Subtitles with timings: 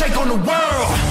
[0.00, 1.09] take on the world.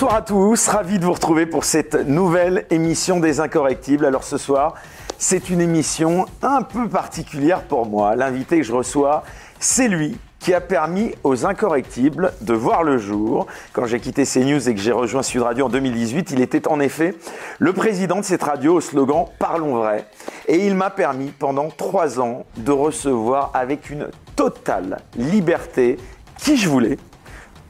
[0.00, 4.06] Bonsoir à tous, ravi de vous retrouver pour cette nouvelle émission des Incorrectibles.
[4.06, 4.72] Alors ce soir,
[5.18, 8.16] c'est une émission un peu particulière pour moi.
[8.16, 9.24] L'invité que je reçois,
[9.58, 13.46] c'est lui qui a permis aux Incorrectibles de voir le jour.
[13.74, 16.80] Quand j'ai quitté CNews et que j'ai rejoint Sud Radio en 2018, il était en
[16.80, 17.14] effet
[17.58, 20.06] le président de cette radio au slogan Parlons vrai.
[20.48, 25.98] Et il m'a permis pendant trois ans de recevoir avec une totale liberté
[26.38, 26.96] qui je voulais,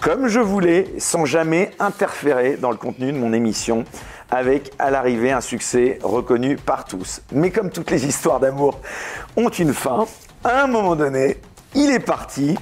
[0.00, 3.84] comme je voulais, sans jamais interférer dans le contenu de mon émission,
[4.30, 7.20] avec à l'arrivée un succès reconnu par tous.
[7.32, 8.80] Mais comme toutes les histoires d'amour
[9.36, 10.06] ont une fin,
[10.42, 11.36] à un moment donné,
[11.74, 12.56] il est parti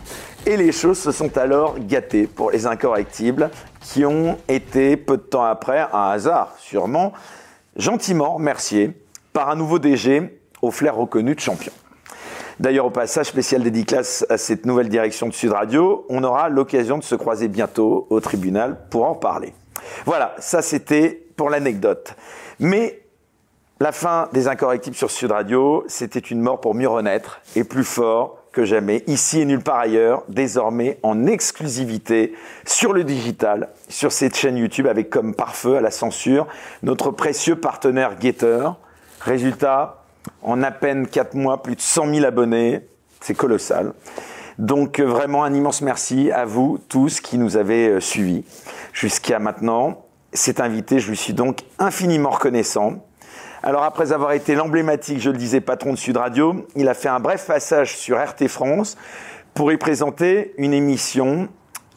[0.47, 5.23] et les choses se sont alors gâtées pour les incorrectibles qui ont été peu de
[5.23, 7.13] temps après, un hasard sûrement,
[7.77, 8.93] gentiment remerciés
[9.33, 11.73] par un nouveau DG au flair reconnu de champion.
[12.61, 16.05] D'ailleurs, au passage, spécial dédicace à cette nouvelle direction de Sud Radio.
[16.09, 19.55] On aura l'occasion de se croiser bientôt au tribunal pour en parler.
[20.07, 22.15] Voilà, ça c'était pour l'anecdote.
[22.59, 23.01] Mais
[23.81, 27.85] la fin des incorrectibles sur Sud Radio, c'était une mort pour mieux renaître et plus
[27.85, 32.35] fort que jamais, ici et nulle part ailleurs, désormais en exclusivité
[32.67, 36.49] sur le digital, sur cette chaîne YouTube avec comme pare-feu à la censure
[36.83, 38.69] notre précieux partenaire Getter.
[39.21, 39.98] Résultat,
[40.43, 42.87] en à peine 4 mois, plus de 100 000 abonnés.
[43.21, 43.93] C'est colossal.
[44.59, 48.45] Donc euh, vraiment un immense merci à vous tous qui nous avez euh, suivis
[48.93, 50.05] jusqu'à maintenant.
[50.33, 53.05] Cet invité, je lui suis donc infiniment reconnaissant.
[53.63, 57.09] Alors après avoir été l'emblématique, je le disais, patron de Sud Radio, il a fait
[57.09, 58.97] un bref passage sur RT France
[59.55, 61.49] pour y présenter une émission,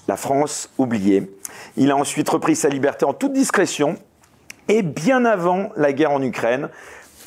[0.07, 1.31] La France oubliée.
[1.77, 3.95] Il a ensuite repris sa liberté en toute discrétion
[4.67, 6.69] et bien avant la guerre en Ukraine,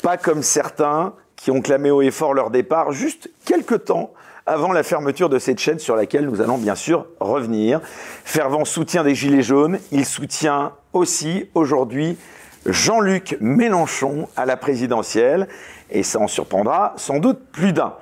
[0.05, 4.13] pas comme certains qui ont clamé haut et fort leur départ juste quelques temps
[4.45, 7.81] avant la fermeture de cette chaîne sur laquelle nous allons bien sûr revenir.
[8.23, 12.19] Fervent soutien des Gilets jaunes, il soutient aussi aujourd'hui
[12.67, 15.47] Jean-Luc Mélenchon à la présidentielle
[15.89, 17.95] et ça en surprendra sans doute plus d'un.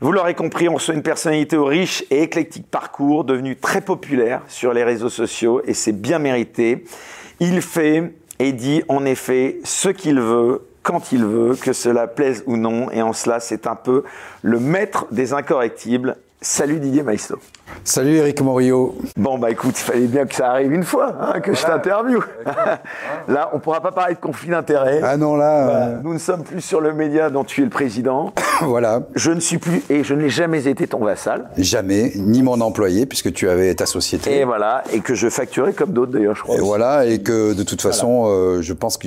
[0.00, 4.40] Vous l'aurez compris, on reçoit une personnalité au riche et éclectique parcours, devenu très populaire
[4.48, 6.86] sur les réseaux sociaux et c'est bien mérité.
[7.38, 12.44] Il fait et dit en effet ce qu'il veut quand il veut, que cela plaise
[12.46, 14.04] ou non, et en cela, c'est un peu
[14.42, 16.16] le maître des incorrectibles.
[16.42, 17.38] Salut Didier Maïsto.
[17.84, 18.94] Salut Eric Morio.
[19.16, 22.20] Bon bah écoute, il fallait bien que ça arrive une fois, hein, que je t'interviewe.
[23.28, 25.00] là, on pourra pas parler de conflit d'intérêts.
[25.02, 25.64] Ah non, là.
[25.64, 25.86] Voilà.
[25.86, 28.34] euh, Nous ne sommes plus sur le média dont tu es le président.
[28.60, 29.00] voilà.
[29.14, 31.48] Je ne suis plus et je n'ai jamais été ton vassal.
[31.56, 34.40] Jamais, ni mon employé, puisque tu avais ta société.
[34.40, 36.56] Et voilà, et que je facturais comme d'autres d'ailleurs, je crois.
[36.56, 36.66] Et aussi.
[36.68, 38.98] voilà, et que de toute façon, euh, je pense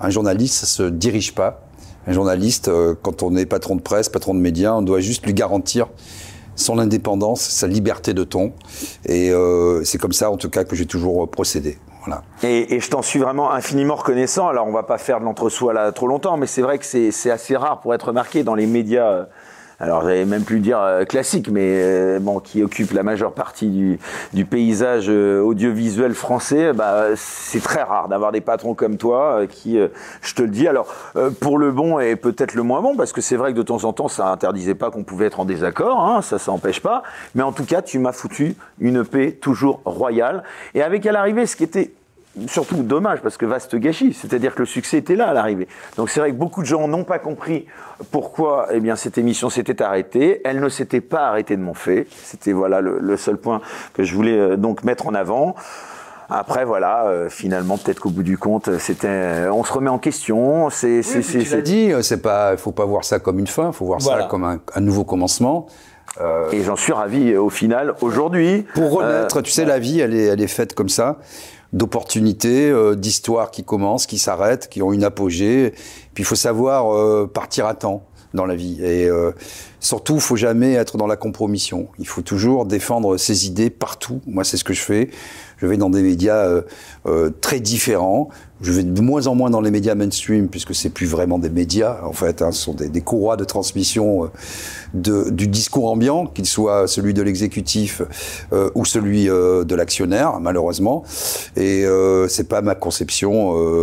[0.00, 1.62] qu'un journaliste, ça se dirige pas.
[2.06, 5.26] Un journaliste, euh, quand on est patron de presse, patron de médias, on doit juste
[5.26, 5.88] lui garantir
[6.56, 8.52] son indépendance, sa liberté de ton.
[9.04, 11.78] Et euh, c'est comme ça, en tout cas, que j'ai toujours procédé.
[12.04, 12.22] Voilà.
[12.42, 14.48] Et, et je t'en suis vraiment infiniment reconnaissant.
[14.48, 17.30] Alors, on va pas faire de l'entre-soi là trop longtemps, mais c'est vrai que c'est
[17.30, 19.26] assez rare pour être remarqué dans les médias.
[19.80, 23.68] Alors, j'allais même plus dire euh, classiques, mais euh, bon, qui occupent la majeure partie
[23.68, 24.00] du,
[24.32, 26.72] du paysage euh, audiovisuel français.
[26.72, 29.78] Bah, c'est très rare d'avoir des patrons comme toi qui,
[30.20, 30.66] je te le dis.
[30.66, 30.92] Alors,
[31.40, 33.84] pour le bon et peut-être le moins bon, parce que c'est vrai que de temps
[33.84, 36.00] en temps, ça interdisait pas qu'on pouvait être en désaccord.
[36.00, 37.04] Hein, ça, ça empêche pas.
[37.36, 40.42] Mais en tout cas, tu m'as foutu une paix toujours royale.
[40.74, 41.92] Et avec à l'arrivée, ce qui était
[42.46, 45.66] surtout dommage parce que vaste gâchis, c'est-à-dire que le succès était là à l'arrivée.
[45.96, 47.66] Donc c'est vrai que beaucoup de gens n'ont pas compris
[48.10, 50.40] pourquoi eh bien cette émission s'était arrêtée.
[50.44, 52.06] Elle ne s'était pas arrêtée de mon fait.
[52.24, 53.60] C'était voilà le, le seul point
[53.94, 55.54] que je voulais euh, donc mettre en avant.
[56.30, 59.98] Après voilà, euh, finalement peut-être qu'au bout du compte, c'était, euh, on se remet en
[59.98, 60.68] question.
[60.68, 63.72] C'est, c'est, c'est, Tu l'as dit, c'est pas, faut pas voir ça comme une fin,
[63.72, 64.22] faut voir Voilà.
[64.24, 65.66] ça comme un, un nouveau commencement.
[66.20, 68.66] Euh, Et j'en suis ravi au final aujourd'hui.
[68.74, 71.16] Pour renaître, tu sais, la vie, elle est, elle est faite comme ça,
[71.72, 75.72] d'opportunités, euh, d'histoires qui commencent, qui s'arrêtent, qui ont une apogée.
[76.14, 78.82] Puis il faut savoir euh, partir à temps dans la vie.
[78.82, 79.32] Et euh,
[79.80, 81.88] Surtout, il faut jamais être dans la compromission.
[81.98, 84.20] Il faut toujours défendre ses idées partout.
[84.26, 85.10] Moi, c'est ce que je fais.
[85.58, 86.62] Je vais dans des médias euh,
[87.06, 88.28] euh, très différents.
[88.60, 91.50] Je vais de moins en moins dans les médias mainstream, puisque c'est plus vraiment des
[91.50, 92.42] médias, en fait.
[92.42, 94.28] Hein, ce sont des, des courroies de transmission euh,
[94.94, 98.02] de, du discours ambiant, qu'il soit celui de l'exécutif
[98.52, 101.04] euh, ou celui euh, de l'actionnaire, malheureusement.
[101.56, 103.38] Et euh, c'est pas ma conception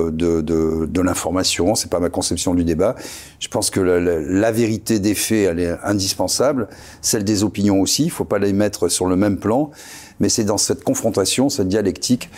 [0.09, 2.95] de, de, de l'information, c'est pas ma conception du débat.
[3.39, 6.68] Je pense que la, la, la, vérité des faits, elle est indispensable.
[7.02, 8.06] Celle des opinions aussi.
[8.06, 9.72] Il faut pas les mettre sur le même plan.
[10.20, 12.30] Mais c'est dans cette confrontation, cette dialectique,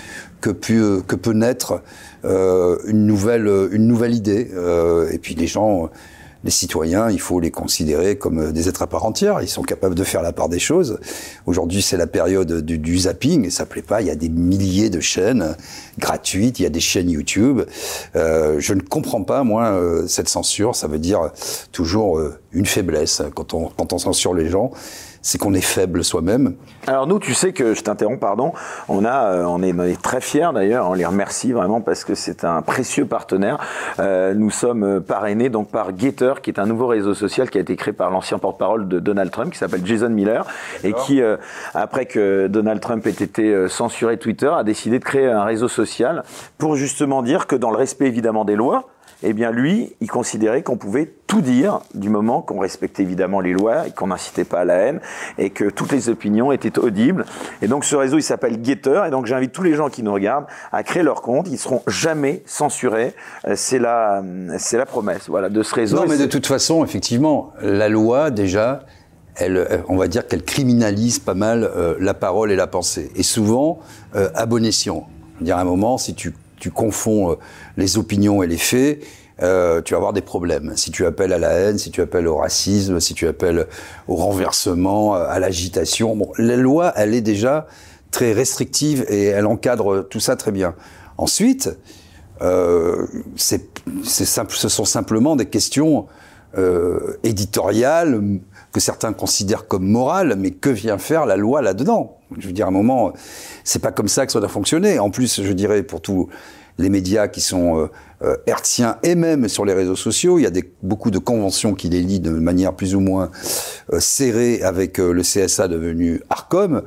[0.41, 1.81] que, peut naître
[2.25, 4.49] euh, une, nouvelle, une nouvelle idée.
[4.53, 5.89] Euh, et puis les gens,
[6.47, 9.41] les citoyens, il faut les considérer comme des êtres à part entière.
[9.41, 10.97] Ils sont capables de faire la part des choses.
[11.45, 13.99] Aujourd'hui, c'est la période du, du, zapping, et ça plaît pas.
[13.99, 15.57] Il y a des milliers de chaînes
[15.99, 17.63] gratuites, il y a des chaînes YouTube.
[18.15, 20.73] Euh, je ne comprends pas, moi, euh, cette censure.
[20.73, 21.31] Ça veut dire
[21.73, 24.71] toujours euh, une faiblesse quand on, quand on censure les gens
[25.27, 26.55] c'est qu'on est faible soi-même.
[26.87, 28.53] Alors nous, tu sais que je t'interromps, pardon.
[28.87, 30.89] On a, euh, on, est, on est très fiers d'ailleurs.
[30.89, 33.57] On les remercie vraiment parce que c'est un précieux partenaire.
[33.99, 37.61] Euh, nous sommes parrainés donc par Getter, qui est un nouveau réseau social qui a
[37.61, 40.45] été créé par l'ancien porte-parole de Donald Trump, qui s'appelle Jason Miller,
[40.85, 41.35] et qui, euh,
[41.73, 45.67] après que Donald Trump ait été euh, censuré Twitter, a décidé de créer un réseau
[45.67, 46.23] social
[46.57, 48.87] pour justement dire que dans le respect évidemment des lois,
[49.23, 53.53] eh bien lui, il considérait qu'on pouvait tout dire du moment qu'on respectait évidemment les
[53.53, 54.99] lois et qu'on n'incitait pas à la haine
[55.37, 57.25] et que toutes les opinions étaient audibles.
[57.61, 60.13] Et donc ce réseau, il s'appelle Getter et donc j'invite tous les gens qui nous
[60.13, 61.47] regardent à créer leur compte.
[61.49, 63.13] Ils seront jamais censurés.
[63.55, 64.23] C'est la,
[64.57, 65.97] c'est la promesse, voilà, de ce réseau.
[65.97, 68.81] Non, mais de toute façon, effectivement, la loi déjà.
[69.39, 73.21] Elle, on va dire qu'elle criminalise pas mal euh, la parole et la pensée, et
[73.21, 73.77] souvent
[74.15, 75.07] euh, à bon escient.
[75.41, 77.35] Dire à un moment, si tu tu confonds euh,
[77.77, 78.99] les opinions et les faits,
[79.41, 80.73] euh, tu vas avoir des problèmes.
[80.75, 83.67] Si tu appelles à la haine, si tu appelles au racisme, si tu appelles
[84.07, 87.67] au renversement, euh, à l'agitation, bon, la loi, elle est déjà
[88.09, 90.73] très restrictive et elle encadre tout ça très bien.
[91.17, 91.69] Ensuite,
[92.41, 93.05] euh,
[93.35, 96.07] ce sont simplement des questions
[97.23, 98.19] éditoriales
[98.71, 102.16] que certains considèrent comme morales, mais que vient faire la loi là-dedans?
[102.37, 103.13] Je veux dire, à un moment,
[103.63, 104.99] c'est pas comme ça que ça doit fonctionner.
[104.99, 106.29] En plus, je dirais pour tous
[106.77, 107.87] les médias qui sont euh,
[108.23, 111.75] euh, hertziens et même sur les réseaux sociaux, il y a des, beaucoup de conventions
[111.75, 113.29] qui les lient de manière plus ou moins
[113.93, 116.81] euh, serrée avec euh, le CSA devenu Arcom.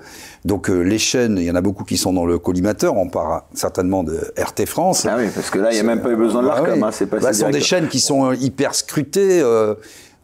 [0.44, 2.96] Donc les chaînes, il y en a beaucoup qui sont dans le collimateur.
[2.96, 5.06] On parle certainement de RT France.
[5.08, 6.66] Ah oui, parce que là, il n'y a même pas eu besoin de l'Arcom.
[6.68, 6.82] Ah oui.
[6.82, 9.40] hein, c'est bah, ce sont des chaînes qui sont hyper scrutées.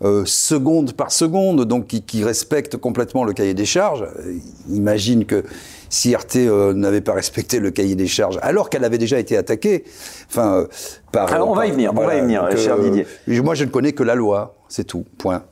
[0.02, 4.06] Euh, euh, seconde par seconde, donc qui, qui, respectent complètement le cahier des charges.
[4.68, 5.42] Imagine que
[5.88, 9.36] si RT euh, n'avait pas respecté le cahier des charges, alors qu'elle avait déjà été
[9.36, 9.84] attaquée,
[10.28, 10.66] enfin, euh,
[11.12, 11.32] par.
[11.32, 13.06] Alors on va y venir, on va y venir, cher Didier.
[13.26, 15.04] Moi, je ne connais que la loi, c'est tout.
[15.18, 15.42] Point.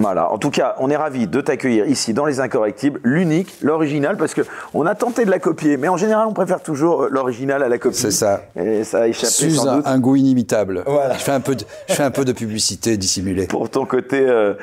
[0.00, 0.32] Voilà.
[0.32, 4.34] En tout cas, on est ravis de t'accueillir ici dans les Incorrectibles, l'unique, l'original, parce
[4.34, 4.42] que
[4.74, 7.78] on a tenté de la copier, mais en général, on préfère toujours l'original à la
[7.78, 7.96] copie.
[7.96, 8.42] C'est ça.
[8.56, 9.86] Et ça a échappé Suze sans un, doute.
[9.86, 10.82] un goût inimitable.
[10.86, 11.14] Voilà.
[11.14, 13.46] Je fais un peu, de, je fais un peu de publicité dissimulée.
[13.46, 14.54] Pour ton côté euh,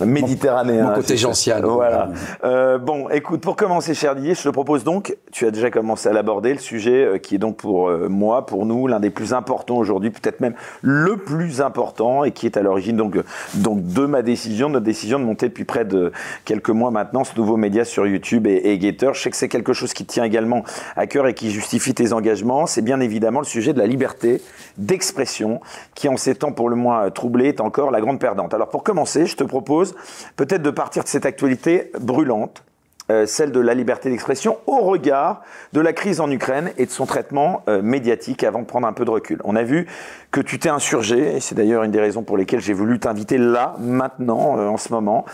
[0.00, 0.84] méditerranéen.
[0.84, 1.60] Mon, mon côté gentian.
[1.62, 2.08] Voilà.
[2.44, 6.08] Euh, bon, écoute, pour commencer, cher Didier, je te propose donc, tu as déjà commencé
[6.08, 9.10] à l'aborder, le sujet euh, qui est donc pour euh, moi, pour nous, l'un des
[9.10, 13.16] plus importants aujourd'hui, peut-être même le plus important, et qui est à l'origine donc,
[13.54, 16.12] donc de ma décision, de décision de monter depuis près de
[16.44, 19.14] quelques mois maintenant ce nouveau média sur YouTube et, et Gator.
[19.14, 20.64] Je sais que c'est quelque chose qui tient également
[20.96, 22.66] à cœur et qui justifie tes engagements.
[22.66, 24.42] C'est bien évidemment le sujet de la liberté
[24.78, 25.60] d'expression
[25.94, 28.54] qui, en ces temps pour le moins troublés, est encore la grande perdante.
[28.54, 29.94] Alors pour commencer, je te propose
[30.36, 32.62] peut-être de partir de cette actualité brûlante
[33.10, 35.42] euh, celle de la liberté d'expression au regard
[35.74, 38.94] de la crise en Ukraine et de son traitement euh, médiatique avant de prendre un
[38.94, 39.42] peu de recul.
[39.44, 39.86] On a vu
[40.30, 43.36] que tu t'es insurgé, et c'est d'ailleurs une des raisons pour lesquelles j'ai voulu t'inviter
[43.36, 45.26] là, maintenant, euh, en ce moment,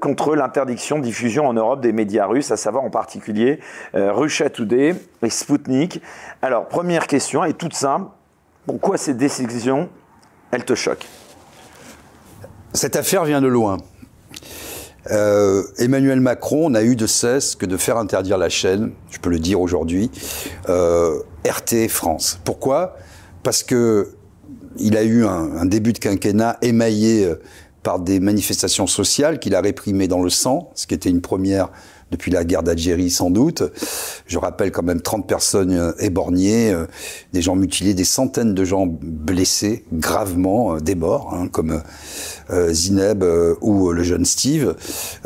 [0.00, 3.60] contre l'interdiction de diffusion en Europe des médias russes, à savoir en particulier
[3.94, 6.00] Russia Today et Sputnik.
[6.42, 8.06] Alors, première question, est toute simple,
[8.66, 9.88] pourquoi ces décisions,
[10.50, 11.06] elles te choquent?
[12.72, 13.78] Cette affaire vient de loin.
[15.10, 19.30] Euh, Emmanuel Macron n'a eu de cesse que de faire interdire la chaîne, je peux
[19.30, 20.10] le dire aujourd'hui,
[20.68, 22.40] euh, RT France.
[22.44, 22.96] Pourquoi?
[23.42, 24.10] Parce que
[24.78, 27.40] il a eu un, début de quinquennat émaillé euh,
[27.82, 31.70] par des manifestations sociales qu'il a réprimées dans le sang, ce qui était une première
[32.10, 33.62] depuis la guerre d'Algérie sans doute.
[34.26, 36.86] Je rappelle quand même 30 personnes éborgnées, euh,
[37.32, 41.82] des gens mutilés, des centaines de gens blessés gravement, euh, des morts, hein, comme
[42.50, 44.74] euh, Zineb euh, ou le jeune Steve,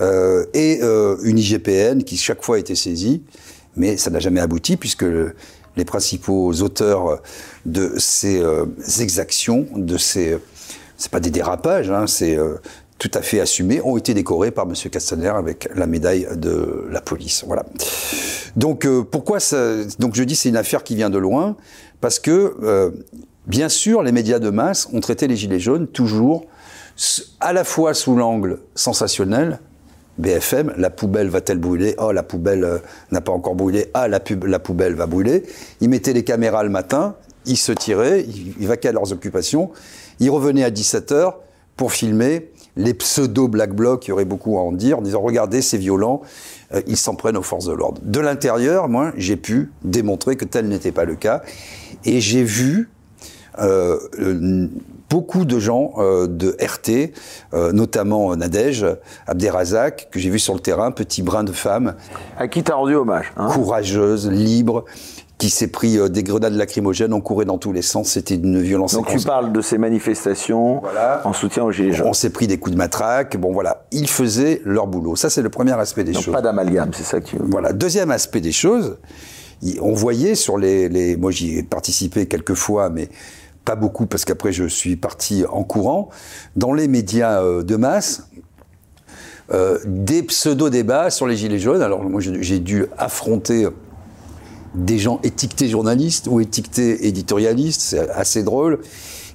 [0.00, 0.80] euh, et
[1.22, 3.22] une IGPN qui chaque fois a été saisie,
[3.76, 5.34] mais ça n'a jamais abouti puisque le,
[5.76, 7.20] les principaux auteurs
[7.64, 8.42] de ces
[9.00, 10.38] exactions, de ces...
[10.96, 12.36] c'est pas des dérapages, hein, c'est
[13.02, 14.74] tout à fait assumés, ont été décorés par M.
[14.88, 17.42] Castaner avec la médaille de la police.
[17.44, 17.64] Voilà.
[18.54, 21.56] Donc euh, pourquoi ça, Donc je dis c'est une affaire qui vient de loin
[22.00, 22.92] parce que euh,
[23.48, 26.46] bien sûr les médias de masse ont traité les gilets jaunes toujours
[27.40, 29.58] à la fois sous l'angle sensationnel.
[30.18, 31.96] BFM, la poubelle va-t-elle brûler?
[31.98, 32.78] Oh, la poubelle euh,
[33.10, 33.90] n'a pas encore brûlé.
[33.94, 35.42] Ah, la, poubelle va brûler.
[35.80, 37.16] Ils mettaient les caméras le matin,
[37.46, 39.72] ils se tiraient, ils, ils vaquaient à leurs occupations.
[40.20, 41.32] Ils revenaient à 17h
[41.76, 45.62] pour filmer les pseudo-black blocs, il y aurait beaucoup à en dire, en disant regardez,
[45.62, 46.22] c'est violent,
[46.74, 48.00] euh, ils s'en prennent aux forces de l'ordre.
[48.04, 51.42] De l'intérieur, moi, j'ai pu démontrer que tel n'était pas le cas.
[52.04, 52.88] Et j'ai vu
[53.58, 53.98] euh,
[55.10, 57.12] beaucoup de gens euh, de RT,
[57.52, 58.86] euh, notamment Nadège,
[59.26, 61.96] Abderrazak, que j'ai vu sur le terrain, petit brin de femme.
[62.38, 63.48] À qui t'as rendu hommage hein?
[63.52, 64.86] Courageuse, libre,
[65.42, 68.62] qui s'est pris euh, des grenades lacrymogènes, on courait dans tous les sens, c'était une
[68.62, 68.94] violence.
[68.94, 71.20] Donc tu parles de ces manifestations Voilà.
[71.24, 72.06] en soutien aux Gilets jaunes.
[72.06, 75.16] On s'est pris des coups de matraque, bon voilà, ils faisaient leur boulot.
[75.16, 76.32] Ça c'est le premier aspect des Donc choses.
[76.32, 77.44] pas d'amalgame, c'est ça que tu veux.
[77.44, 77.72] Voilà.
[77.72, 78.98] Deuxième aspect des choses,
[79.80, 83.08] on voyait sur les, les moi j'y ai participé quelques fois, mais
[83.64, 86.08] pas beaucoup parce qu'après je suis parti en courant.
[86.54, 88.28] Dans les médias euh, de masse,
[89.52, 91.82] euh, des pseudo-débats sur les gilets jaunes.
[91.82, 93.66] Alors moi j'ai dû affronter
[94.74, 98.80] des gens étiquetés journalistes ou étiquetés éditorialistes, c'est assez drôle,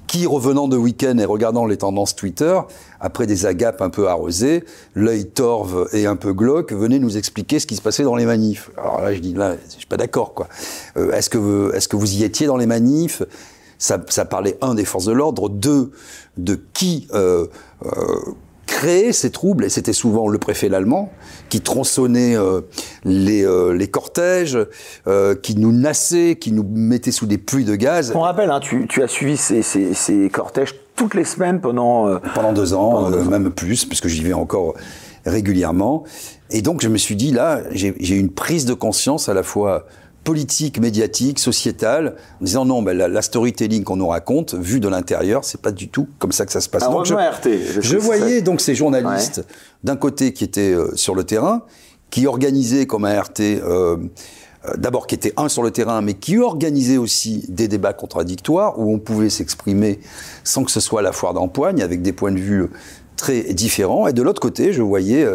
[0.06, 2.58] qui, revenant de week-end et regardant les tendances Twitter,
[2.98, 4.64] après des agapes un peu arrosées,
[4.94, 8.24] l'œil torve et un peu glauque, venaient nous expliquer ce qui se passait dans les
[8.24, 8.70] manifs.
[8.78, 10.48] Alors là, je dis, là, je suis pas d'accord, quoi.
[10.96, 13.22] Euh, est-ce que, vous- est-ce que vous y étiez dans les manifs?
[13.76, 15.92] Ça, ça parlait, un, des forces de l'ordre, deux,
[16.38, 17.46] de qui euh,
[17.84, 17.90] euh,
[18.68, 21.10] créait ces troubles, et c'était souvent le préfet l'allemand,
[21.48, 22.60] qui tronçonnait euh,
[23.04, 24.58] les, euh, les cortèges,
[25.08, 28.12] euh, qui nous nassait, qui nous mettait sous des pluies de gaz.
[28.14, 32.08] On rappelle, hein, tu, tu as suivi ces, ces- ces cortèges toutes les semaines pendant.
[32.08, 33.30] euh, pendant deux ans, Pendant deux euh, ans.
[33.30, 34.74] même plus, parce que j'y vais encore
[35.26, 36.04] régulièrement.
[36.50, 39.42] Et donc je me suis dit, là, j'ai j'ai une prise de conscience à la
[39.42, 39.86] fois
[40.28, 44.86] politique, médiatique, sociétale, en disant non, ben, la, la storytelling qu'on nous raconte, vu de
[44.86, 46.84] l'intérieur, c'est pas du tout comme ça que ça se passe.
[46.86, 49.46] Ah, Donc, je, RT, je voyais donc ces journalistes,
[49.84, 51.62] d'un côté qui étaient euh, sur le terrain,
[52.10, 53.96] qui organisaient comme un RT, euh,
[54.66, 58.78] euh, d'abord qui était un sur le terrain, mais qui organisait aussi des débats contradictoires
[58.78, 59.98] où on pouvait s'exprimer
[60.44, 62.68] sans que ce soit la foire d'empoigne, avec des points de vue
[63.16, 64.06] très différents.
[64.06, 65.26] Et de l'autre côté, je voyais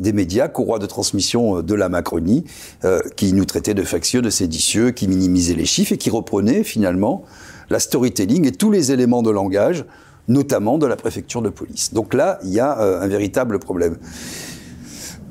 [0.00, 2.44] des médias, courroies de transmission euh, de la Macronie,
[2.84, 6.64] euh, qui nous traitaient de factieux, de séditieux, qui minimisaient les chiffres et qui reprenaient
[6.64, 7.22] finalement
[7.70, 9.84] la storytelling et tous les éléments de langage,
[10.28, 11.92] notamment de la préfecture de police.
[11.92, 13.96] Donc là, il y a euh, un véritable problème.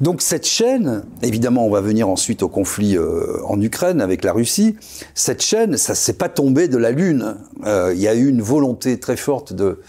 [0.02, 2.98] Donc cette chaîne, évidemment, on va venir ensuite au conflit
[3.46, 4.76] en Ukraine avec la Russie.
[5.14, 7.36] Cette chaîne, ça s'est pas tombé de la lune.
[7.64, 9.80] Il y a eu une volonté très forte de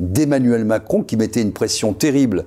[0.00, 2.44] d'Emmanuel Macron qui mettait une pression terrible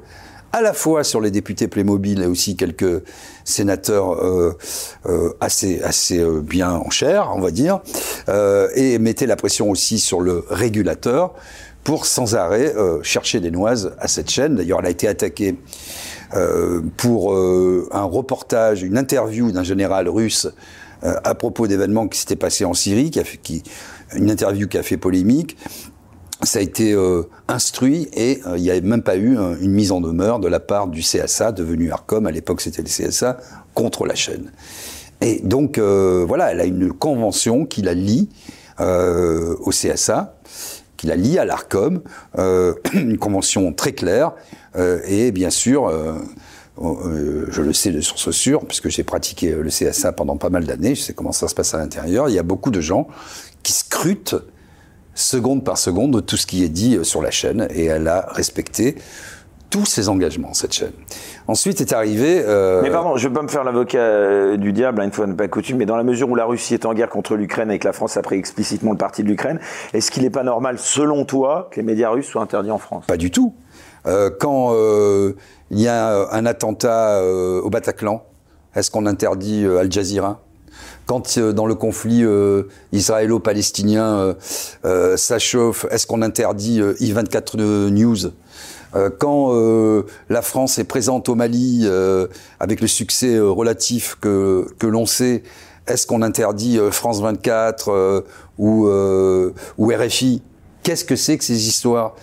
[0.54, 3.04] à la fois sur les députés Playmobil et aussi quelques
[3.44, 4.58] sénateurs euh,
[5.06, 7.80] euh, assez assez euh, bien en chair, on va dire,
[8.76, 11.34] et mettait la pression aussi sur le régulateur
[11.84, 14.56] pour sans arrêt chercher des noises à cette chaîne.
[14.56, 15.56] D'ailleurs, elle a été attaquée
[16.98, 20.50] pour un reportage, une interview d'un général russe
[21.02, 23.64] à propos d'événements qui s'étaient passés en Syrie, qui a fait, qui,
[24.16, 25.58] une interview qui a fait polémique.
[26.44, 29.72] Ça a été euh, instruit et euh, il n'y avait même pas eu euh, une
[29.72, 33.38] mise en demeure de la part du CSA, devenu Arcom, à l'époque c'était le CSA,
[33.74, 34.52] contre la chaîne.
[35.22, 38.30] Et donc euh, voilà, elle a une convention qui la lie
[38.80, 40.36] au CSA,
[40.98, 42.02] qui la lie à l'Arcom,
[42.94, 44.34] une convention très claire,
[45.08, 45.90] et bien sûr,
[46.80, 50.50] euh, euh, je le sais de source sûre, puisque j'ai pratiqué le CSA pendant pas
[50.50, 52.82] mal d'années, je sais comment ça se passe à l'intérieur, il y a beaucoup de
[52.82, 53.08] gens
[53.64, 54.36] qui scrutent
[55.18, 58.28] seconde par seconde tout ce qui est dit euh, sur la chaîne, et elle a
[58.30, 58.96] respecté
[59.70, 60.94] tous ses engagements, cette chaîne.
[61.48, 62.42] Ensuite est arrivé...
[62.46, 65.28] euh, Mais pardon, je vais pas me faire l'avocat euh, du diable, hein, une fois
[65.28, 67.70] n'est pas coutume, mais dans la mesure où la Russie est en guerre contre l'Ukraine
[67.72, 69.60] et que la France a pris explicitement le parti de l'Ukraine,
[69.94, 73.06] est-ce qu'il n'est pas normal, selon toi, que les médias russes soient interdits en France?
[73.08, 73.54] Pas du tout.
[74.06, 75.34] Euh, quand euh,
[75.70, 78.24] il y a un attentat euh, au Bataclan,
[78.74, 80.40] est-ce qu'on interdit Al Jazeera?
[81.08, 84.34] Quand euh, dans le conflit euh, israélo-palestinien euh,
[84.86, 87.58] euh, ça chauffe, est-ce qu'on interdit euh, I24
[87.90, 88.32] News?
[89.20, 92.26] Quand euh, la France est présente au Mali euh,
[92.60, 95.44] avec le succès relatif que, que l'on sait,
[95.86, 98.22] est-ce qu'on interdit France 24 euh,
[98.58, 98.88] ou,
[99.78, 100.42] ou RFI
[100.82, 102.16] Qu'est-ce que c'est que ces histoires?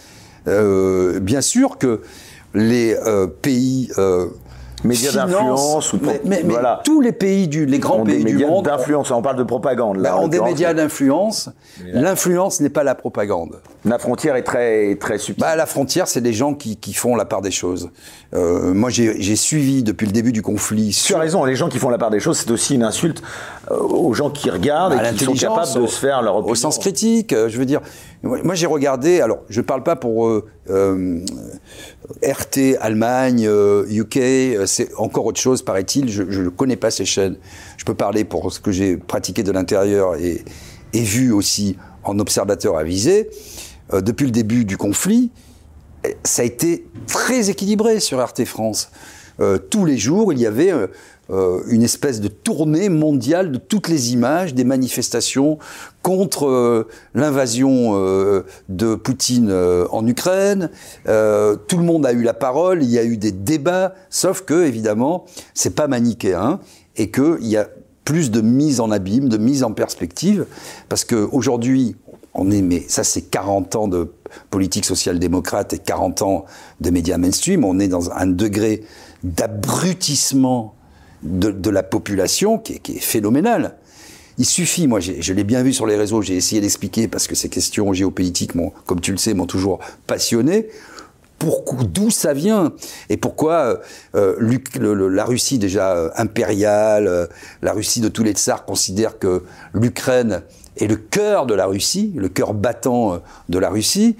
[0.46, 2.00] Bien sûr que
[2.54, 2.96] les
[3.40, 3.90] pays
[4.84, 6.80] Médias d'influence ou mais, mais- mais voilà.
[6.84, 9.10] tous les pays du, les grands ont des pays du médias monde d'influence.
[9.10, 9.96] On parle de propagande.
[9.96, 11.48] Là, bah, ont des médias d'influence.
[11.92, 13.60] L'influence n'est pas la propagande.
[13.84, 15.42] La frontière est très, très subtile.
[15.42, 17.90] Bah, la frontière, c'est des gens qui, qui font la part des choses.
[18.34, 21.54] Euh, moi, j'ai j'ai suivi depuis le début du conflit tu sur as raison, les
[21.56, 23.22] gens qui font la part des choses, c'est aussi une insulte
[23.70, 26.38] euh, aux gens qui regardent à et qui sont capables de se faire leur au,
[26.38, 26.52] opinion.
[26.52, 27.32] au sens critique.
[27.32, 27.80] euh, je veux dire,
[28.24, 29.20] moi j'ai regardé.
[29.20, 31.20] Alors, je parle pas pour euh, euh,
[32.22, 34.16] RT Allemagne, euh, UK.
[34.16, 36.10] euh, C'est encore autre chose, paraît-il.
[36.10, 37.36] Je ne connais pas ces chaînes.
[37.76, 40.44] Je peux parler pour ce que j'ai pratiqué de l'intérieur et,
[40.92, 43.28] et vu aussi en observateur avisé.
[43.92, 45.30] Euh, depuis le début du conflit,
[46.04, 48.90] eh, ça a été très équilibré sur RT France.
[49.68, 50.72] Tous les jours, il y avait
[51.30, 55.58] euh, une espèce de tournée mondiale de toutes les images des manifestations
[56.02, 59.50] contre euh, l'invasion euh, de Poutine
[59.90, 60.70] en Ukraine.
[61.04, 64.66] Tout le monde a eu la parole, il y a eu des débats, sauf que
[64.66, 66.60] évidemment, c'est pas manichéen
[66.96, 67.68] et qu'il y a
[68.04, 70.46] plus de mise en abîme, de mise en perspective,
[70.90, 71.96] parce qu'aujourd'hui,
[72.34, 74.12] on est, mais ça c'est 40 ans de
[74.50, 76.44] politique social-démocrate et 40 ans
[76.80, 78.82] de médias mainstream, on est dans un degré
[79.22, 80.74] d'abrutissement
[81.24, 83.76] de, la population qui est, qui est phénoménal.
[84.36, 87.34] Il suffit, moi je l'ai bien vu sur les réseaux, j'ai essayé d'expliquer parce que
[87.34, 88.52] ces questions géopolitiques,
[88.84, 90.68] comme tu le sais, m'ont toujours passionné.
[91.40, 92.72] D'où ça vient
[93.10, 93.80] Et pourquoi
[94.14, 97.28] euh, euh, la Russie déjà euh, impériale,
[97.62, 99.42] la Russie de tous les tsars considère que
[99.74, 100.42] l'Ukraine
[100.78, 104.16] est le cœur de la Russie, le cœur battant de la Russie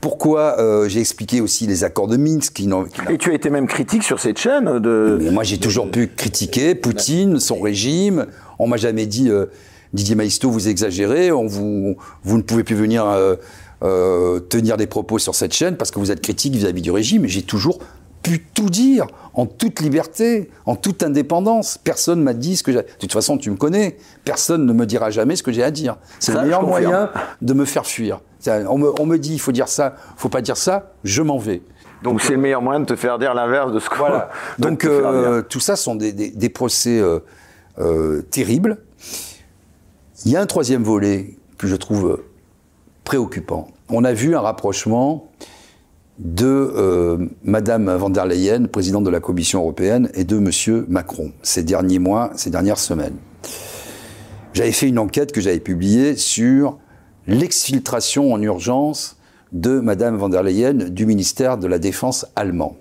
[0.00, 2.68] Pourquoi euh, j'ai expliqué aussi les accords de Minsk qui
[3.10, 5.18] Et tu as été même critique sur cette chaîne de.
[5.20, 8.26] mais moi, j'ai toujours pu critiquer Poutine, son régime.
[8.58, 9.46] On m'a jamais dit euh,
[9.92, 13.04] Didier Maisto, vous exagérez, on vous, vous ne pouvez plus venir
[13.82, 17.24] euh, tenir des propos sur cette chaîne parce que vous êtes critique vis-à-vis du régime.
[17.26, 17.78] Et j'ai toujours
[18.22, 21.78] pu tout dire en toute liberté, en toute indépendance.
[21.78, 22.78] Personne m'a dit ce que j'ai.
[22.78, 23.98] De toute façon, tu me connais.
[24.24, 25.96] Personne ne me dira jamais ce que j'ai à dire.
[26.18, 27.10] C'est le meilleur moyen
[27.42, 28.20] de me faire fuir.
[28.48, 30.92] On me, on me dit il faut dire ça, faut pas dire ça.
[31.04, 31.62] Je m'en vais.
[32.02, 33.96] Donc c'est le meilleur moyen de te faire dire l'inverse de ce que.
[33.96, 34.30] Voilà.
[34.58, 37.20] Donc euh, tout ça sont des, des- des procès euh,
[37.78, 38.78] euh, terribles.
[40.24, 42.22] Il y a un troisième volet que je trouve
[43.04, 43.68] préoccupant.
[43.88, 45.28] On a vu un rapprochement
[46.18, 51.62] de Madame van der Leyen, présidente de la Commission européenne, et de Monsieur Macron ces
[51.62, 53.16] derniers mois, ces dernières semaines.
[54.54, 56.78] J'avais fait une enquête que j'avais publiée sur
[57.26, 59.16] l'exfiltration en urgence
[59.52, 62.76] de Madame van der Leyen du ministère de la Défense allemand.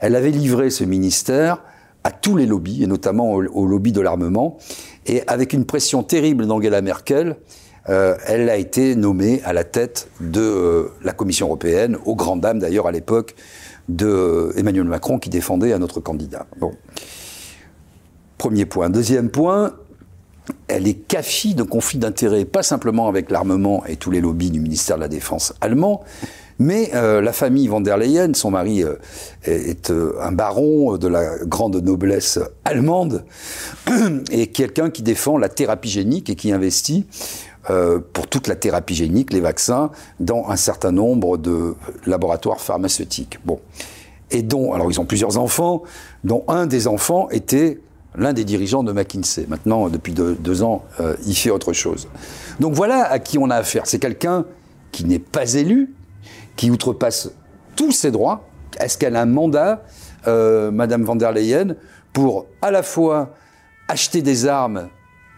[0.00, 1.62] Elle avait livré ce ministère
[2.04, 4.58] à tous les lobbies, et notamment au, lobby de l'armement,
[5.06, 7.36] et avec une pression terrible d'Angela Merkel,
[7.88, 12.40] euh, elle a été nommée à la tête de euh, la Commission européenne, aux grandes
[12.40, 13.34] dames d'ailleurs à l'époque
[13.88, 16.46] de euh, Emmanuel Macron qui défendait un autre candidat.
[16.58, 16.72] Bon.
[18.38, 18.90] Premier point.
[18.90, 19.74] Deuxième point,
[20.68, 24.60] elle est cafie de conflits d'intérêts, pas simplement avec l'armement et tous les lobbies du
[24.60, 26.02] ministère de la Défense allemand,
[26.58, 28.94] mais euh, la famille van der Leyen, son mari euh,
[29.44, 33.24] est, euh, un baron de la grande noblesse allemande,
[34.30, 37.06] et quelqu'un qui défend la thérapie génique et qui investit
[37.70, 43.38] euh, pour toute la thérapie génique, les vaccins, dans un certain nombre de laboratoires pharmaceutiques.
[43.46, 43.58] Bon.
[44.30, 45.82] Et dont, alors ils ont plusieurs enfants,
[46.24, 47.80] dont un des enfants était
[48.16, 49.46] l'un des dirigeants de McKinsey.
[49.48, 52.08] Maintenant, depuis deux, ans, euh, il fait autre chose.
[52.60, 53.82] Donc voilà à qui on a affaire.
[53.86, 54.44] C'est quelqu'un
[54.92, 55.92] qui n'est pas élu,
[56.56, 57.30] qui outrepasse
[57.76, 58.48] tous ses droits.
[58.78, 59.82] Est-ce qu'elle a un mandat,
[60.26, 61.74] euh, Madame van der Leyen,
[62.12, 63.34] pour à la fois
[63.88, 64.88] acheter des armes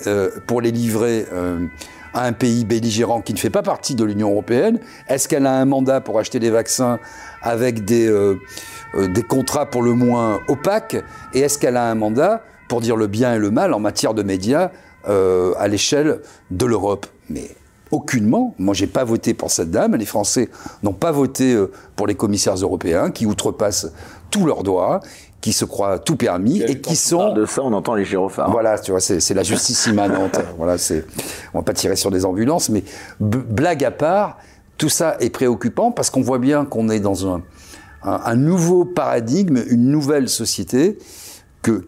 [0.07, 1.27] euh, pour les livrer
[2.13, 4.79] à un pays belligérant qui ne fait pas partie de l'Union européenne?
[5.09, 6.99] Est-ce qu'elle a un mandat pour acheter des vaccins
[7.41, 8.29] avec des
[9.27, 11.03] contrats pour le moins opaques?
[11.33, 14.15] Et est-ce qu'elle a un mandat pour dire le bien et le mal en matière
[14.15, 14.71] de médias
[15.09, 17.51] euh, à l'échelle de l'Europe Mais
[17.91, 18.55] aucunement.
[18.59, 19.95] Moi, j'ai pas voté pour cette dame.
[19.97, 20.51] Les Français
[20.83, 23.93] n'ont pas voté euh, pour les commissaires européens qui outrepassent
[24.31, 25.01] tous leurs droits,
[25.41, 28.51] qui se croient tout permis et qui sont de ça, on entend les gyrophares.
[28.51, 30.41] voilà, tu vois, c'est la justice immanente.
[30.57, 31.05] voilà, c'est,
[31.55, 32.83] on va pas tirer sur des ambulances, mais
[33.21, 34.39] blague à part,
[34.77, 37.43] tout ça est préoccupant parce qu'on voit bien qu'on est dans un,
[38.03, 40.99] un, un nouveau paradigme, une nouvelle société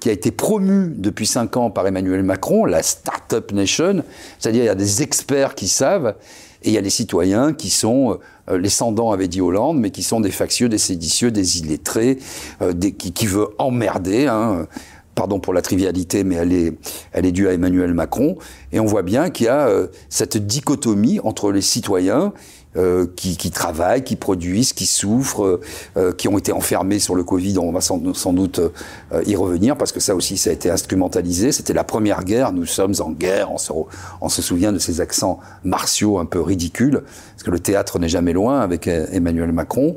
[0.00, 4.02] qui a été promue depuis cinq ans par Emmanuel Macron, la Startup Nation,
[4.38, 6.14] c'est-à-dire il y a des experts qui savent
[6.62, 8.18] et il y a les citoyens qui sont,
[8.50, 12.18] euh, les sans-dents avait dit Hollande, mais qui sont des factieux, des séditieux, des illettrés,
[12.62, 14.26] euh, qui, qui veut emmerder.
[14.26, 14.66] Hein,
[15.14, 16.74] pardon pour la trivialité, mais elle est,
[17.12, 18.38] elle est due à Emmanuel Macron.
[18.70, 22.32] Et on voit bien qu'il y a euh, cette dichotomie entre les citoyens
[22.78, 25.60] euh, qui, qui travaillent, qui produisent, qui souffrent, euh,
[25.96, 27.58] euh, qui ont été enfermés sur le Covid.
[27.58, 30.70] On va sans, sans doute euh, y revenir parce que ça aussi, ça a été
[30.70, 31.52] instrumentalisé.
[31.52, 32.52] C'était la première guerre.
[32.52, 33.50] Nous sommes en guerre.
[33.52, 33.72] On se,
[34.20, 38.08] on se souvient de ces accents martiaux un peu ridicules parce que le théâtre n'est
[38.08, 39.96] jamais loin avec euh, Emmanuel Macron.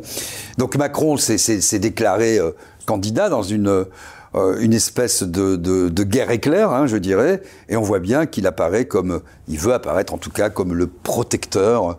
[0.57, 2.39] Donc Macron s'est- déclaré
[2.85, 3.85] candidat dans une
[4.33, 8.47] euh, une espèce de, de, guerre éclair, hein, je dirais, et on voit bien qu'il
[8.47, 11.97] apparaît comme, il veut apparaître en tout cas comme le protecteur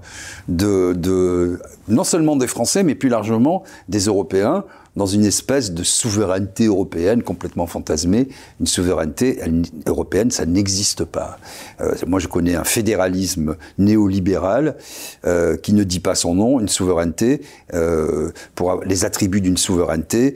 [0.48, 4.64] de, de non seulement des Français, mais plus largement des Européens,
[4.96, 8.28] dans une espèce de souveraineté européenne complètement fantasmée.
[8.60, 9.40] Une souveraineté
[9.86, 11.38] européenne, ça n'existe pas.
[11.80, 14.76] Euh, moi, je connais un fédéralisme néolibéral
[15.24, 16.60] euh, qui ne dit pas son nom.
[16.60, 17.42] Une souveraineté,
[17.74, 20.34] euh, pour les attributs d'une souveraineté,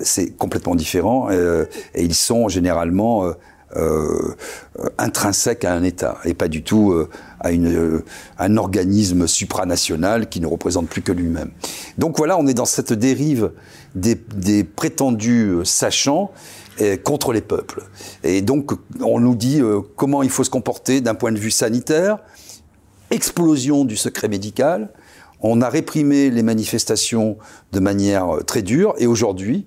[0.00, 3.32] c'est complètement différent et ils sont généralement
[3.74, 4.36] euh,
[4.96, 8.04] intrinsèques à un État et pas du tout euh, à une, euh,
[8.38, 11.50] un organisme supranational qui ne représente plus que lui-même.
[11.98, 13.50] Donc voilà, on est dans cette dérive
[13.96, 14.14] des,
[14.62, 16.30] prétendus sachants
[17.02, 17.82] contre les peuples.
[18.22, 19.60] Et donc on nous dit
[19.96, 22.18] comment il faut se comporter d'un point de vue sanitaire,
[23.10, 24.90] explosion du secret médical,
[25.40, 27.36] on a réprimé les manifestations
[27.72, 29.66] de manière très dure et aujourd'hui,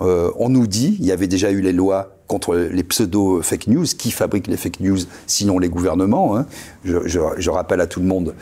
[0.00, 3.84] on nous dit, il y avait déjà eu les lois contre les pseudo fake news,
[3.84, 6.36] qui fabrique les fake news sinon les gouvernements.
[6.36, 6.46] Hein?
[6.84, 8.34] Je, je, je, rappelle à tout le monde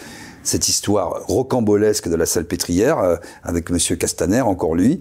[0.43, 5.01] cette histoire rocambolesque de la salpêtrière euh, avec Monsieur Castaner, encore lui.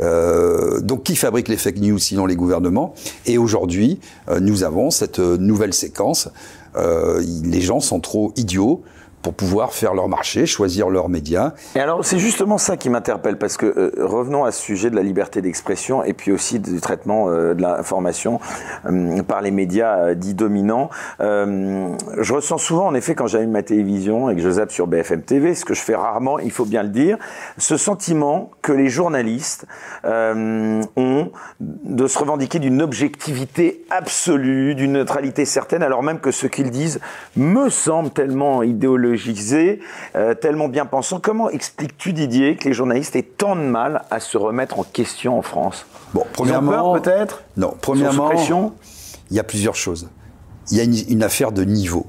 [0.00, 2.94] Euh, donc qui fabrique les fake news sinon les gouvernements?
[3.26, 6.28] Et aujourd'hui, euh, nous avons cette nouvelle séquence.
[6.76, 8.82] Euh, les gens sont trop idiots
[9.24, 11.54] pour pouvoir faire leur marché, choisir leurs médias.
[11.74, 14.96] Et alors, c'est justement ça qui m'interpelle, parce que euh, revenons à ce sujet de
[14.96, 18.38] la liberté d'expression et puis aussi du traitement euh, de l'information
[18.84, 20.90] euh, par les médias dits dominants.
[21.20, 25.22] je ressens souvent, en effet, quand j'allume ma télévision et que je zappe sur BFM
[25.22, 27.16] TV, ce que je fais rarement, il faut bien le dire,
[27.56, 29.66] ce sentiment que les journalistes
[30.04, 36.70] ont de se revendiquer d'une objectivité absolue, d'une neutralité certaine, alors même que ce qu'ils
[36.70, 37.00] disent
[37.36, 39.13] me semble tellement idéologique
[40.16, 41.20] euh, tellement bien pensant.
[41.20, 45.38] Comment expliques-tu, Didier, que les journalistes aient tant de mal à se remettre en question
[45.38, 45.86] en France?
[46.12, 47.42] Bon, premièrement, peut-être?
[47.56, 48.30] Non, premièrement,
[49.30, 50.08] il y a plusieurs choses.
[50.70, 52.06] Il y a une, une affaire de niveau.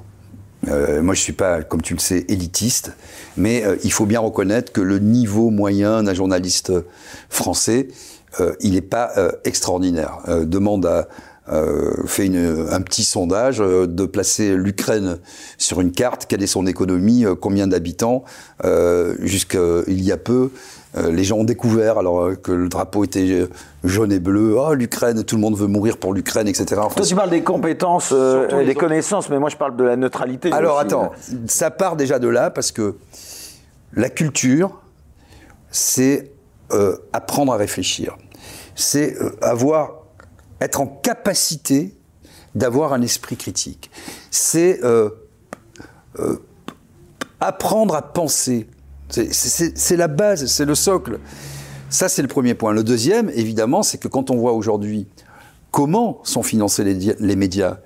[0.67, 2.93] Euh, moi, je suis pas, comme tu le sais, élitiste,
[3.37, 6.71] mais euh, il faut bien reconnaître que le niveau moyen d'un journaliste
[7.29, 7.87] français,
[8.39, 9.11] euh, il n'est pas
[9.43, 10.19] extraordinaire.
[10.27, 11.07] demande à
[11.47, 15.19] fait une, un petit sondage euh, de placer l'Ukraine
[15.57, 18.23] sur une carte, quelle est son économie, euh, combien d'habitants.
[19.19, 20.49] Jusqu'il y a peu,
[20.95, 23.47] les gens ont découvert alors que le drapeau était
[23.83, 24.55] jaune et bleu.
[24.57, 26.65] Oh, l'Ukraine, tout le monde veut mourir pour l'Ukraine, etc.
[26.77, 29.95] Enfin, Toi, tu parles des compétences, euh, des connaissances, mais moi, je parle de la
[29.95, 30.51] neutralité.
[30.51, 30.85] Alors, aussi.
[30.85, 31.11] attends,
[31.47, 32.95] ça part déjà de là parce que
[33.93, 34.81] la culture,
[35.71, 36.31] c'est
[36.71, 38.17] euh, apprendre à réfléchir.
[38.75, 40.04] C'est euh, avoir
[40.61, 41.95] être en capacité
[42.53, 43.91] d'avoir un esprit critique.
[44.31, 45.09] C'est euh,
[46.19, 46.37] euh,
[47.39, 48.67] apprendre à penser.
[49.09, 51.19] C'est la base, c'est le socle.
[51.89, 52.73] Ça, c'est le premier point.
[52.73, 55.07] Le deuxième, évidemment, c'est que quand on voit aujourd'hui
[55.71, 57.77] comment sont financés les, les médias,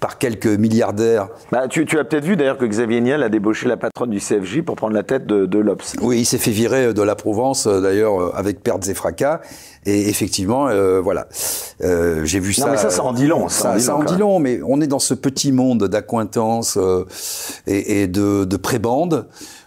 [0.00, 1.28] par quelques milliardaires.
[1.50, 4.20] Bah, tu, tu, as peut-être vu d'ailleurs que Xavier Niel a débauché la patronne du
[4.20, 5.96] CFJ pour prendre la tête de, de l'Obs.
[6.00, 9.40] Oui, il s'est fait virer de la Provence d'ailleurs avec pertes et fracas.
[9.86, 11.28] Et effectivement, euh, voilà,
[11.82, 12.70] euh, j'ai vu non, ça.
[12.70, 13.48] mais ça, ça en dit long.
[13.48, 17.04] Ça, ça en dit long, long, mais on est dans ce petit monde d'acquaintances euh,
[17.66, 19.26] et, et, de, de prébandes.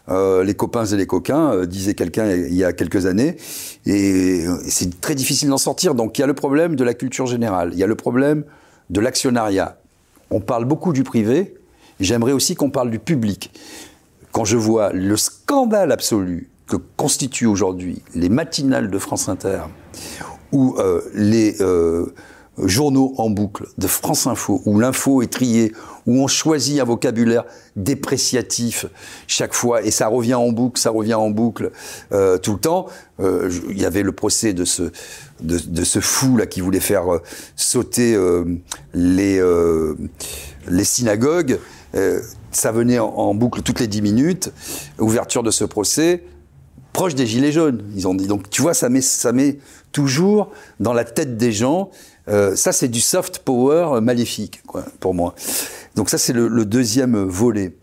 [0.10, 3.38] Euh, les copains et les coquins, euh, disait quelqu'un il y a quelques années,
[3.86, 5.96] et c'est très difficile d'en sortir.
[5.96, 8.44] Donc il y a le problème de la culture générale, il y a le problème
[8.90, 9.78] de l'actionnariat.
[10.32, 11.56] On parle beaucoup du privé,
[12.00, 13.52] j'aimerais aussi qu'on parle du public.
[14.32, 19.64] Quand je vois le scandale absolu que constituent aujourd'hui les matinales de France Inter
[20.54, 22.14] ou euh, les euh,
[22.58, 25.74] journaux en boucle de France Info, où l'info est triée,
[26.06, 27.44] où on choisit un vocabulaire
[27.76, 28.86] dépréciatif
[29.28, 31.72] chaque fois, et ça revient en boucle, ça revient en boucle
[32.14, 32.88] euh, tout le temps.
[33.20, 34.92] Il y avait le procès de ce,
[35.42, 37.04] de, ce fou là qui voulait faire
[37.56, 38.18] sauter
[38.94, 39.42] les,
[40.68, 41.60] les synagogues.
[42.52, 44.52] ça venait en, boucle toutes les dix minutes.
[45.00, 46.24] Ouverture de ce procès,
[46.94, 48.28] proche des gilets jaunes, ils ont dit.
[48.28, 49.60] Donc tu vois, ça met, ça met
[49.92, 51.90] toujours dans la tête des gens.
[52.28, 55.34] Euh, ça, c'est du soft power maléfique, quoi, pour moi.
[55.96, 57.76] Donc ça, c'est le, deuxième volet.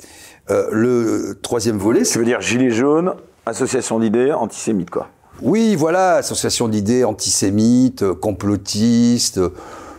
[0.51, 3.15] Euh, le troisième volet, ça veut dire gilets jaunes,
[3.47, 5.09] association d'idées, antisémite, quoi.
[5.41, 9.41] Oui, voilà, association d'idées antisémites, complotistes,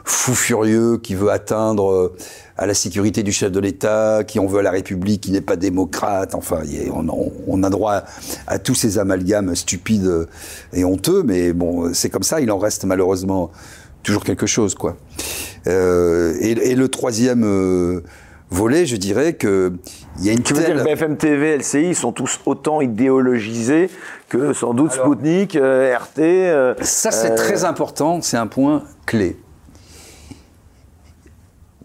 [0.04, 2.14] fou furieux qui veut atteindre
[2.58, 5.40] à la sécurité du chef de l'État, qui en veut à la République, qui n'est
[5.40, 6.36] pas démocrate.
[6.36, 6.62] Enfin,
[7.48, 8.04] on, a droit
[8.48, 10.28] à, tous ces amalgames stupides
[10.74, 12.42] et honteux, mais bon, c'est comme ça.
[12.42, 13.50] Il en reste malheureusement
[14.04, 14.98] toujours quelque chose, quoi.
[15.68, 18.02] Euh, et, le troisième euh,
[18.50, 19.74] volet, je dirais que
[20.20, 22.40] il y a une Tu veux dire telle- que BFM TV, LCI, ils sont tous
[22.46, 23.90] autant idéologisés
[24.28, 26.20] que sans doute Spoutnik, euh, RT.
[26.20, 29.38] euh, Ça, c'est euh, très important, c'est un point clé.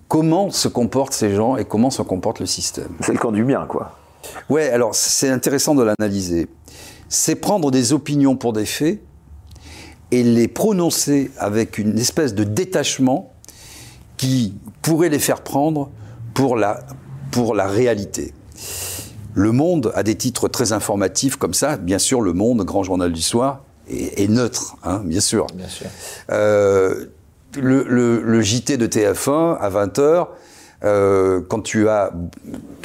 [0.08, 2.90] Comment se comportent ces gens et comment se comporte le système?
[3.00, 3.96] C'est le camp du bien, quoi.
[4.48, 6.48] Ouais, alors c'est intéressant de l'analyser.
[7.08, 9.00] C'est prendre des opinions pour des faits
[10.10, 13.32] et les prononcer avec une espèce de détachement
[14.16, 15.90] qui pourrait les faire prendre
[16.34, 16.80] pour la,
[17.30, 18.34] pour la réalité.
[19.34, 21.76] Le Monde a des titres très informatifs comme ça.
[21.76, 25.46] Bien sûr, Le Monde, grand journal du soir, est, est neutre, hein, bien sûr.
[25.54, 25.86] Bien sûr.
[26.30, 27.06] Euh,
[27.60, 30.28] le, le- le JT de TF1 à 20h,
[30.84, 32.12] euh, quand tu as.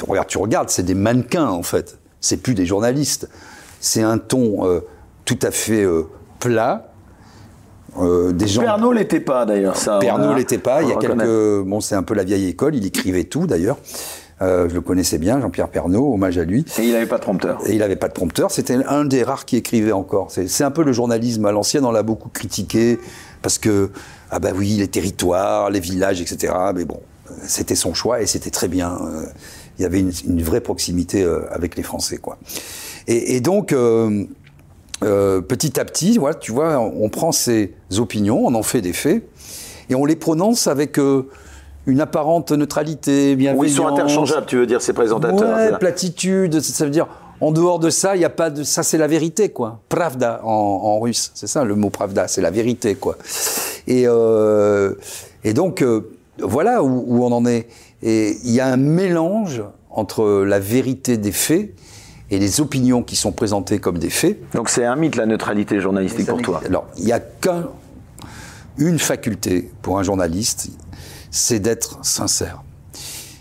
[0.06, 1.98] Regarde, tu regardes, c'est des mannequins en fait.
[2.20, 3.28] C'est plus des journalistes.
[3.80, 4.80] C'est un ton euh,
[5.24, 5.86] tout à fait
[6.38, 6.89] plat.
[7.98, 8.62] Euh, des gens.
[8.62, 9.76] Pernod l'était pas, d'ailleurs.
[9.76, 10.82] ça, Pernod a- l'était pas.
[10.82, 11.64] Il y a quelques.
[11.66, 12.74] Bon, c'est un peu la vieille école.
[12.76, 13.78] Il écrivait tout d'ailleurs.
[14.42, 16.64] Euh, je le connaissais bien, Jean-Pierre Pernod, hommage à lui.
[16.78, 17.58] Et il n'avait pas de prompteur.
[17.66, 18.50] Et il n'avait pas de prompteur.
[18.50, 20.28] C'était un des rares qui écrivait encore.
[20.30, 21.84] C'est un peu le journalisme à l'ancienne.
[21.84, 22.98] On l'a beaucoup critiqué
[23.42, 23.90] parce que
[24.30, 26.54] ah bah oui, les territoires, les villages, etc.
[26.74, 27.00] Mais bon,
[27.42, 28.96] c'était son choix et c'était très bien.
[29.02, 29.24] Euh,
[29.78, 32.38] Il y avait une, une vraie proximité euh, avec les Français, quoi.
[33.08, 33.72] Et, et donc.
[33.72, 34.24] euh,
[35.02, 38.80] euh, petit à petit, voilà, tu vois, on, on prend ces opinions, on en fait
[38.80, 39.22] des faits,
[39.88, 41.28] et on les prononce avec euh,
[41.86, 43.60] une apparente neutralité, bienveillance.
[43.60, 45.56] Oui, ils sont interchangeables, tu veux dire, ces présentateurs.
[45.56, 47.06] Ouais, platitude, ça veut dire
[47.40, 49.80] en dehors de ça, il y a pas de ça c'est la vérité quoi.
[49.88, 53.16] Pravda en, en russe, c'est ça le mot pravda, c'est la vérité quoi.
[53.86, 54.92] Et euh,
[55.42, 57.66] et donc euh, voilà où, où on en est.
[58.02, 61.70] Et il y a un mélange entre la vérité des faits
[62.30, 64.38] et les opinions qui sont présentées comme des faits.
[64.54, 66.62] Donc c'est un mythe, la neutralité journalistique pour toi.
[66.64, 70.70] Alors, il n'y a qu'une faculté pour un journaliste,
[71.30, 72.62] c'est d'être sincère.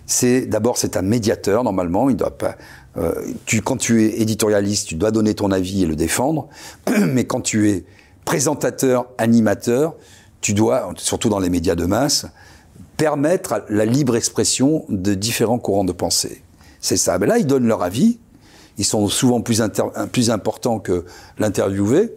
[0.06, 2.10] C'est d'abord c'est un médiateur normalement.
[2.10, 2.56] Il doit pas.
[2.98, 3.14] euh,
[3.46, 6.48] tu, quand tu es éditorialiste, tu dois donner ton avis et le défendre.
[7.08, 7.86] Mais quand tu es
[8.26, 9.96] présentateur, animateur,
[10.42, 12.26] tu dois, surtout dans les médias de masse,
[12.98, 16.44] permettre la libre expression de différents courants de pensée.
[16.82, 17.18] C'est ça.
[17.20, 18.20] Mais là, ils donnent leur avis.
[18.80, 19.62] Ils sont souvent plus,
[20.32, 21.06] importants que
[21.38, 22.16] l'interviewé.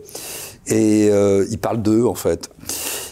[0.69, 2.49] Et euh, ils parlent d'eux, en fait.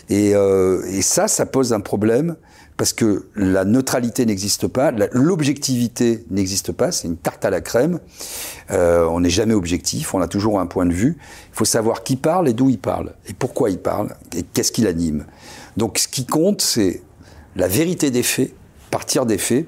[0.09, 2.37] Et, euh, et ça, ça pose un problème
[2.81, 8.01] parce que la neutralité n'existe pas, l'objectivité n'existe pas, c'est une tarte à la crème.
[8.71, 11.19] Euh, on n'est jamais objectif, on a toujours un point de vue.
[11.53, 14.73] Il faut savoir qui parle et d'où il parle, et pourquoi il parle, et qu'est-ce
[14.73, 15.27] qui l'anime.
[15.77, 17.03] Donc ce qui compte, c'est
[17.55, 18.55] la vérité des faits,
[18.91, 19.67] partir des faits,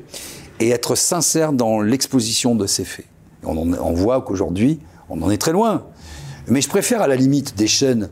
[0.58, 3.11] et être sincère dans l'exposition de ces faits.
[3.44, 5.84] On, en- on voit qu'aujourd'hui, on en est très loin.
[6.48, 8.08] Mais je préfère à la limite des chaînes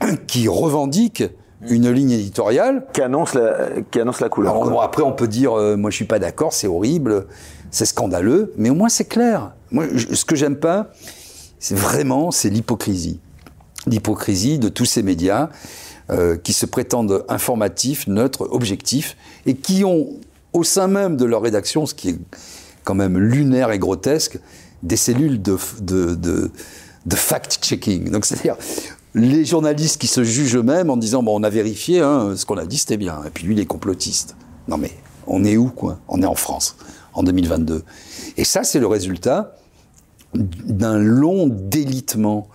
[0.26, 1.24] qui revendiquent
[1.68, 4.52] une ligne éditoriale Qui annonce la, qui annonce la couleur.
[4.52, 4.72] alors, quoi.
[4.72, 7.26] bon, après, on peut dire, euh, moi, je suis pas d'accord, c'est horrible,
[7.70, 9.52] c'est scandaleux, mais au moins, c'est clair.
[9.70, 10.90] Moi, je- ce que j'aime pas,
[11.60, 13.20] c'est vraiment, c'est l'hypocrisie.
[13.86, 15.48] L'hypocrisie de tous ces médias
[16.10, 20.08] euh, qui se prétendent informatifs, neutres, objectifs, et qui ont,
[20.52, 22.18] au sein même de leur rédaction, ce qui est
[22.84, 24.38] quand même lunaire et grotesque,
[24.82, 25.56] des cellules de,
[27.14, 28.10] fact-checking.
[28.10, 28.56] Donc, c'est-à-dire,
[29.14, 32.56] les journalistes qui se jugent eux-mêmes en disant bon on a vérifié hein, ce qu'on
[32.56, 33.22] a dit c'était bien.
[33.26, 34.36] Et puis lui il est complotiste.
[34.68, 34.90] Non mais
[35.26, 35.98] on est où quoi?
[36.08, 36.76] On est en France
[37.12, 37.84] en 2022
[38.38, 39.54] et ça c'est le résultat
[40.34, 42.48] d'un long délitement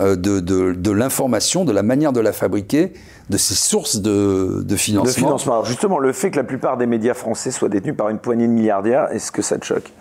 [0.00, 2.92] de, de, de l'information de la manière de la fabriquer
[3.30, 5.52] de ses sources de, de Le financement financement.
[5.54, 8.46] Alors justement, le fait que la plupart des médias français soient détenus par une poignée
[8.46, 9.92] de milliardaires, est-ce que ça te choque?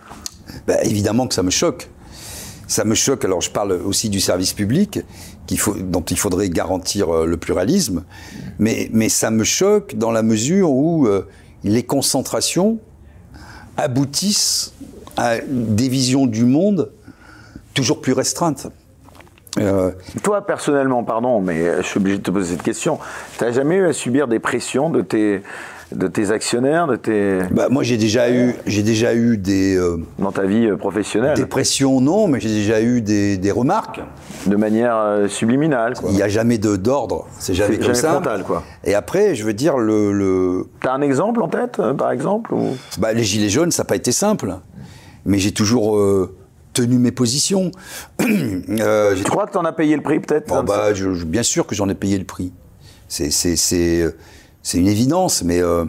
[0.67, 1.89] Ben, évidemment que ça me choque.
[2.67, 3.23] Ça me choque.
[3.23, 5.01] Alors, je parle aussi du service public,
[5.57, 8.03] faut, dont il faudrait garantir euh, le pluralisme.
[8.57, 11.27] Mais, mais ça me choque dans la mesure où euh,
[11.63, 12.79] les concentrations
[13.77, 14.73] aboutissent
[15.17, 16.91] à des visions du monde
[17.73, 18.67] toujours plus restreintes.
[19.59, 19.91] Euh,
[20.23, 22.97] Toi, personnellement, pardon, mais je suis obligé de te poser cette question.
[23.37, 25.43] T'as jamais eu à subir des pressions de tes,
[25.91, 29.97] de tes actionnaires, de tes, bah, moi, j'ai déjà eu, j'ai déjà eu des, euh,
[30.17, 34.01] dans ta vie euh, professionnelle, des pressions, non, mais j'ai déjà eu des, des remarques.
[34.47, 36.09] de manière euh, subliminale quoi.
[36.09, 38.11] Il n'y a jamais de d'ordre, c'est jamais C'est comme jamais ça.
[38.13, 38.63] frontal, quoi.
[38.85, 42.75] Et après, je veux dire, le, le, T'as un exemple en tête, par exemple ou...
[42.97, 44.55] Bah, les gilets jaunes, ça n'a pas été simple.
[45.25, 46.35] Mais j'ai toujours euh,
[46.73, 47.71] tenu mes positions.
[48.21, 51.43] Euh, Tu crois que t'en as payé le prix, peut-être Bon, bah, je- je- bien
[51.43, 52.51] sûr que j'en ai payé le prix.
[53.07, 53.29] C'est-
[53.73, 54.11] euh,
[54.73, 55.85] une évidence, mais euh,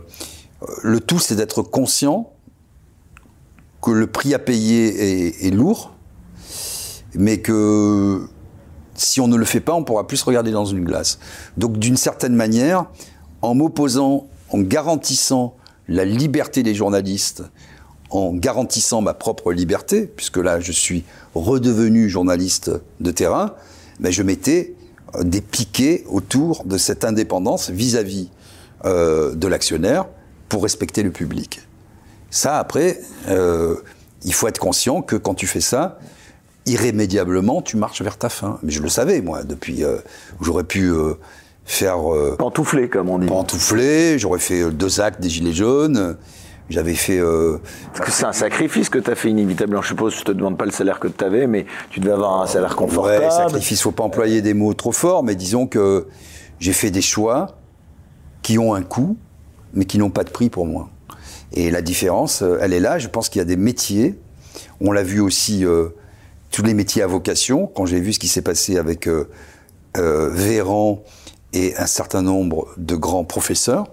[0.82, 2.30] le tout, c'est d'être conscient
[3.82, 5.94] que le prix à payer est, est lourd,
[7.14, 8.26] mais que
[8.94, 11.18] si on ne le fait pas, on pourra plus se regarder dans une glace.
[11.56, 12.86] Donc, d'une certaine manière,
[13.42, 15.56] en m'opposant, en garantissant
[15.88, 17.42] la liberté des journalistes,
[18.14, 23.54] en garantissant ma propre liberté, puisque là, je suis redevenu journaliste de terrain,
[23.98, 24.74] mais je mettais
[25.16, 28.30] euh, des piquets autour de cette indépendance vis-à-vis
[28.84, 30.06] euh, de l'actionnaire
[30.48, 31.60] pour respecter le public.
[32.30, 33.76] Ça, après, euh,
[34.24, 35.98] il faut être conscient que quand tu fais ça,
[36.66, 38.58] irrémédiablement, tu marches vers ta fin.
[38.62, 39.84] Mais je le savais, moi, depuis.
[39.84, 39.96] Euh,
[40.40, 40.92] j'aurais pu
[41.64, 41.98] faire.
[42.38, 43.26] Pantouflé, comme on dit.
[43.26, 46.16] pantoufler, j'aurais fait deux actes des Gilets jaunes.
[46.70, 47.18] J'avais fait.
[47.18, 47.58] euh,
[47.94, 49.82] Parce que c'est un sacrifice que tu as fait inévitablement.
[49.82, 52.40] Je suppose, je te demande pas le salaire que tu avais, mais tu devais avoir
[52.40, 53.24] un salaire confortable.
[53.24, 56.08] Ouais, sacrifice, faut pas employer des mots trop forts, mais disons que
[56.58, 57.58] j'ai fait des choix
[58.42, 59.16] qui ont un coût,
[59.74, 60.88] mais qui n'ont pas de prix pour moi.
[61.52, 62.98] Et la différence, euh, elle est là.
[62.98, 64.18] Je pense qu'il y a des métiers.
[64.80, 65.88] On l'a vu aussi, euh,
[66.50, 67.66] tous les métiers à vocation.
[67.66, 69.28] Quand j'ai vu ce qui s'est passé avec euh,
[69.98, 71.02] euh, Véran
[71.52, 73.86] et un certain nombre de grands professeurs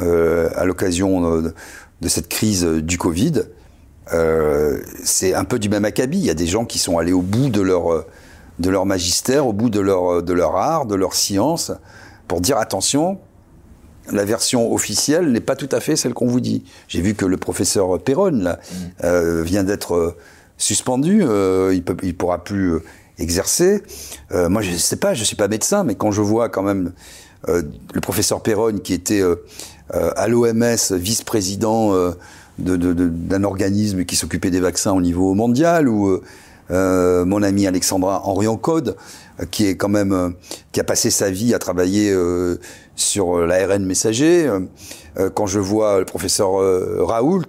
[0.00, 1.42] euh, à l'occasion
[2.02, 3.44] de, cette crise du Covid,
[4.12, 6.18] euh, c'est un peu du même acabit.
[6.18, 8.06] Il y a des gens qui sont allés au bout de leur, euh,
[8.58, 11.72] de leur magistère, au bout de leur, de leur art, de leur science,
[12.28, 13.18] pour dire attention,
[14.10, 16.64] la version officielle n'est pas tout à fait celle qu'on vous dit.
[16.88, 18.58] J'ai vu que le professeur Perron là,
[19.04, 20.16] euh, vient d'être euh,
[20.58, 22.82] suspendu, euh, il ne pourra plus euh,
[23.18, 23.82] exercer.
[24.32, 26.48] Euh, moi, je ne sais pas, je ne suis pas médecin, mais quand je vois
[26.48, 26.92] quand même
[27.48, 27.62] euh,
[27.92, 29.36] le professeur Perron qui était euh, euh,
[29.92, 32.12] à l'OMS vice-président euh,
[32.58, 36.22] d'un organisme qui s'occupait des vaccins au niveau mondial, ou euh,
[36.70, 38.96] euh, mon ami Alexandra Henrion-Code,
[39.40, 40.30] euh, qui est quand même euh,
[40.72, 42.58] qui a passé sa vie à travailler euh,
[42.96, 44.46] sur euh, l'ARN messager.
[44.46, 44.60] Euh,
[45.18, 47.48] euh, quand je vois le professeur euh, Raoult,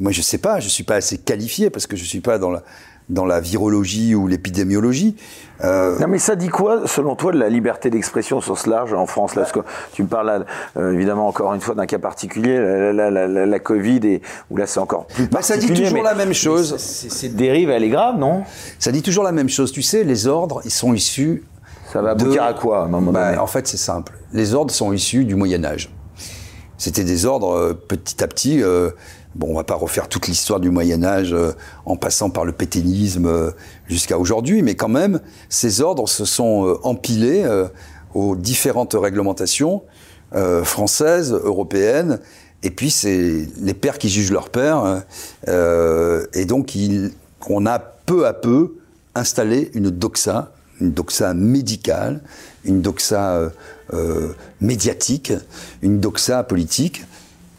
[0.00, 2.50] moi je sais pas, je suis pas assez qualifié parce que je suis pas dans
[2.50, 2.62] la
[3.08, 5.16] dans la virologie ou l'épidémiologie.
[5.64, 8.92] Euh, Non mais ça dit quoi, selon toi, de la liberté d'expression sur ce large
[8.92, 9.60] en France là, Parce que
[9.92, 10.44] tu me parles là,
[10.76, 14.22] euh, évidemment encore une fois d'un cas particulier, la, la, la, la- la Covid, et
[14.50, 16.76] où là c'est encore plus Bah, ça dit toujours mais la même chose.
[16.78, 18.42] Cette dérive, elle est grave, non?
[18.78, 19.70] Ça dit toujours la même chose.
[19.72, 21.44] Tu sais, les ordres, ils sont issus.
[21.92, 23.38] Ça va aboutir à quoi, à un moment Bah, donné?
[23.38, 24.12] En fait, c'est simple.
[24.32, 25.90] Les ordres sont issus du Moyen Âge.
[26.78, 28.62] C'était des ordres euh, petit à petit.
[28.62, 28.90] euh,
[29.36, 31.52] bon, on va pas refaire toute l'histoire du Moyen Âge euh,
[31.84, 33.50] en passant par le pétainisme euh,
[33.86, 37.44] jusqu'à aujourd'hui, mais quand même, ces ordres se sont euh, empilés
[38.14, 39.82] aux différentes réglementations
[40.64, 42.20] françaises, européennes.
[42.62, 44.78] Et puis, c'est les pères qui jugent leurs pères.
[44.78, 45.04] hein.
[46.34, 46.76] Et donc,
[47.48, 48.76] on a peu à peu
[49.14, 52.22] installé une doxa, une doxa médicale,
[52.64, 53.50] une doxa
[54.60, 55.32] médiatique,
[55.82, 57.04] une doxa politique.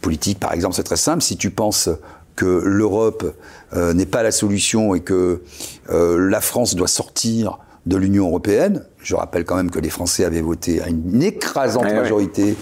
[0.02, 1.22] Politique, par exemple, c'est très simple.
[1.22, 1.90] Si tu penses
[2.36, 3.36] que l'Europe
[3.74, 5.42] euh, n'est pas la solution et que
[5.90, 10.26] euh, la France doit sortir de l'Union européenne, je rappelle quand même que les Français
[10.26, 11.94] avaient voté à une écrasante ouais.
[11.96, 12.56] majorité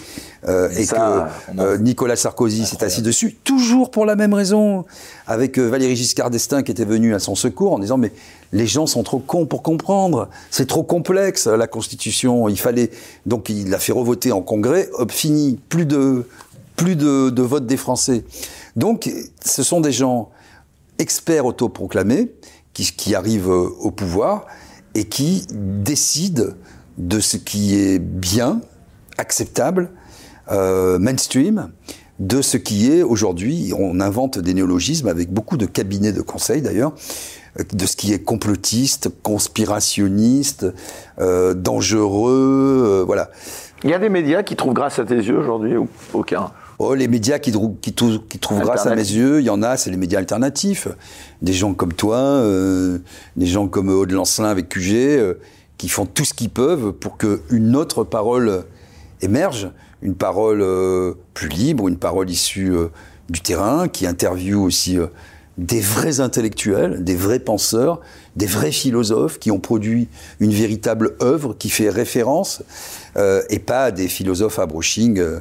[0.48, 4.16] euh, Et et, ça, on que a- Nicolas Sarkozy s'est assis dessus, toujours pour la
[4.16, 4.86] même raison,
[5.26, 8.12] avec Valéry Giscard d'Estaing qui était venu à son secours en disant mais
[8.54, 12.92] les gens sont trop cons pour comprendre, c'est trop complexe la Constitution, il fallait
[13.26, 16.28] donc il l'a fait revoter en Congrès, fini, plus de
[16.76, 18.26] plus de, de vote des Français.
[18.76, 19.10] Donc
[19.44, 20.32] ce sont des gens
[21.00, 22.32] experts autoproclamés
[22.74, 24.46] qui, qui arrivent euh, au pouvoir
[24.94, 26.54] et qui décident
[26.98, 28.62] de ce qui est bien,
[29.18, 29.92] acceptable,
[30.52, 31.72] euh, mainstream,
[32.20, 36.62] de ce qui est aujourd'hui, on invente des néologismes avec beaucoup de cabinets de conseil
[36.62, 36.94] d'ailleurs,
[37.60, 40.66] euh, de ce qui est complotiste, conspirationniste,
[41.20, 43.30] euh, dangereux, euh, voilà.
[43.84, 46.52] Il y a des médias qui trouvent grâce à tes yeux aujourd'hui ou aucun?
[46.78, 49.50] Oh, les médias qui, trou- qui, trou- qui trouvent grâce à mes yeux, il y
[49.50, 50.88] en a, c'est les médias alternatifs.
[51.42, 52.98] Des gens comme toi, euh,
[53.38, 55.34] des gens comme Aude Lancelin avec QG, euh,
[55.78, 58.64] qui font tout ce qu'ils peuvent pour qu'une autre parole
[59.22, 59.70] émerge,
[60.02, 62.74] une parole euh, plus libre, une parole issue
[63.30, 64.98] du terrain, qui interviewe aussi
[65.58, 68.02] des vrais intellectuels, des vrais penseurs,
[68.36, 70.08] des vrais philosophes qui ont produit
[70.40, 72.62] une véritable œuvre qui fait référence,
[73.18, 75.40] euh, et pas des philosophes à brushing euh,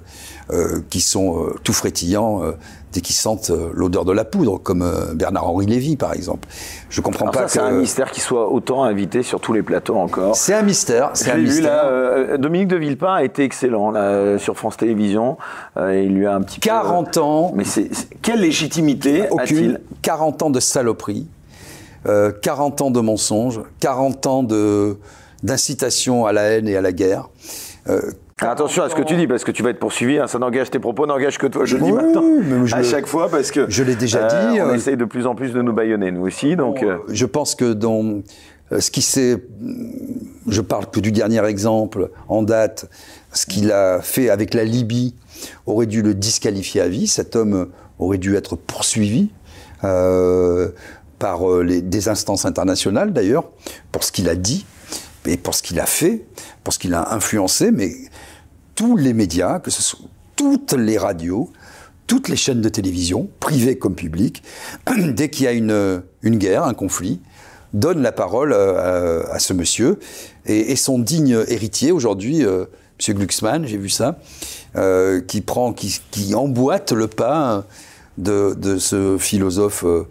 [0.52, 2.52] euh, qui sont euh, tout frétillants euh,
[2.92, 6.48] dès qu'ils sentent l'odeur de la poudre, comme Bernard-Henri Lévy par exemple.
[6.90, 7.64] Je comprends Alors pas c'est que...
[7.64, 10.36] un mystère qui soit autant invité sur tous les plateaux encore.
[10.36, 11.64] C'est un mystère, c'est un vu mystère.
[11.64, 15.36] là, euh, Dominique de Villepin a été excellent là, sur France Télévisions.
[15.76, 19.40] Euh, il lui a un petit peu- 40 ans, Mais c'est c'est- quelle légitimité aucune,
[19.40, 21.26] a-t-il 40 ans de saloperie,
[22.06, 24.96] euh, 40 ans de mensonges, 40 ans de
[25.42, 27.28] d'incitation à la haine et à la guerre.
[27.88, 28.00] Euh,
[28.40, 30.18] Attention à ce que tu dis, parce que tu vas être poursuivi.
[30.18, 31.64] hein, ça n'engage tes propos, n'engage que toi.
[31.66, 32.24] Je le dis maintenant.
[32.64, 35.26] je à chaque fois, parce que je l'ai déjà dit, On euh, essaye de plus
[35.26, 36.56] en plus de nous baïonner, nous aussi.
[36.56, 38.22] Donc, euh, Je pense que dans
[38.72, 39.40] euh, ce qui s'est,
[40.48, 42.90] je parle que du dernier exemple en date,
[43.32, 45.14] ce qu'il a fait avec la Libye
[45.66, 47.06] aurait dû le disqualifier à vie.
[47.06, 47.68] Cet homme
[47.98, 49.30] aurait dû être poursuivi
[49.84, 50.70] euh,
[51.18, 53.50] par euh, des instances internationales d'ailleurs
[53.92, 54.66] pour ce qu'il a dit
[55.26, 56.26] et pour ce qu'il a fait,
[56.62, 57.70] pour ce qu'il a influencé.
[57.70, 57.92] Mais
[58.74, 61.50] tous les médias, que ce soit toutes les radios,
[62.06, 64.42] toutes les chaînes de télévision, privées comme publiques,
[64.96, 67.20] dès qu'il y a une, une guerre, un conflit,
[67.72, 69.98] donnent la parole euh, à, ce monsieur
[70.46, 72.66] et, et son digne héritier aujourd'hui, euh,
[72.98, 74.18] Monsieur Glucksmann, j'ai vu ça,
[74.76, 77.64] euh, qui prend, qui, qui emboîte le pas
[78.18, 80.06] de, ce philosophe euh,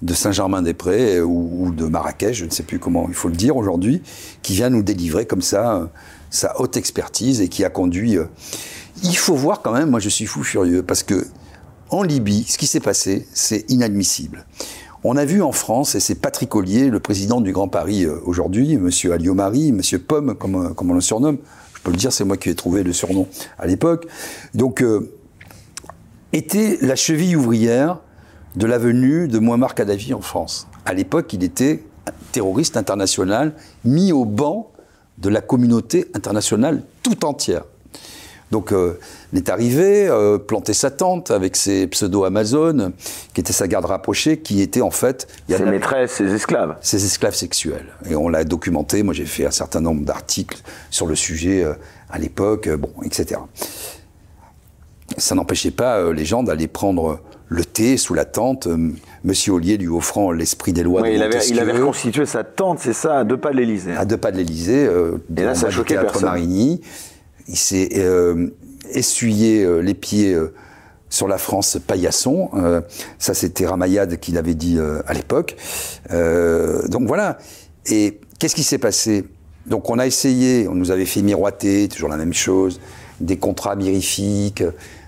[0.00, 3.56] de Saint-Germain-des-Prés euh, ou, de Marrakech, je ne sais plus comment il faut le dire
[3.56, 4.02] aujourd'hui,
[4.42, 5.86] qui vient nous délivrer comme ça euh,
[6.30, 8.16] sa haute expertise et qui a conduit.
[9.02, 11.26] il faut voir quand même, moi je suis fou furieux, parce que
[11.90, 14.46] en Libye, ce qui s'est passé, c'est inadmissible.
[15.04, 18.78] On a vu en France, et c'est Patrick Ollier, le président du Grand Paris aujourd'hui,
[18.78, 21.36] Monsieur Alliot-Marie, Monsieur Pomme, comme, comme on le surnomme,
[21.74, 23.28] je peux le dire, c'est moi qui ai trouvé le surnom
[23.58, 24.06] à l'époque,
[24.54, 24.82] donc
[26.32, 27.98] était la cheville ouvrière
[28.56, 30.66] de la venue de Muammar Kadhafi en France.
[30.84, 31.84] À l'époque, il était
[32.32, 33.54] terroriste international,
[33.84, 34.70] mis au banc
[35.18, 37.64] de la communauté internationale tout entière.
[38.50, 38.98] Donc, euh,
[39.32, 42.92] il est arrivé, euh, planté sa tente avec ses pseudo-Amazones,
[43.32, 46.34] qui étaient sa garde rapprochée, qui étaient en fait il y a ses maîtresses, ses
[46.34, 46.76] esclaves.
[46.82, 47.86] ses esclaves sexuels.
[48.10, 49.02] Et on l'a documenté.
[49.02, 50.58] Moi, j'ai fait un certain nombre d'articles
[50.90, 51.72] sur le sujet euh,
[52.10, 53.40] à l'époque, euh, bon, etc.
[55.18, 58.90] Ça n'empêchait pas euh, les gens d'aller prendre le thé sous la tente, euh,
[59.24, 62.78] Monsieur Ollier lui offrant l'esprit des lois de il, avait, il avait reconstitué sa tente,
[62.78, 63.92] c'est ça, à deux pas de l'Élysée.
[63.92, 66.24] à deux pas de l'Élysée, euh, Et là, ça choquait personne.
[66.24, 66.80] Marigny.
[67.48, 68.48] Il s'est euh,
[68.92, 70.54] essuyé euh, les pieds euh,
[71.10, 72.48] sur la France paillasson.
[72.54, 72.80] Euh,
[73.18, 75.56] ça, c'était Ramayad qui l'avait dit euh, à l'époque.
[76.10, 77.36] Euh, donc voilà.
[77.86, 79.24] Et qu'est-ce qui s'est passé?
[79.66, 82.80] Donc on a essayé, on nous avait fait miroiter, toujours la même chose,
[83.22, 84.62] des contrats mirifiques,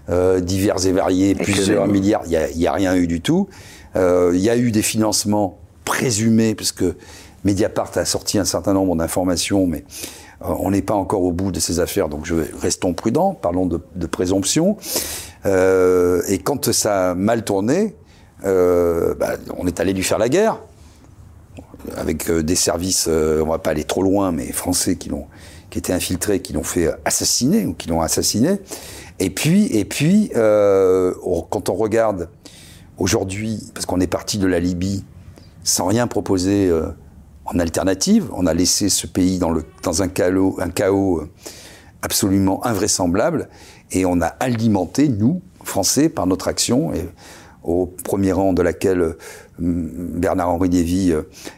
[0.08, 2.22] euh, divers et variés, plusieurs milliards.
[2.26, 3.48] Il n'y a, rien eu du tout.
[3.96, 6.96] Euh, Il y a eu des financements présumés, parce que
[7.44, 9.84] Mediapart a sorti un certain nombre d'informations, mais
[10.42, 13.66] euh, on n'est pas encore au bout de ces affaires, donc je, restons prudents, parlons
[13.66, 14.76] de, de présomption.
[15.46, 17.94] Euh, et quand ça a mal tourné,
[18.44, 20.58] euh, bah, on est allé lui faire la guerre
[21.96, 25.26] avec des services, on va pas aller trop loin, mais français qui l'ont,
[25.74, 28.60] qui étaient infiltrés, qui l'ont fait assassiner ou qui l'ont assassiné.
[29.18, 31.12] Et puis, et puis, euh,
[31.50, 32.28] quand on regarde
[32.96, 35.04] aujourd'hui, parce qu'on est parti de la Libye
[35.64, 36.90] sans rien proposer euh,
[37.44, 41.30] en alternative, on a laissé ce pays dans, le, dans un chaos, un chaos euh,
[42.02, 43.48] absolument invraisemblable,
[43.90, 46.92] et on a alimenté nous, Français, par notre action.
[47.64, 49.16] Au premier rang de laquelle
[49.58, 51.14] Bernard-Henri Lévy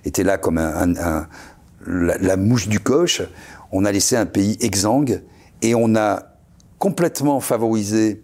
[0.07, 0.59] était là comme
[1.87, 3.23] la mouche du coche.
[3.73, 5.23] On a laissé un pays exsangue
[5.63, 6.23] et on a
[6.79, 8.23] complètement favorisé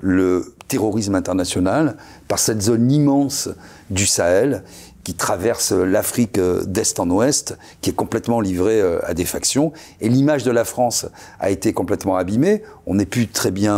[0.00, 1.96] le terrorisme international
[2.28, 3.48] par cette zone immense
[3.90, 4.62] du Sahel
[5.02, 9.72] qui traverse l'Afrique euh, d'est en ouest, qui est complètement livrée euh, à des factions.
[10.02, 11.06] Et l'image de la France
[11.40, 12.62] a été complètement abîmée.
[12.86, 13.74] On n'est plus très bien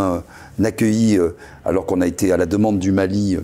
[0.61, 3.39] euh, accueillis, euh, alors qu'on a été à la demande du Mali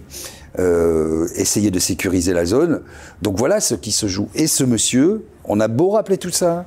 [0.58, 2.80] euh, essayer de sécuriser la zone.
[3.20, 4.28] Donc voilà ce qui se joue.
[4.34, 6.64] Et ce monsieur, on a beau rappeler tout ça,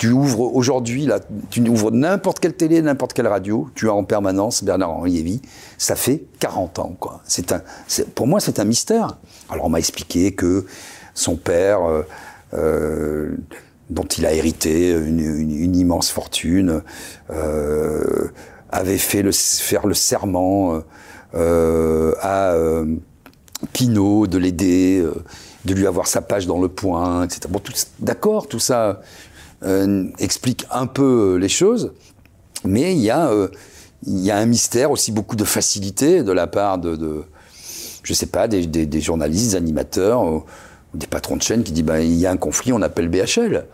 [0.00, 1.20] tu ouvres aujourd'hui, là,
[1.50, 5.42] tu ouvres n'importe quelle télé, n'importe quelle radio, tu as en permanence Bernard-Henri Lévy.
[5.76, 7.20] Ça fait 40 ans, quoi.
[7.26, 7.60] C'est un,
[8.14, 9.18] pour moi, c'est un mystère.
[9.50, 10.64] Alors, on m'a expliqué que
[11.12, 12.02] son père, euh,
[12.54, 13.36] euh,
[13.90, 16.80] dont il a hérité une, immense fortune,
[17.28, 18.28] euh,
[18.70, 20.80] avait fait le, faire le serment
[21.34, 22.54] à
[23.74, 25.06] Pinault de l'aider,
[25.66, 27.40] de lui avoir sa page dans le point, etc.
[27.50, 27.60] Bon,
[27.98, 29.02] d'accord, tout ça
[30.18, 31.92] explique un peu euh, les choses,
[32.64, 33.48] mais il y a, euh,
[34.06, 37.24] il y a un mystère, aussi beaucoup de facilité de la part de, de
[38.02, 40.44] je sais pas, des, des- des journalistes, des animateurs, ou
[40.94, 43.66] des patrons de chaîne qui disent, ben, il y a un conflit, on appelle BHL.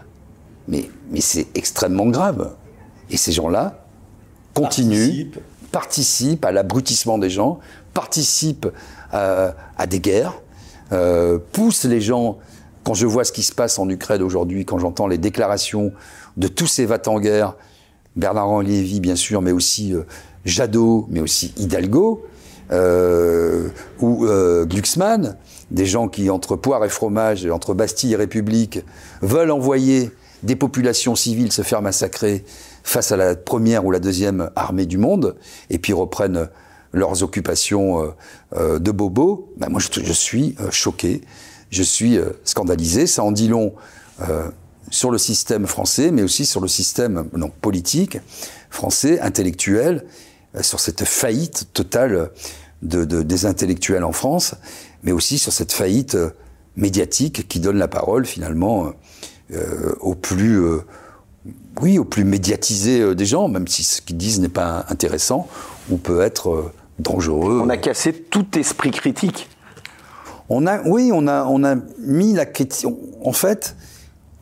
[0.68, 2.52] Mais, mais c'est extrêmement grave.
[3.08, 3.84] Et ces gens-là
[4.54, 5.30] continuent,
[5.70, 7.60] participent, à l'abrutissement des gens,
[7.94, 8.66] participent
[9.12, 10.34] à, à des guerres,
[10.92, 12.38] euh, poussent les gens.
[12.86, 15.92] Quand je vois ce qui se passe en Ukraine aujourd'hui, quand j'entends les déclarations
[16.36, 17.56] de tous ces vats en guerre,
[18.16, 20.04] Lévy, bien sûr, mais aussi euh,
[20.44, 22.24] Jadot, mais aussi Hidalgo,
[22.70, 25.36] euh, ou euh, Glucksmann,
[25.72, 28.84] des gens qui, entre poire et fromage, entre Bastille et République,
[29.20, 30.12] veulent envoyer
[30.44, 32.44] des populations civiles se faire massacrer
[32.84, 35.34] face à la première ou la deuxième armée du monde,
[35.70, 36.48] et puis reprennent
[36.92, 38.14] leurs occupations
[38.54, 41.22] euh, de bobos, ben moi je, suis choqué,
[41.70, 43.06] je suis euh, scandalisé.
[43.06, 43.74] Ça en dit long
[44.20, 44.48] euh,
[44.90, 48.18] sur le système français, mais aussi sur le système non, politique
[48.70, 50.04] français, intellectuel,
[50.54, 52.30] euh, sur cette faillite totale
[52.82, 54.54] de, de- des intellectuels en France,
[55.02, 56.16] mais aussi sur cette faillite
[56.76, 58.92] médiatique qui donne la parole finalement
[59.52, 60.80] euh, aux plus, euh,
[61.80, 65.48] oui, aux plus médiatisés des gens, même si ce qu'ils disent n'est pas intéressant
[65.90, 67.60] ou peut être euh, dangereux.
[67.62, 69.48] On a cassé tout esprit critique.
[70.48, 72.98] On a, oui, on a, on a mis la question.
[73.22, 73.76] En fait,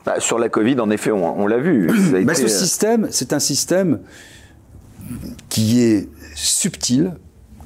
[0.04, 1.88] Bah, sur la Covid, en effet, on, on l'a vu.
[2.10, 4.00] Ça a bah, été, ce euh, système, c'est un système
[5.48, 7.14] qui est subtil,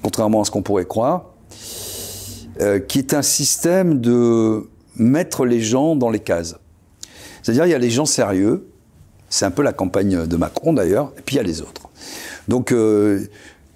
[0.02, 1.26] contrairement à ce qu'on pourrait croire,
[2.60, 6.56] euh, qui est un système de mettre les gens dans les cases.
[7.42, 8.68] C'est-à-dire, il y a les gens sérieux,
[9.28, 11.88] c'est un peu la campagne de Macron d'ailleurs, et puis il y a les autres.
[12.46, 13.26] Donc, euh,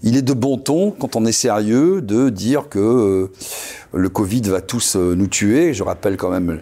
[0.02, 3.32] il est de bon ton, quand on est sérieux, de dire que euh,
[3.92, 5.74] le Covid va tous euh, nous tuer.
[5.74, 6.60] Je rappelle quand même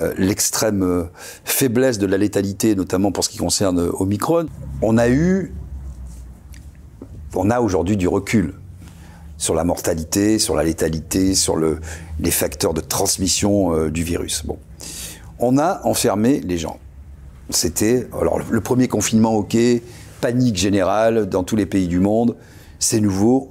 [0.00, 1.08] euh, l'extrême
[1.44, 4.46] faiblesse de la létalité, notamment pour ce qui concerne Omicron.
[4.82, 5.54] On a eu,
[7.34, 8.54] on a aujourd'hui du recul
[9.38, 11.78] sur la mortalité, sur la létalité, sur le,
[12.20, 14.44] les facteurs de transmission du virus.
[14.44, 14.58] Bon,
[15.38, 16.78] on a enfermé les gens.
[17.50, 19.56] C'était alors le premier confinement, ok,
[20.20, 22.36] panique générale dans tous les pays du monde,
[22.84, 23.50] c'est nouveau.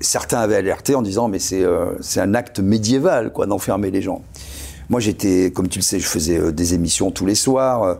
[0.00, 4.02] Certains avaient alerté en disant mais c'est euh, c'est un acte médiéval quoi d'enfermer les
[4.02, 4.22] gens.
[4.88, 7.98] Moi j'étais, comme tu le sais, je faisais euh, des émissions tous les soirs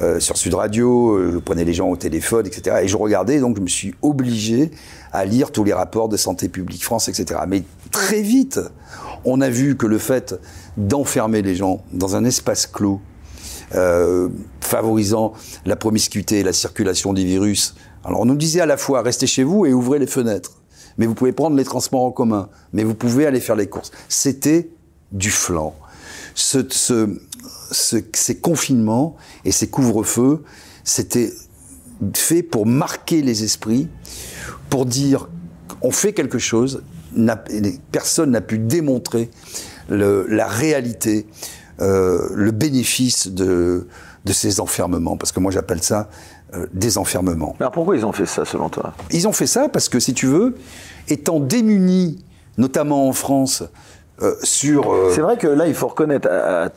[0.00, 2.78] euh, sur Sud Radio, je prenais les gens au téléphone, etc.
[2.82, 4.70] Et je regardais, donc je me suis obligé
[5.12, 7.40] à lire tous les rapports de Santé publique France, etc.
[7.46, 8.60] Mais très vite,
[9.26, 10.38] on a vu que le fait
[10.78, 13.00] d'enfermer les gens dans un espace clos,
[14.60, 15.34] favorisant
[15.66, 17.74] la promiscuité et la circulation du virus.
[18.04, 20.52] Alors on nous disait à la fois restez chez vous et ouvrez les fenêtres.
[20.98, 22.48] Mais vous pouvez prendre les transports en commun.
[22.72, 23.90] Mais vous pouvez aller faire les courses.
[24.08, 24.70] C'était
[25.12, 25.74] du flanc.
[26.34, 27.18] Ce, ce-
[27.70, 30.42] ce- ces confinements et ces couvre-feux,
[30.84, 31.32] c'était
[32.14, 33.88] fait pour marquer les esprits,
[34.68, 35.28] pour dire
[35.82, 36.82] on fait quelque chose.
[37.92, 39.30] Personne n'a pu démontrer
[39.88, 41.26] la réalité,
[41.80, 43.86] euh, le bénéfice de
[44.32, 45.16] ces enfermements.
[45.16, 46.08] Parce que moi j'appelle ça
[46.54, 47.56] euh, des enfermements.
[47.60, 48.92] Alors pourquoi ils ont fait ça selon toi?
[49.10, 50.56] Ils ont fait ça parce que, si tu veux,
[51.08, 52.24] étant démunis,
[52.58, 53.64] notamment en France,
[54.22, 54.92] euh, sur...
[54.92, 56.68] euh, C'est vrai que là, il faut reconnaître à,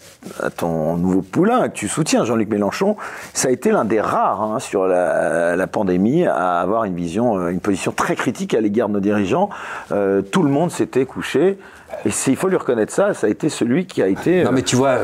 [0.51, 2.95] ton nouveau poulain que tu soutiens, Jean-Luc Mélenchon,
[3.33, 7.49] ça a été l'un des rares hein, sur la, la pandémie à avoir une vision,
[7.49, 9.49] une position très critique à l'égard de nos dirigeants.
[9.91, 11.59] Euh, tout le monde s'était couché.
[12.05, 14.63] Et il faut lui reconnaître ça, ça a été celui qui a été Non mais
[14.63, 14.97] tu vois,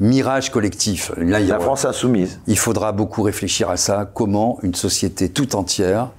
[0.00, 1.12] mirage collectif.
[1.16, 2.40] Là, la France insoumise.
[2.46, 4.10] Il faudra beaucoup réfléchir à ça.
[4.12, 6.12] Comment une société tout entière,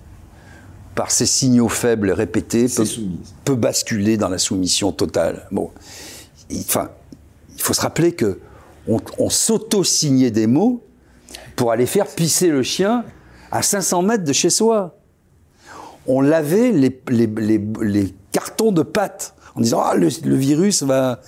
[0.95, 2.86] par ses signaux faibles répétés, peut,
[3.45, 5.47] peut basculer dans la soumission totale.
[5.51, 5.69] Bon,
[6.49, 6.89] Il- enfin,
[7.55, 8.39] il faut se rappeler que
[8.88, 10.82] on, on s'auto-signait des mots
[11.55, 13.03] pour aller faire pisser le chien
[13.51, 14.95] à 500 mètres de chez soi.
[16.07, 20.84] On lavait les, les- les- les cartons de pâtes en disant ah le, le virus
[20.84, 21.19] va.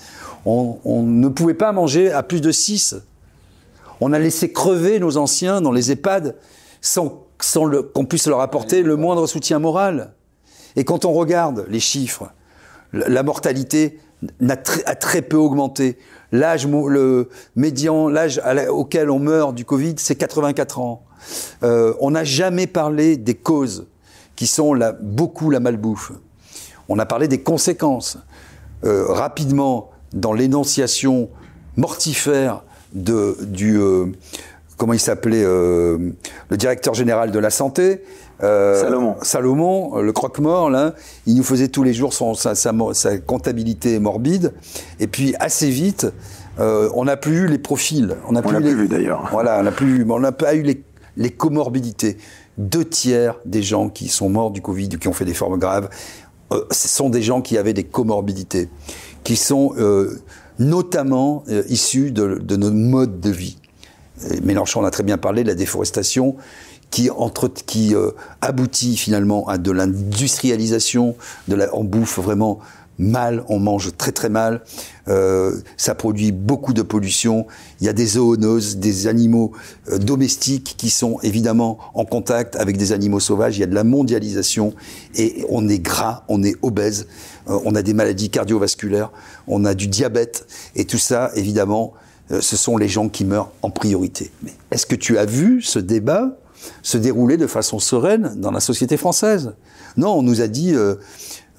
[0.46, 2.96] On, ne pouvait pas manger à plus de 6
[4.02, 6.36] on a laissé crever nos anciens dans les EHPAD
[6.82, 7.26] sans,
[7.94, 10.14] qu'on puisse leur apporter le moindre soutien moral.
[10.76, 12.32] Et quand on regarde les chiffres,
[12.94, 14.00] la mortalité
[14.42, 14.56] a
[14.96, 15.98] très peu augmenté.
[16.32, 21.04] L'âge le médian, l'âge auquel on meurt du Covid, c'est 84 ans.
[21.64, 23.88] Euh, on n'a jamais parlé des causes
[24.36, 26.12] qui sont beaucoup la malbouffe.
[26.88, 28.18] On a parlé des conséquences.
[28.86, 31.30] Euh, rapidement, dans l'énonciation
[31.78, 34.06] mortifère de, du, euh,
[34.78, 35.98] comment il s'appelait, euh,
[36.50, 38.04] le directeur général de la santé,
[38.42, 39.16] euh, Salomon.
[39.22, 40.94] Salomon, le croque-mort, là,
[41.26, 44.54] il nous faisait tous les jours son, sa, sa mo- sa comptabilité morbide.
[45.00, 46.08] Et puis, assez vite,
[46.60, 48.16] euh, on n'a plus eu les profils.
[48.28, 49.28] On n'a les- plus vu, d'ailleurs.
[49.32, 50.82] Voilà, on n'a plus, on n'a pas eu les,
[51.18, 52.18] les comorbidités.
[52.58, 55.58] Deux tiers des gens qui sont morts du Covid ou qui ont fait des formes
[55.60, 55.90] graves,
[56.52, 58.70] euh, ce sont des gens qui avaient des comorbidités,
[59.24, 60.22] qui sont euh,
[60.58, 63.58] notamment euh, issus de, de nos modes de vie.
[64.44, 66.36] Mélenchon en a très bien parlé la déforestation
[66.90, 68.12] qui, entre, qui euh,
[68.42, 71.16] aboutit finalement à de l'industrialisation,
[71.48, 72.60] de la, on bouffe vraiment
[72.98, 74.62] mal, on mange très très mal,
[75.08, 77.48] euh, ça produit beaucoup de pollution,
[77.80, 79.54] il y a des zoonoses, des animaux
[79.90, 83.76] euh, domestiques qui sont évidemment en contact avec des animaux sauvages, il y a de
[83.76, 84.74] la mondialisation
[85.16, 87.08] et on est gras, on est obèse,
[87.50, 89.12] on a des maladies cardiovasculaires,
[89.48, 91.94] on a du diabète et tout ça évidemment
[92.32, 94.32] euh, ce sont les gens qui meurent en priorité.
[94.44, 96.38] Mais est-ce que tu as vu ce débat
[96.84, 99.54] se dérouler de façon sereine dans la société française?
[99.98, 100.96] Non, on nous a dit euh,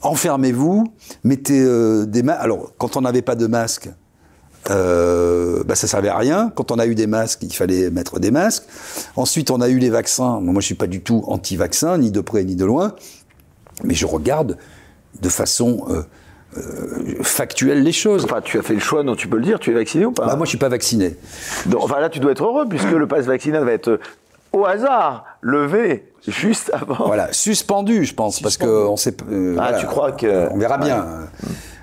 [0.03, 0.84] enfermez-vous,
[1.24, 2.41] mettez euh, des masques.
[2.43, 3.91] Alors, quand on n'avait pas de masque,
[4.70, 6.53] euh, bah, ça servait à rien.
[6.55, 8.64] Quand on a eu des masques, il fallait mettre des masques.
[9.16, 10.41] Ensuite, on a eu les vaccins.
[10.41, 12.95] Moi, je suis pas du tout anti-vaccin, ni de près ni de loin,
[13.84, 14.59] mais je regarde
[15.20, 16.02] de façon euh,
[16.58, 18.24] euh, factuelle les choses.
[18.24, 20.12] Enfin, tu as fait le choix, non, tu peux le dire, tu es vacciné ou
[20.12, 20.26] pas?
[20.26, 21.16] Bah, moi, je suis pas vacciné.
[21.66, 24.00] Donc, Enfin, là, tu dois être heureux puisque le pass vaccinal va être euh,
[24.52, 27.06] au hasard levé juste avant.
[27.06, 29.14] Voilà, suspendu, je pense, parce que on sait.
[29.30, 29.78] euh, Ah, voilà.
[29.78, 31.04] tu crois que- On verra bien.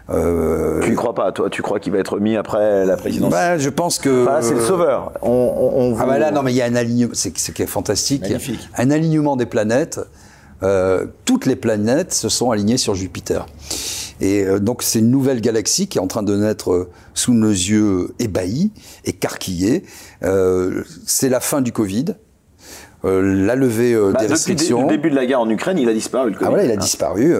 [0.09, 3.29] Euh, Tu y crois pas, toi Tu crois qu'il va être mis après la présidence?
[3.31, 4.23] Bah, je pense que.
[4.23, 5.11] Enfin, c'est le sauveur.
[5.21, 7.51] On, on, on Ah bah là, non, mais il y a un alignement, c'est ce
[7.51, 8.21] qui est fantastique.
[8.21, 8.69] Magnifique.
[8.77, 9.99] Un alignement des planètes.
[10.63, 13.45] Euh, toutes les planètes se sont alignées sur Jupiter.
[14.19, 17.33] Et euh, donc c'est une nouvelle galaxie qui est en train de naître euh, sous
[17.33, 18.71] nos yeux ébahis,
[19.05, 19.83] écarquillés.
[21.05, 22.05] C'est la fin du Covid,
[23.03, 24.81] la levée Bah, des depuis restrictions.
[24.83, 26.31] le début de la guerre en Ukraine, il a disparu.
[26.31, 26.49] Le Ah Covid.
[26.49, 26.77] voilà, il a Hein.
[26.77, 27.33] disparu.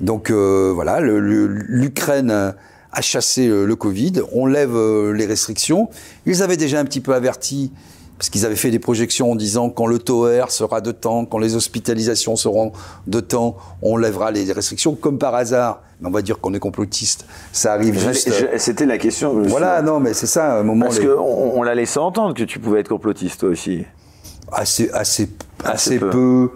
[0.00, 4.20] donc voilà, l'Ukraine a- chassé le Covid.
[4.32, 4.76] On lève
[5.12, 5.88] les restrictions.
[6.26, 7.72] Ils avaient déjà un petit peu averti
[8.18, 11.24] parce qu'ils avaient fait des projections en disant quand le taux R sera de temps,
[11.24, 12.72] quand les hospitalisations seront
[13.06, 14.94] de temps, on lèvera les restrictions.
[14.94, 17.26] Comme par hasard, mais on va dire qu'on est complotiste.
[17.52, 18.30] Ça arrive juste.
[18.58, 19.42] C'était la question.
[19.42, 20.54] voilà, non, mais c'est ça.
[20.54, 23.40] À un moment, Parce les- qu'on on, l'a laissé entendre que tu pouvais être complotiste
[23.40, 23.84] toi aussi.
[24.52, 25.28] assez, assez,
[25.64, 26.10] assez peu.
[26.10, 26.50] peu.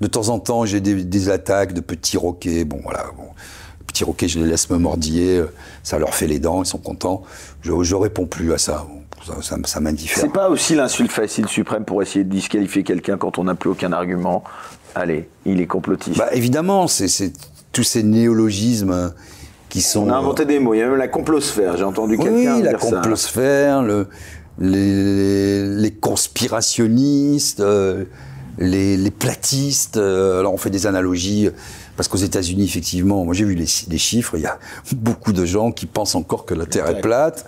[0.00, 2.64] De temps en temps, j'ai des, des attaques de petits roquets.
[2.64, 3.04] Bon, voilà.
[3.16, 3.24] Bon.
[3.86, 5.38] Petits roquets, je les laisse me mordiller.
[5.38, 5.46] euh,
[5.82, 7.22] Ça leur fait les dents, ils sont contents.
[7.62, 8.86] Je, je réponds plus à ça.
[9.28, 10.18] Ça, ça, ça m'indiffère.
[10.22, 13.70] C'est pas aussi l'insulte facile suprême pour essayer de disqualifier quelqu'un quand on n'a plus
[13.70, 14.42] aucun argument.
[14.94, 16.18] Allez, il est complotiste.
[16.18, 17.32] Bah, évidemment, c'est
[17.72, 19.12] tous ces néologismes
[19.68, 20.08] qui sont.
[20.08, 20.74] on a inventé des mots.
[20.74, 21.76] Il y a même la complosphère.
[21.76, 22.96] J'ai entendu quelqu'un Oui, la dire ça.
[22.96, 24.08] complosphère, le,
[24.58, 28.04] les, les conspirationnistes, euh,
[28.58, 29.96] les, les platistes.
[29.96, 31.48] euh, alors on fait des analogies
[31.96, 34.58] parce qu'aux États-Unis, effectivement, moi j'ai vu les, les chiffres, il y a
[34.92, 37.46] beaucoup de gens qui pensent encore que la Terre est plate.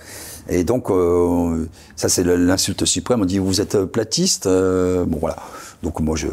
[0.51, 3.23] Et donc, euh, ça c'est l'insulte suprême.
[3.23, 4.47] On dit vous êtes platiste.
[4.47, 5.37] Euh, bon voilà.
[5.83, 6.27] Donc moi je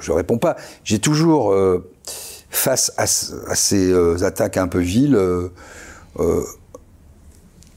[0.00, 0.56] je, réponds pas.
[0.84, 1.88] J'ai toujours euh,
[2.50, 5.14] face à, ce- à ces euh, attaques un peu viles.
[5.14, 5.48] euh,
[6.18, 6.42] euh,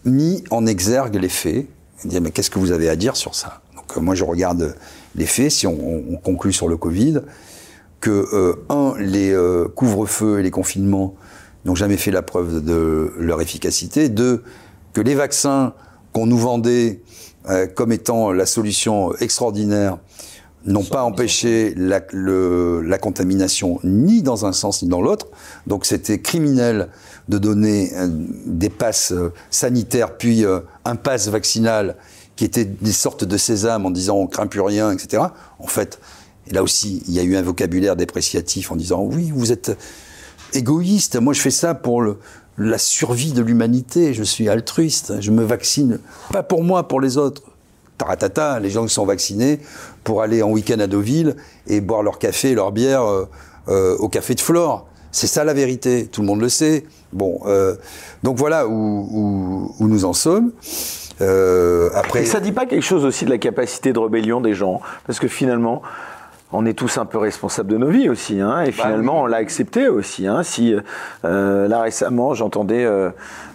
[0.05, 1.65] mis en exergue les faits,
[2.05, 3.61] dire mais qu'est-ce que vous avez à dire sur ça?
[3.75, 4.75] Donc euh, moi je regarde
[5.15, 7.21] les faits, si on, on- on conclut sur le Covid,
[8.01, 11.15] que euh, un, les euh, couvre-feux et les confinements
[11.65, 14.43] n'ont jamais fait la preuve de leur efficacité, deux,
[14.93, 15.73] que les vaccins
[16.13, 17.01] qu'on nous vendait
[17.49, 19.97] euh, comme étant la solution extraordinaire
[20.65, 25.27] n'ont pas empêché la, le- la contamination ni dans un sens ni dans l'autre.
[25.67, 26.87] Donc c'était criminel
[27.27, 28.07] de donner euh,
[28.45, 31.97] des passes euh, sanitaires puis euh, un pass vaccinal
[32.37, 35.23] qui était des sortes de sésame en disant on craint plus rien, etc.
[35.59, 35.99] En fait,
[36.49, 39.77] là aussi, il y a eu un vocabulaire dépréciatif en disant oui, vous êtes
[40.53, 41.17] égoïste.
[41.19, 42.17] Moi, je fais ça pour le-
[42.57, 44.13] la survie de l'humanité.
[44.13, 45.21] Je suis altruiste.
[45.21, 45.99] Je me vaccine
[46.31, 47.41] pas pour moi, pour les autres.
[47.97, 49.59] Taratata, les gens qui sont vaccinés
[50.03, 51.35] pour aller en week-end à Deauville
[51.67, 53.25] et boire leur café et leur bière euh,
[53.69, 54.87] euh, au café de Flore.
[55.11, 56.07] C'est ça la vérité.
[56.07, 56.85] Tout le monde le sait.
[57.11, 57.75] Bon, euh,
[58.23, 60.51] donc voilà où, nous en sommes.
[61.93, 64.81] Après, Et ça dit pas quelque chose aussi de la capacité de rébellion des gens
[65.05, 65.81] Parce que finalement,
[66.55, 69.25] on est tous un peu responsables de nos vies aussi, hein, et Bah finalement, on
[69.25, 70.27] l'a accepté aussi.
[70.27, 70.75] Hein, si
[71.25, 73.09] euh, là récemment, j'entendais euh,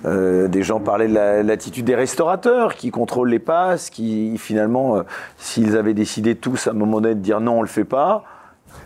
[0.04, 5.02] euh, des gens parler de la- l'attitude des restaurateurs qui contrôlent les passes, qui finalement,
[5.38, 8.24] s'ils avaient décidé tous à un moment donné de dire non, on le fait pas,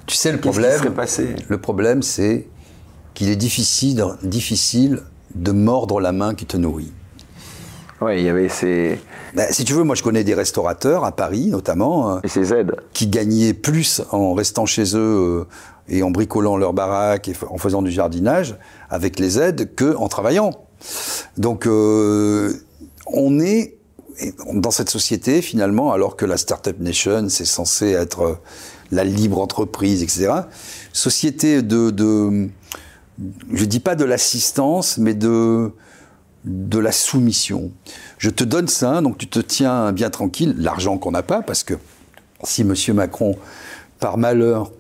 [0.07, 0.79] tu sais le problème.
[0.79, 1.35] serait passé?
[1.49, 2.47] Le problème, c'est
[3.15, 5.01] qu'il est difficile, difficile
[5.35, 6.93] de mordre la main qui te nourrit.
[8.03, 8.99] Ouais, il y avait ces,
[9.35, 12.53] Ben, si tu veux, moi je connais des restaurateurs à Paris notamment euh, et ces
[12.53, 12.75] aides.
[12.93, 15.45] qui gagnaient plus en restant chez eux euh,
[15.89, 18.57] et en bricolant leur baraque et en faisant du jardinage
[18.91, 20.51] avec les aides que en travaillant.
[21.37, 22.53] Donc euh,
[23.07, 23.77] on est
[24.53, 28.35] dans cette société finalement, alors que la Startup Nation c'est censé être euh,
[28.91, 30.33] la libre entreprise, etc.
[30.93, 32.49] Société de, de
[33.53, 35.73] je dis pas de l'assistance, mais de
[36.45, 37.71] de la soumission.
[38.19, 41.63] Je te donne ça, donc tu te tiens bien tranquille, l'argent qu'on n'a pas, parce
[41.63, 41.75] que
[42.45, 42.75] si M.
[42.95, 43.37] Macron,
[44.01, 44.73] par malheur,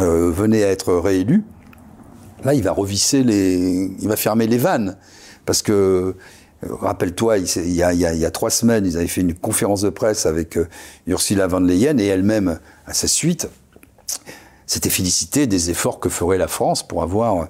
[0.00, 1.44] euh, venait à être réélu,
[2.44, 3.90] là, il va revisser les...
[4.00, 4.96] il va fermer les vannes.
[5.44, 5.72] Parce que,
[6.64, 10.26] euh, rappelle-toi, il, il y a, trois semaines, ils avaient fait une conférence de presse
[10.26, 10.68] avec euh,
[11.06, 13.48] Ursula von der Leyen et elle-même, à sa suite,
[14.66, 17.48] s'était félicité des efforts que ferait la France pour avoir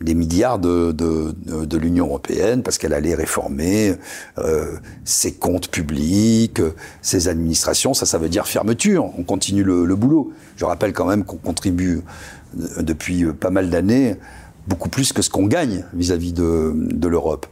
[0.00, 1.34] des milliards de, de,
[1.64, 3.94] de l'Union européenne parce qu'elle allait réformer
[4.38, 6.60] euh, ses comptes publics,
[7.02, 7.92] ses administrations.
[7.94, 9.10] Ça, ça veut dire fermeture.
[9.18, 10.32] On continue le, le boulot.
[10.56, 12.00] Je rappelle quand même qu'on contribue
[12.58, 14.16] euh, depuis pas mal d'années
[14.66, 17.46] beaucoup plus que ce qu'on gagne vis-à-vis de, de l'Europe.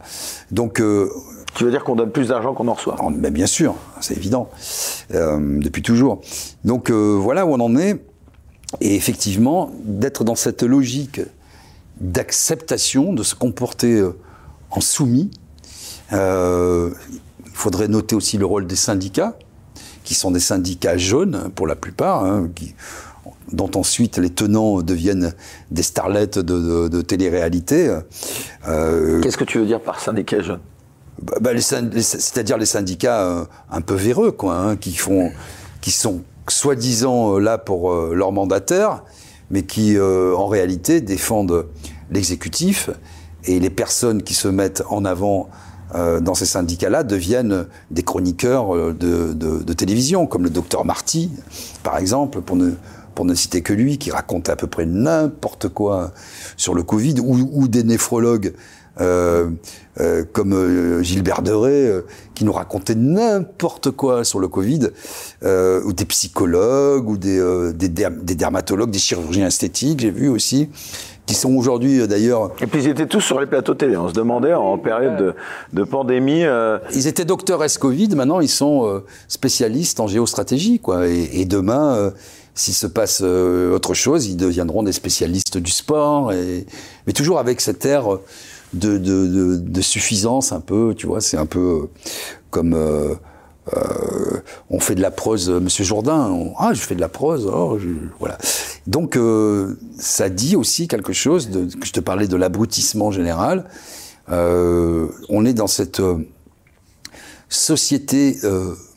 [0.51, 1.09] Donc euh,
[1.55, 2.95] tu veux dire qu'on donne plus d'argent qu'on en reçoit?
[3.11, 4.49] Ben Bien sûr, c'est évident,
[5.13, 6.21] euh, depuis toujours.
[6.63, 8.01] Donc euh, voilà où on en est.
[8.81, 11.21] Et effectivement, d'être dans cette logique
[11.99, 14.15] d'acceptation, de se comporter euh,
[14.71, 15.31] en soumis.
[16.13, 16.91] Euh,
[17.45, 19.37] il faudrait noter aussi le rôle des syndicats,
[20.03, 22.73] qui sont des syndicats jaunes pour la plupart, hein, qui,
[23.51, 25.33] dont ensuite les tenants deviennent
[25.71, 27.99] des starlettes de, de, de télé-réalité.
[28.67, 30.61] Euh, Qu'est-ce que tu veux dire par syndicats jaunes?
[31.21, 35.31] Bah, bah c'est-à-dire les syndicats un peu véreux, quoi, hein, qui font,
[35.81, 39.03] qui sont soi-disant là pour leurs mandataires,
[39.51, 41.67] mais qui euh, en réalité défendent
[42.11, 42.89] l'exécutif.
[43.45, 45.49] Et les personnes qui se mettent en avant
[45.95, 50.85] euh, dans ces syndicats-là deviennent des chroniqueurs euh, de, de, de, télévision, comme le docteur
[50.85, 51.31] Marty,
[51.83, 52.71] par exemple, pour ne,
[53.15, 56.11] pour ne citer que lui, qui raconte à peu près n'importe quoi
[56.57, 58.53] sur le Covid, ou, ou des néphrologues
[58.99, 59.49] euh,
[59.99, 62.01] euh, comme euh, Gilbert Deray, euh,
[62.35, 64.89] qui nous racontait n'importe quoi sur le Covid,
[65.43, 70.29] euh, ou des psychologues, ou des, euh, des, des, dermatologues, des chirurgiens esthétiques, j'ai vu
[70.29, 70.69] aussi,
[71.25, 72.51] qui sont aujourd'hui d'ailleurs.
[72.61, 73.95] Et puis ils étaient tous sur les plateaux télé.
[73.97, 75.35] On se demandait en période de,
[75.73, 76.43] de pandémie.
[76.43, 76.79] Euh...
[76.93, 81.07] Ils étaient docteurs S-Covid, maintenant ils sont spécialistes en géostratégie, quoi.
[81.07, 82.11] Et, et demain
[82.59, 86.65] s'il se passe euh, autre chose, ils deviendront des spécialistes du sport, et,
[87.07, 88.19] mais toujours avec cet air
[88.73, 91.89] de, de, de, de suffisance un peu, tu vois, c'est un peu
[92.51, 93.15] comme euh,
[93.75, 97.77] euh, on fait de la prose, Monsieur Jourdain, ah je fais de la prose, oh,
[97.79, 97.89] je,
[98.19, 98.37] voilà.
[98.87, 103.65] Donc euh, ça dit aussi quelque chose, de, je te parlais de l'abrutissement général,
[104.29, 106.01] euh, on est dans cette
[107.49, 108.37] société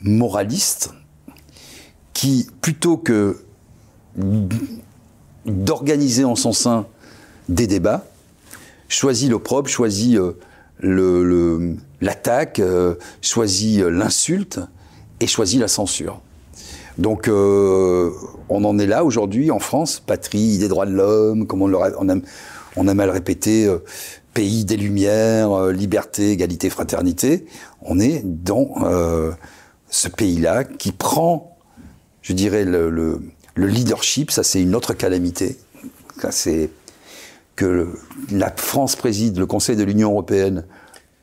[0.02, 0.90] moraliste
[2.12, 3.38] qui, plutôt que
[5.46, 6.86] d'organiser en son sein
[7.48, 8.04] des débats,
[8.92, 14.60] choisit l'opprobre, choisit euh, l'attaque, euh, choisit l'insulte
[15.20, 16.20] et choisit la censure.
[16.98, 18.10] Donc euh,
[18.48, 22.94] on en est là aujourd'hui en France, patrie des droits de l'homme, comme on, a,
[22.94, 23.78] mal répété, euh,
[24.34, 27.46] pays des lumières, euh, liberté, égalité, fraternité.
[27.80, 28.74] On est dans
[29.88, 31.56] ce pays-là qui prend,
[32.22, 33.20] je dirais, le, le
[33.54, 35.58] le leadership, ça c'est une autre calamité.
[37.56, 37.88] Que
[38.30, 40.64] la France préside le Conseil de l'Union européenne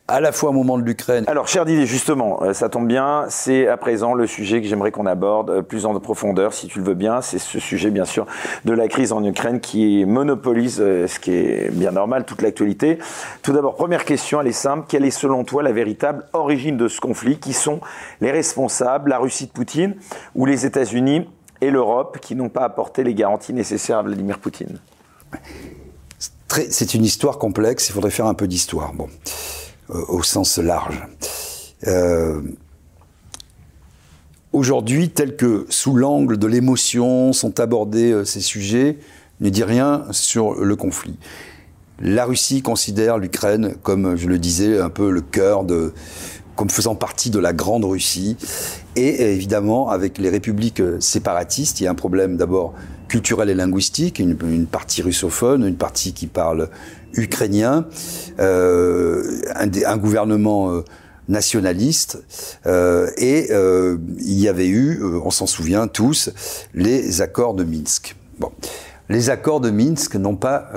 [0.10, 1.24] à la fois au moment de l'Ukraine.
[1.28, 4.92] Alors, cher Didier, justement, euh, ça tombe bien, c'est à présent le sujet que j'aimerais
[4.92, 7.22] qu'on aborde euh, plus en profondeur, si tu le veux bien.
[7.22, 8.26] C'est ce sujet, bien sûr,
[8.66, 12.98] de la crise en Ukraine qui monopolise, euh, ce qui est bien normal, toute l'actualité.
[13.44, 14.86] Tout d'abord, première question, elle est simple.
[14.90, 17.38] Quelle est, selon toi, la véritable origine de ce conflit?
[17.38, 17.80] Qui sont
[18.20, 19.96] les responsables La Russie de Poutine
[20.34, 21.30] ou les États-Unis
[21.62, 24.80] et l'Europe qui n'ont pas apporté les garanties nécessaires à Vladimir Poutine?
[26.70, 29.08] C'est une histoire complexe, il faudrait faire un peu d'histoire, bon,
[29.92, 31.02] euh, au sens large.
[31.88, 32.42] Euh,
[34.52, 38.98] Aujourd'hui, tel que sous l'angle de l'émotion sont abordés euh, ces sujets,
[39.42, 41.20] ne dit rien sur le conflit.
[42.00, 45.94] La Russie considère l'Ukraine comme, je le disais, un peu le cœur de,
[46.56, 48.38] comme faisant partie de la grande Russie.
[48.96, 52.74] Et évidemment, avec les républiques séparatistes, il y a un problème d'abord
[53.10, 56.70] culturel et linguistique, une, une, partie russophone, une partie qui parle
[57.14, 57.88] ukrainien,
[58.40, 59.24] euh,
[59.56, 60.86] un, un, gouvernement euh,
[61.28, 62.24] nationaliste,
[62.66, 66.30] euh, et il y avait eu, on s'en souvient tous,
[66.74, 68.16] les accords de Minsk.
[68.40, 68.52] Bon.
[69.10, 70.72] Les accords de Minsk n'ont pas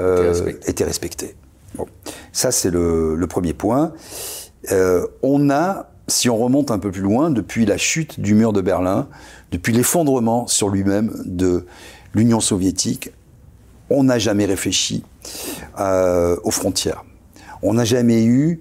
[0.67, 1.37] été respectés.
[1.75, 1.87] Bon.
[2.33, 3.93] Ça, c'est le, le, premier point.
[5.23, 8.61] on a si on remonte un peu plus loin, depuis la chute du mur de
[8.61, 9.09] Berlin,
[9.51, 11.67] depuis l'effondrement sur lui-même de
[12.15, 13.11] l'Union soviétique,
[13.91, 15.05] on n'a jamais réfléchi
[15.79, 17.05] euh, aux frontières.
[17.63, 18.61] On n'a jamais eu.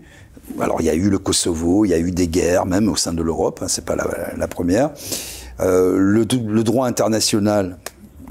[0.60, 2.96] Alors, il y a eu le Kosovo, il y a eu des guerres, même au
[2.96, 4.92] sein de l'Europe, hein, c'est pas la, première.
[5.62, 7.78] Euh, le, droit international,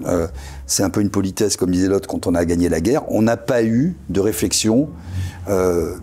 [0.05, 0.27] euh,
[0.67, 3.11] c'est un peu une politesse, comme disait l'autre, quand on a gagné la guerre.
[3.11, 4.89] On n'a pas eu de réflexion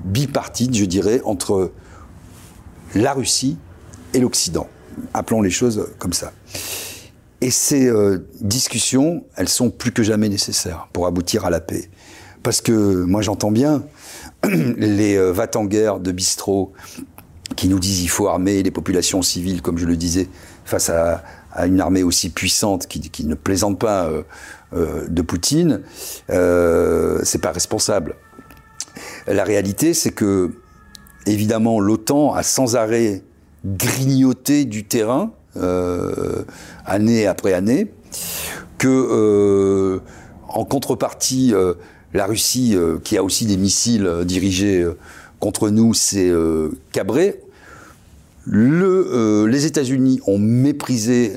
[0.04, 1.72] bipartite, je dirais, entre
[2.96, 3.58] la Russie
[4.14, 4.68] et l'Occident.
[5.14, 6.34] Appelons les choses comme ça.
[7.42, 11.90] Et ces euh, discussions, elles sont plus que jamais nécessaires pour aboutir à la paix.
[12.44, 13.84] Parce que moi j'entends bien
[14.78, 16.74] les euh, va en guerre de bistrot
[17.56, 20.28] qui nous disent il faut armer les populations civiles, comme je le disais,
[20.66, 21.24] face à,
[21.66, 24.22] une armée aussi puissante qui, ne plaisante pas euh,
[24.74, 25.82] euh, de Poutine,
[26.30, 28.16] c'est pas responsable.
[29.26, 30.52] La réalité, c'est que,
[31.26, 33.24] évidemment, l'OTAN a sans arrêt
[33.66, 36.44] grignoté du terrain, euh,
[36.86, 37.88] année après année,
[38.78, 40.00] que, euh,
[40.48, 41.74] en contrepartie, euh,
[42.14, 44.88] la Russie, qui a aussi des missiles dirigés
[45.40, 46.32] contre nous, s'est
[46.94, 47.42] cabrée.
[48.46, 51.34] Le, les États-Unis ont méprisé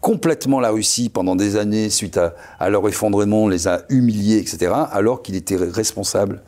[0.00, 4.38] complètement la Russie pendant des années suite à, à leur effondrement, on les a humiliés,
[4.38, 6.42] etc., alors qu'il était responsable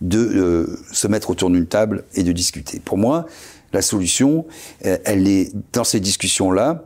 [0.00, 2.80] de se mettre autour d'une table et de discuter.
[2.82, 3.26] Pour moi,
[3.72, 4.46] la solution,
[4.84, 6.84] euh, elle est dans ces discussions-là.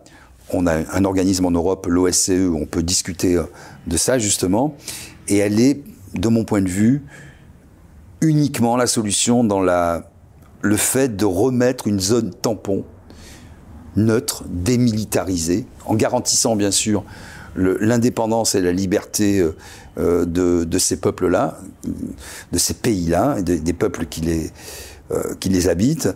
[0.53, 3.45] On a un organisme en Europe, l'OSCE, où on peut discuter euh,
[3.87, 4.77] de ça justement,
[5.29, 5.83] et elle est,
[6.15, 7.05] de mon point de vue,
[8.21, 12.85] uniquement la solution dans le fait de remettre une zone tampon
[13.97, 17.05] neutre, démilitarisée, en garantissant bien sûr
[17.57, 19.43] l'indépendance et la liberté
[19.99, 21.59] euh, de, ces peuples-là,
[22.53, 24.51] de ces pays-là, des, des peuples qui les,
[25.41, 26.09] qui les habitent.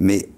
[0.00, 0.28] Mais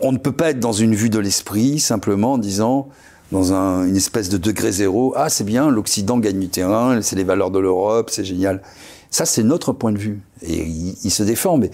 [0.00, 2.88] on ne peut pas être dans une vue de l'esprit simplement en disant,
[3.32, 7.16] dans un- une espèce de degré zéro, ah c'est bien, l'Occident gagne du terrain, c'est
[7.16, 8.62] les valeurs de l'Europe, c'est génial.
[9.10, 10.20] Ça, c'est notre point de vue.
[10.42, 11.70] Et il, se défend, mais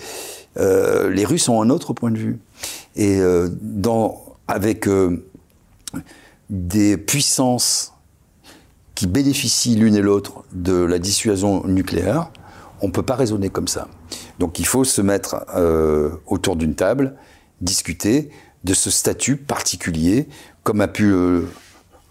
[0.59, 2.39] euh, les Russes ont un autre point de vue.
[2.97, 3.49] Et euh,
[4.47, 5.25] avec euh,
[6.51, 7.95] des puissances
[8.95, 12.31] qui bénéficient l'une et l'autre de la dissuasion nucléaire,
[12.83, 13.89] on ne peut pas raisonner comme ça.
[14.41, 17.15] Donc il faut se mettre euh, autour d'une table,
[17.61, 18.31] discuter
[18.65, 20.29] de ce statut particulier,
[20.65, 21.43] comme a pu euh,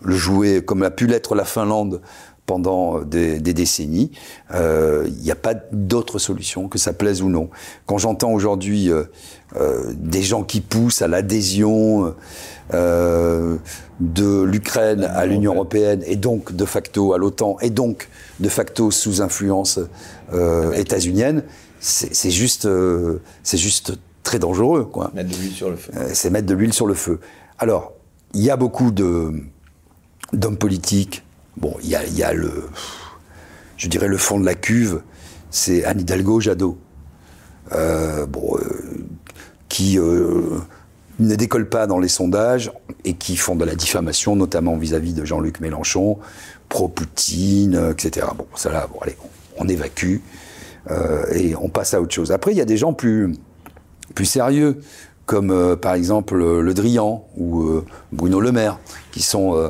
[0.04, 2.02] le jouer, comme a pu l'être la Finlande
[2.46, 4.12] pendant des, des décennies.
[4.54, 7.50] Euh, Il n'y a pas d'autre solution, que ça plaise ou non.
[7.88, 9.04] Quand j'entends aujourd'hui euh,
[9.56, 12.14] euh, des gens qui poussent à l'adhésion
[12.74, 13.58] euh,
[14.00, 18.08] de l'Ukraine à l'Union européenne et donc de facto à l'OTAN et donc
[18.40, 19.80] de facto sous influence
[20.34, 21.44] euh, états-unienne,
[21.80, 25.12] c'est juste, euh, c'est juste très dangereux, quoi.
[25.14, 25.92] Mettre de l'huile sur le feu.
[25.96, 27.20] Euh, c'est mettre de l'huile sur le feu.
[27.58, 27.94] Alors,
[28.34, 29.34] il y a beaucoup de
[30.34, 31.24] d'hommes politiques.
[31.58, 32.70] Bon, il y a, il y a le,
[33.78, 35.02] je dirais le fond de la cuve,
[35.50, 36.78] c'est Anne Hidalgo, Jadot,
[37.72, 38.58] euh, bon,
[39.68, 42.72] qui ne décollent pas dans les sondages
[43.04, 46.20] et qui font de la diffamation, notamment vis-à-vis de Jean-Luc Mélenchon,
[46.70, 48.28] pro-Poutine, etc.
[48.38, 49.18] Bon, ça là, bon, allez,
[49.58, 50.18] on, on évacue
[50.92, 52.32] euh, et on passe à autre chose.
[52.32, 53.34] Après, il y a des gens plus
[54.16, 54.80] plus sérieux,
[55.26, 58.80] comme euh, par exemple euh, Le Drian ou euh, Bruno Le Maire,
[59.12, 59.68] qui sont euh,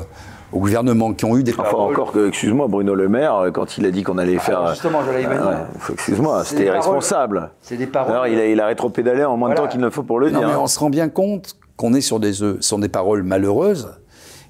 [0.52, 3.50] au gouvernement, qui ont eu des Enfin, paroles- encore que, excuse-moi, Bruno Le Maire, euh,
[3.50, 4.62] quand il a dit qu'on allait faire.
[4.64, 5.46] Ah, justement, j'allais y venir.
[5.46, 7.50] ouais, faut- excuse-moi, c'était irresponsable.
[7.60, 8.12] C'est des paroles.
[8.12, 9.68] Alors, il a, il a rétropédalé en moins de Voilà.
[9.68, 10.48] temps qu'il ne faut pour le Non, dire.
[10.48, 13.90] mais on se rend bien compte qu'on est sur des, euh, sur des paroles malheureuses.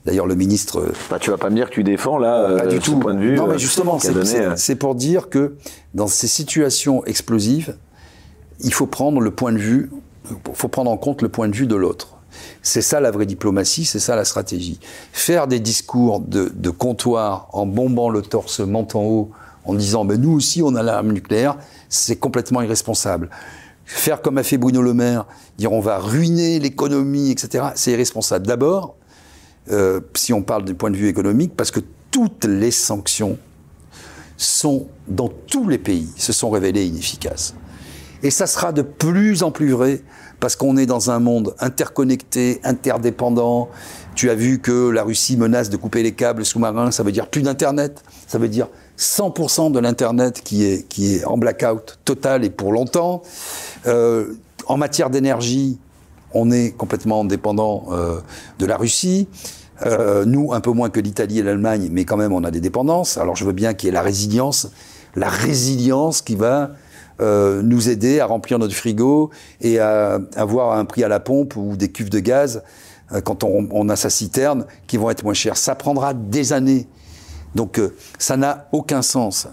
[0.04, 2.64] D'ailleurs, le ministre euh, Bah, tu vas pas me dire que tu défends là pas
[2.64, 2.98] euh, du tout.
[2.98, 3.36] point de vue.
[3.36, 4.10] non, euh, mais justement, qu'a
[4.56, 5.56] c'est euh, pour dire que
[5.94, 7.76] dans ces situations explosives,
[8.60, 9.90] il faut prendre le point de vue,
[10.54, 12.16] faut prendre en compte le point de vue de l'autre.
[12.62, 14.78] C'est ça la vraie diplomatie, c'est ça la stratégie.
[15.12, 19.30] Faire des discours de, de comptoir en bombant le torse menton haut,
[19.64, 21.56] en disant mais nous aussi on a l'arme nucléaire,
[21.88, 23.28] c'est complètement irresponsable.
[23.84, 25.26] Faire comme a fait Bruno Le Maire,
[25.58, 28.46] dire on va ruiner l'économie, etc., c'est irresponsable.
[28.46, 28.94] D'abord,
[29.70, 31.80] euh, si on parle du point de vue économique, parce que
[32.10, 33.38] toutes les sanctions
[34.36, 37.54] sont, dans tous les pays, se sont révélées inefficaces.
[38.22, 40.02] Et ça sera de plus en plus vrai,
[40.40, 43.68] parce qu'on est dans un monde interconnecté, interdépendant.
[44.14, 47.28] Tu as vu que la Russie menace de couper les câbles sous-marins, ça veut dire
[47.28, 52.44] plus d'Internet, ça veut dire 100% de l'Internet qui est, qui est en blackout total
[52.44, 53.22] et pour longtemps.
[53.86, 54.34] Euh,
[54.66, 55.78] en matière d'énergie,
[56.34, 58.20] on est complètement dépendant euh,
[58.58, 59.28] de la Russie.
[59.86, 62.60] Euh, nous, un peu moins que l'Italie et l'Allemagne, mais quand même, on a des
[62.60, 63.16] dépendances.
[63.16, 64.70] Alors, je veux bien qu'il y ait la résilience,
[65.16, 66.72] la résilience qui va
[67.20, 71.56] euh, nous aider à remplir notre frigo et à avoir un prix à la pompe
[71.56, 72.62] ou des cuves de gaz
[73.12, 75.56] euh, quand on, on a sa citerne qui vont être moins chères.
[75.56, 76.86] Ça prendra des années.
[77.54, 79.48] Donc, euh, ça n'a aucun sens.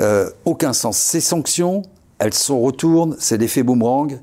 [0.00, 0.96] Euh, aucun sens.
[0.96, 1.82] Ces sanctions,
[2.18, 4.18] elles se retournent, c'est l'effet boomerang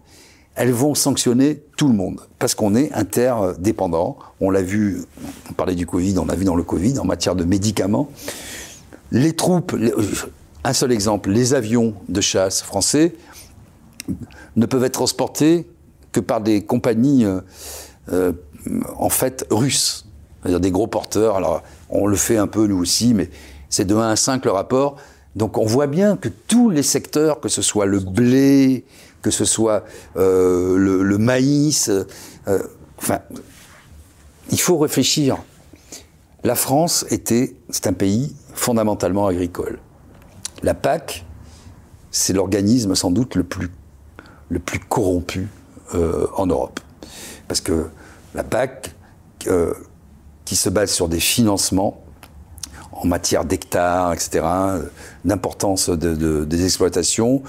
[0.56, 4.18] elles vont sanctionner tout le monde parce qu'on est interdépendant.
[4.42, 5.02] On l'a vu,
[5.50, 8.10] on parlait du Covid, on l'a vu dans le Covid en matière de médicaments.
[9.12, 9.94] Les troupes, les-
[10.64, 13.16] un seul exemple, les avions de chasse français
[14.56, 15.68] ne peuvent être transportés
[16.12, 17.40] que par des compagnies euh,
[18.12, 18.34] euh,
[18.98, 20.06] en fait russes,
[20.42, 21.38] c'est-à-dire des gros porteurs.
[21.38, 23.30] Alors on le fait un peu nous aussi, mais
[23.70, 24.98] c'est de 1 à 5 le rapport.
[25.36, 28.84] Donc on voit bien que tous les secteurs, que ce soit le blé,
[29.22, 29.84] que ce soit
[30.18, 32.60] euh, le, le maïs, euh,
[32.98, 33.20] enfin,
[34.52, 35.38] il faut réfléchir.
[36.44, 39.80] La France était, c'est un pays fondamentalement agricole.
[40.64, 41.26] La PAC
[42.12, 43.72] c'est l'organisme sans doute le plus,
[44.50, 45.48] le plus corrompu
[45.96, 46.80] euh, en Europe.
[47.48, 47.88] Parce que
[48.36, 48.94] la PAC,
[49.48, 49.74] euh,
[50.46, 52.04] qui se base sur des financements
[52.92, 54.46] en matière d'hectares, etc.,
[55.26, 57.48] d'importance de, des exploitations, euh,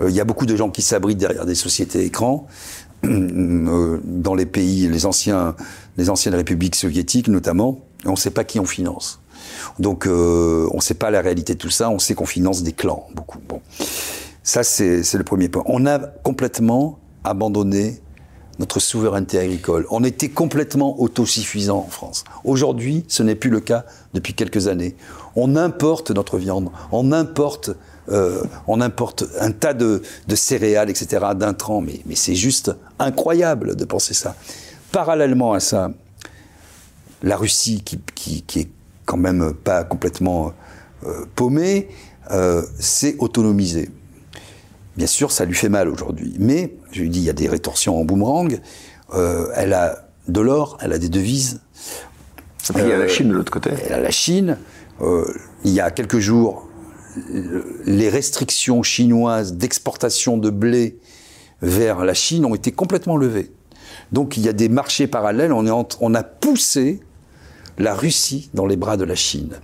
[0.00, 2.46] il y a beaucoup de gens qui s'abritent derrière des sociétés écrans.
[3.04, 5.54] dans les pays, les, anciens,
[5.96, 9.20] les anciennes républiques soviétiques notamment, on ne sait pas qui on finance.
[9.78, 12.62] Donc euh, on ne sait pas la réalité de tout ça, on sait qu'on finance
[12.62, 13.38] des clans, beaucoup.
[13.48, 13.60] Bon.
[14.42, 15.62] Ça, c'est le premier point.
[15.66, 18.00] On a complètement abandonné
[18.58, 19.86] notre souveraineté agricole.
[19.90, 22.24] On était complètement autosuffisant en France.
[22.44, 24.96] Aujourd'hui, ce n'est plus le cas depuis quelques années.
[25.34, 27.70] On importe notre viande, on importe,
[28.10, 33.76] euh, on importe un tas de, de céréales, etc., d'intrants, mais, mais c'est juste incroyable
[33.76, 34.34] de penser ça.
[34.92, 35.90] Parallèlement à ça,
[37.22, 38.68] la Russie, qui, qui, qui est
[39.06, 40.52] quand même pas complètement
[41.06, 41.88] euh, paumé,
[42.30, 43.90] euh, s'est autonomisé.
[44.96, 46.34] Bien sûr, ça lui fait mal aujourd'hui.
[46.38, 48.60] Mais, je lui dis, il y a des rétorsions en boomerang.
[49.56, 51.60] Elle a de l'or, elle a des devises.
[52.70, 53.70] Et puis il y a la Chine de l'autre côté.
[53.84, 54.56] Elle a la Chine.
[55.00, 56.68] il y a quelques jours,
[57.86, 60.98] les restrictions chinoises d'exportation de blé
[61.62, 63.50] vers la Chine ont été complètement levées.
[64.12, 65.52] Donc il y a des marchés parallèles.
[65.52, 67.00] On, a poussé
[67.78, 69.54] la Russie dans les bras de la Chine.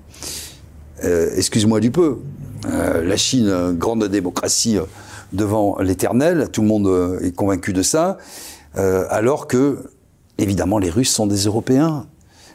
[1.05, 2.19] Euh, excuse-moi du peu.
[2.67, 4.85] Euh, la Chine, grande démocratie euh,
[5.33, 8.19] devant l'éternel, tout le monde est convaincu de ça,
[8.75, 9.91] alors que,
[10.39, 12.07] évidemment, les Russes sont des Européens.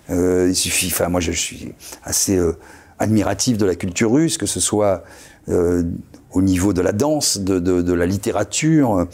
[0.10, 1.74] il suffit, enfin, moi je suis
[2.04, 2.38] assez
[3.00, 5.04] admiratif de la culture russe, que ce soit
[5.48, 9.08] au niveau de la danse, de, la littérature,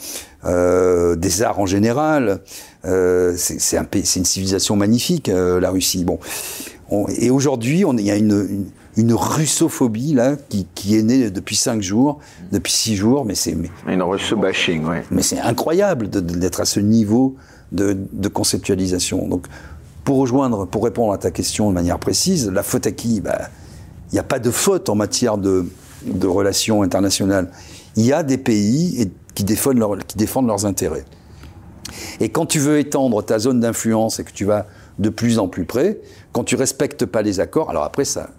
[0.44, 2.40] des arts en général.
[2.84, 6.04] Euh, c'est un, une civilisation magnifique, euh, la Russie.
[6.04, 6.18] Bon,
[7.16, 8.66] et aujourd'hui, il y a une,
[8.96, 12.18] une, russophobie là qui, qui, est née depuis cinq jours,
[12.50, 13.56] depuis six jours, mais c'est
[13.86, 15.04] une russo bashing, ouais.
[15.10, 17.36] Mais c'est incroyable d'être à ce niveau
[17.70, 19.28] de, de, conceptualisation.
[19.28, 19.46] Donc,
[20.04, 23.20] pour rejoindre, pour répondre à ta question de manière précise, la faute à qui?
[23.20, 23.48] Bah,
[24.14, 25.66] n'y a pas de faute en matière de,
[26.06, 27.50] de relations internationales.
[27.96, 31.04] Il y a des pays qui défendent, leur, qui défendent leurs intérêts.
[32.20, 34.66] Et quand tu veux étendre ta zone d'influence et que tu vas
[34.98, 36.00] de plus en plus près,
[36.32, 38.30] quand tu respectes pas les accords, alors après ça,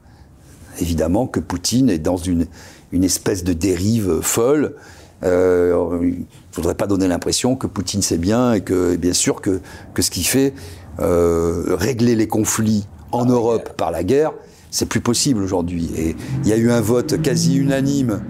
[0.80, 2.48] évidemment que Poutine est dans une,
[2.92, 4.76] une espèce de dérive folle.
[5.24, 9.42] Euh, il ne faudrait pas donner l'impression que Poutine sait bien et que bien sûr
[9.42, 9.62] que,
[9.94, 10.54] que ce qu'il fait,
[11.00, 14.34] euh, régler les conflits en Europe par la guerre,
[14.74, 15.90] c'est plus possible aujourd'hui.
[15.96, 18.22] Et il y a eu un vote quasi unanime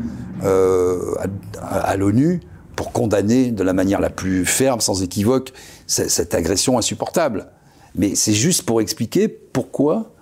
[0.44, 1.16] euh,
[1.62, 2.42] à l'ONU
[2.76, 5.54] pour condamner de la manière la plus ferme, sans équivoque,
[5.88, 7.48] cette agression insupportable.
[7.96, 10.14] Mais c'est juste pour expliquer pourquoi,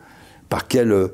[0.47, 1.09] par quel euh,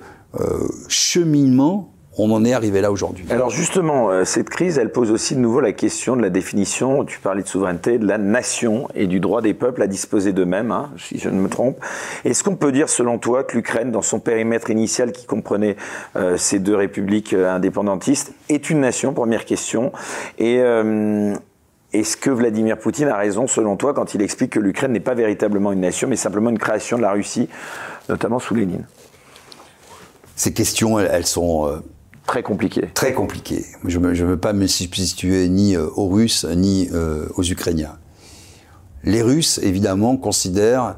[0.89, 3.26] cheminement on en est arrivé là aujourd'hui.
[3.30, 7.05] Alors justement, euh, cette crise, elle pose aussi de nouveau la question de la définition,
[7.05, 10.72] tu parlais de souveraineté, de la nation et du droit des peuples à disposer d'eux-mêmes,
[10.72, 11.78] hein, si je ne me trompe.
[12.26, 15.76] Est-ce qu'on peut dire, selon toi, que l'Ukraine, dans son périmètre initial qui comprenait
[16.15, 19.91] euh, ces deux républiques euh, indépendantistes, est une nation Première question.
[20.38, 20.57] Et
[21.93, 25.15] est-ce que Vladimir Poutine a raison, selon toi, quand il explique que l'Ukraine n'est pas
[25.15, 27.49] véritablement une nation, mais simplement une création de la Russie,
[28.09, 28.86] notamment sous Lénine?
[30.36, 31.82] Ces questions, elles, sont
[32.28, 32.90] Très compliqué.
[32.94, 33.66] Très compliqué.
[33.86, 37.98] Je ne veux pas me substituer ni euh, aux Russes ni euh, aux Ukrainiens.
[39.04, 40.98] Les Russes, évidemment, considèrent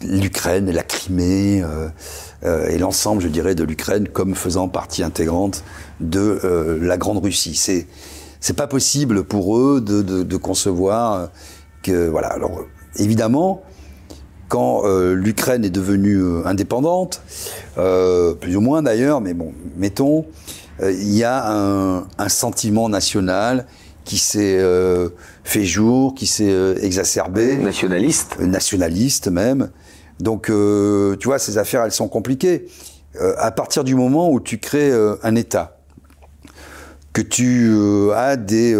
[0.00, 5.64] l'Ukraine, la Crimée euh, et l'ensemble, je dirais, de l'Ukraine comme faisant partie intégrante
[6.00, 7.56] de la Grande Russie.
[7.56, 7.86] C'est
[8.38, 11.30] c'est pas possible pour eux de, de, de, concevoir
[11.82, 12.28] que voilà.
[12.28, 12.64] Alors
[12.96, 13.62] évidemment,
[14.52, 17.22] quand euh, l'Ukraine est devenue euh, indépendante,
[17.78, 20.26] euh, plus ou moins d'ailleurs, mais bon, mettons,
[20.82, 23.66] il y a un, un, sentiment national
[24.04, 24.60] qui s'est
[25.44, 27.56] fait jour, qui s'est exacerbé.
[27.56, 28.38] Nationaliste.
[28.40, 29.70] Nationaliste même.
[30.18, 32.66] Donc, tu vois, ces affaires, elles sont compliquées.
[33.38, 34.92] à partir du moment où tu crées
[35.22, 35.78] un État,
[37.12, 38.74] que tu as des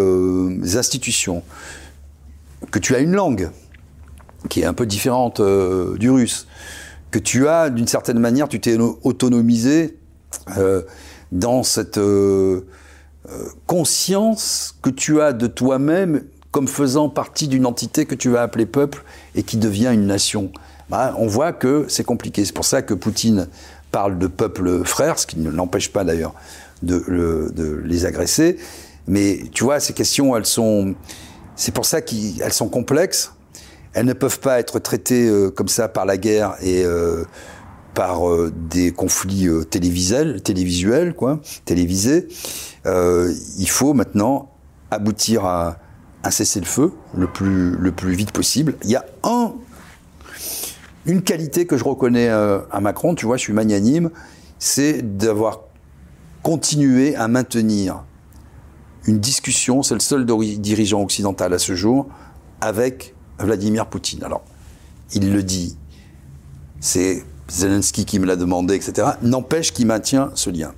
[0.77, 1.45] institutions,
[2.73, 3.51] que tu as une langue,
[4.49, 6.47] qui est un peu différente euh, du russe,
[7.11, 9.99] que tu as d'une certaine manière, tu t'es autonomisé
[10.57, 10.83] euh,
[11.31, 12.63] dans cette euh,
[13.67, 18.67] conscience que tu as de toi-même comme faisant partie d'une entité que tu vas appeler
[18.67, 20.53] peuple et qui devient une nation.
[20.91, 22.45] Bah, on voit que c'est compliqué.
[22.45, 23.49] C'est pour ça que Poutine
[23.91, 26.35] parle de peuple frère, ce qui ne l'empêche pas d'ailleurs
[26.83, 28.59] de, de, les agresser.
[29.07, 30.95] Mais tu vois, ces questions, elles sont.
[31.57, 33.33] C'est pour ça qu'elles sont complexes
[33.95, 37.25] elles ne peuvent pas être traitées euh, comme ça par la guerre et, euh,
[37.95, 42.29] par euh, des conflits télévisuels, télévisuels, quoi, télévisés.
[42.87, 44.51] Il faut maintenant
[44.91, 45.79] aboutir à
[46.25, 48.75] un cessez-le-feu le plus, le plus vite possible.
[48.85, 49.53] Il y a un,
[51.07, 54.11] une qualité que je reconnais à Macron, tu vois, je suis magnanime,
[54.59, 55.61] c'est d'avoir
[56.43, 58.05] continué à maintenir
[59.07, 62.09] une discussion, c'est le seul diri- dirigeant occidental à ce jour,
[62.61, 63.15] avec
[63.45, 64.23] Vladimir Poutine.
[64.25, 64.43] Alors,
[65.15, 65.77] il le dit,
[66.81, 69.09] c'est Zelensky qui me l'a demandé, etc.
[69.23, 70.73] N'empêche qu'il maintient ce lien.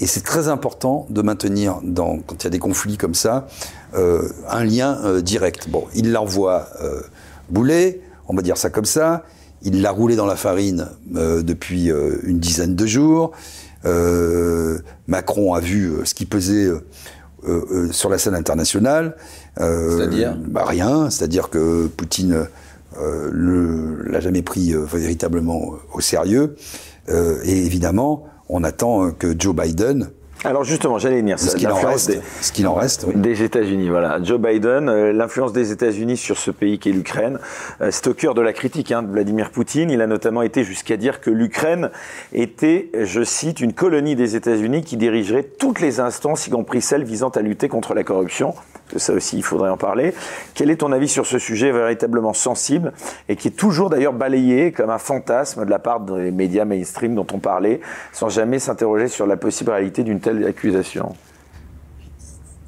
[0.00, 3.46] Et c'est très important de maintenir, dans, quand il y a des conflits comme ça,
[3.94, 5.68] euh, un lien euh, direct.
[5.68, 7.02] Bon, il l'envoie euh,
[7.50, 9.24] bouler, on va dire ça comme ça.
[9.62, 11.88] Il l'a roulé dans la farine depuis
[12.24, 13.30] une dizaine de jours.
[15.06, 16.68] Macron a vu ce qui pesait
[17.48, 19.16] euh, euh, sur la scène internationale.
[19.60, 22.46] Euh, C'est-à-dire bah, Rien, c'est-à-dire que Poutine
[22.98, 26.56] euh, le- l'a jamais pris euh, véritablement au sérieux.
[27.08, 30.08] Euh, et évidemment, on attend que Joe Biden,
[30.44, 31.38] Alors justement, j'allais venir.
[31.38, 33.14] ce qu'il en reste, des- ce qu'il en reste, oui.
[33.16, 34.22] Des États-Unis, voilà.
[34.22, 37.38] Joe Biden, euh, l'influence des États-Unis sur ce pays qu'est l'Ukraine,
[37.80, 39.90] euh, c'est au cœur de la critique hein, de Vladimir Poutine.
[39.90, 41.90] Il a notamment été jusqu'à dire que l'Ukraine
[42.32, 47.04] était, je cite, une colonie des États-Unis qui dirigerait toutes les instances, y compris celles
[47.04, 48.54] visant à lutter contre la corruption.
[48.92, 50.12] Que ça aussi, il faudrait en parler.
[50.54, 52.92] Quel est ton avis sur ce sujet véritablement sensible
[53.28, 57.14] et qui est toujours d'ailleurs balayé comme un fantasme de la part des médias mainstream
[57.14, 57.80] dont on parlait,
[58.12, 61.14] sans jamais s'interroger sur la possible réalité d'une telle accusation?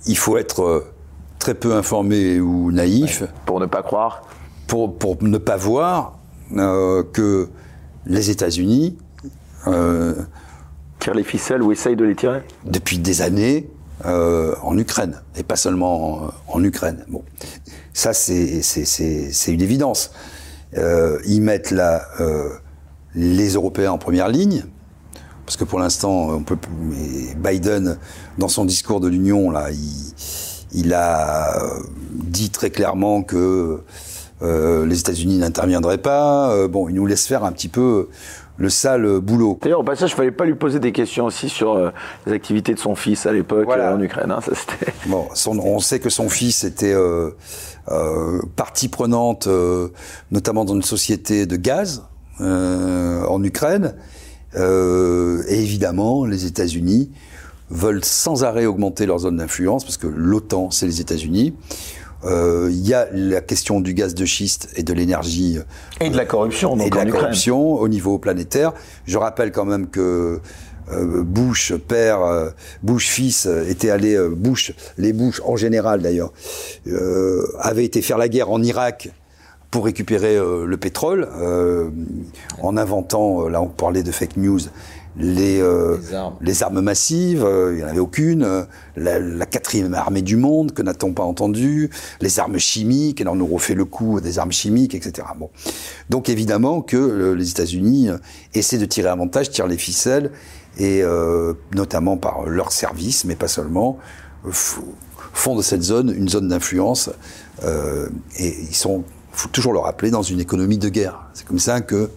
[0.06, 0.92] Il faut être euh,
[1.38, 4.22] très peu informé ou naïf Pour ne pas croire.
[4.66, 6.18] pour, pour ne pas voir
[6.56, 7.48] euh, que
[8.06, 8.96] les États-Unis,
[9.66, 10.14] euh,
[11.00, 12.42] tire les ficelles ou essaye de les tirer?
[12.64, 13.68] depuis des années,
[14.04, 17.04] euh, en Ukraine, et pas seulement en, Ukraine.
[17.08, 17.22] Bon,
[17.92, 18.60] ça c'est
[19.46, 20.10] une évidence.
[20.76, 22.48] Euh, ils mettent là euh,
[23.14, 24.64] les Européens en première ligne,
[25.46, 26.42] parce que pour l'instant,
[27.36, 27.98] Biden,
[28.36, 29.68] dans son discours de l'Union, là,
[30.72, 31.56] il, a
[32.10, 33.80] dit très clairement que
[34.42, 36.66] les États-Unis n'interviendraient pas.
[36.66, 38.08] Bon, il nous laisse faire un petit peu
[38.56, 39.58] le sale boulot.
[39.62, 41.90] D'ailleurs, au passage, il fallait pas lui poser des questions aussi sur euh,
[42.26, 43.90] les activités de son fils à l'époque Voilà.
[43.90, 44.30] euh, en Ukraine.
[44.30, 44.40] hein.
[44.40, 44.52] Ça.
[45.06, 47.30] Bon, son- on sait que son fils était euh,
[47.88, 49.88] euh, partie prenante, euh,
[50.30, 52.04] notamment dans une société de gaz
[52.40, 53.94] euh, en Ukraine.
[54.56, 57.10] Euh, et évidemment, les États-Unis
[57.70, 61.54] veulent sans arrêt augmenter leur zone d'influence, parce que l'OTAN, c'est les États-Unis.
[62.24, 65.58] Euh, Il y a la question du gaz de schiste et de l'énergie
[66.00, 68.72] Et de la corruption, donc et de la corruption au niveau planétaire.
[69.06, 70.40] Je rappelle quand même que
[70.92, 72.50] euh, Bush père, euh,
[72.82, 76.32] Bush fils euh, était allé, euh, Bush, les Bush en général d'ailleurs,
[76.88, 79.10] euh, avaient été faire la guerre en Irak
[79.70, 81.88] pour récupérer euh, le pétrole, euh,
[82.62, 84.60] en inventant, euh, là on parlait de fake news,
[85.16, 86.34] les, euh, Les armes.
[86.40, 88.64] les armes massives, euh, il n'y en avait aucune, euh,
[88.96, 91.90] la, la quatrième armée du monde, que n'a-t-on pas entendu,
[92.20, 95.28] les armes chimiques, et là on nous refait le coup des armes chimiques, etc.
[95.38, 95.50] Bon.
[96.10, 98.18] Donc évidemment que les États-Unis euh,
[98.54, 100.30] essaient de tirer avantage, tirent les ficelles,
[100.78, 103.98] et euh, notamment par leurs services, mais pas seulement,
[104.46, 107.10] euh, font de cette zone une zone d'influence,
[107.64, 108.08] euh,
[108.38, 111.26] et ils sont, faut toujours le rappeler, dans une économie de guerre.
[111.34, 112.10] C'est comme ça que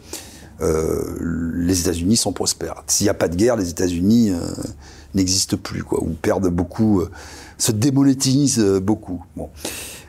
[0.61, 2.83] euh, les États-Unis sont prospères.
[2.87, 4.39] S'il n'y a pas de guerre, les États-Unis euh,
[5.13, 7.11] n'existent plus, quoi, ou perdent beaucoup, euh,
[7.57, 9.23] se démonétisent euh, beaucoup.
[9.35, 9.49] Bon.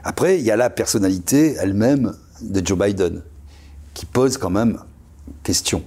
[0.04, 3.22] Après, il y a la personnalité elle-même de Joe Biden,
[3.94, 4.78] qui pose quand même
[5.42, 5.82] question.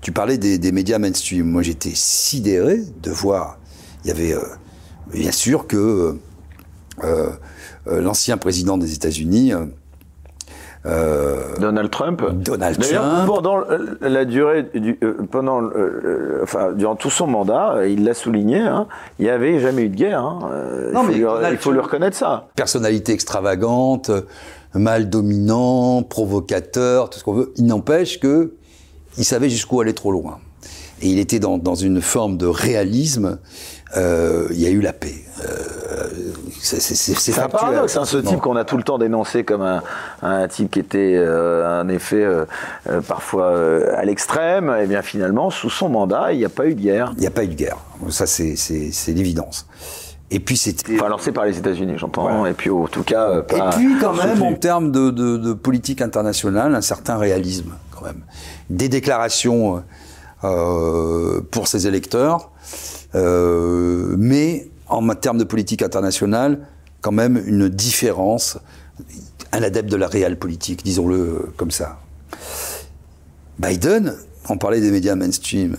[0.00, 1.46] Tu parlais des, des médias mainstream.
[1.46, 3.58] Moi, j'étais sidéré de voir.
[4.04, 4.42] Il y avait, euh,
[5.12, 6.18] bien sûr, que
[7.86, 9.52] l'ancien président des États-Unis.
[10.86, 12.22] Euh, Donald Trump.
[12.32, 13.26] Donald Trump.
[13.26, 18.14] pendant euh, la durée, du, euh, pendant, euh, enfin, durant tout son mandat, il l'a
[18.14, 18.86] souligné, hein,
[19.18, 20.20] il n'y avait jamais eu de guerre.
[20.20, 20.38] hein.
[20.92, 22.48] Non, il faut, mais lui, il faut lui reconnaître ça.
[22.56, 24.10] personnalité extravagante,
[24.74, 27.52] mal dominant, provocateur, tout ce qu'on veut.
[27.56, 28.54] Il n'empêche que
[29.18, 30.38] il savait jusqu'où aller trop loin.
[31.02, 33.38] Et il était dans, dans une forme de réalisme.
[33.96, 35.14] Euh, il y a eu la paix.
[36.60, 39.82] C'est un paradoxe, hein, ce type qu'on a tout le temps dénoncé comme un,
[40.22, 42.44] un type qui était euh, un effet euh,
[42.88, 44.74] euh, parfois euh, à l'extrême.
[44.82, 47.12] Et bien finalement, sous son mandat, il n'y a pas eu de guerre.
[47.16, 47.78] Il n'y a pas eu de guerre.
[48.10, 48.54] Ça, c'est-
[49.08, 49.66] l'évidence.
[50.30, 50.94] Et puis c'était.
[50.94, 52.46] Enfin, lancée par les États-Unis, j'entends.
[52.46, 55.36] Et puis, en tout cas, euh, Et pas puis quand même, en termes de, de-
[55.36, 58.22] de politique internationale, un certain réalisme quand même.
[58.70, 59.82] Des déclarations
[60.44, 62.50] euh, pour ses électeurs,
[63.14, 66.66] euh, mais en termes de politique internationale,
[67.00, 68.58] quand même une différence,
[69.52, 71.98] un adepte de la réelle politique, disons-le comme ça.
[73.58, 74.14] Biden,
[74.48, 75.76] on parlait des médias mainstream,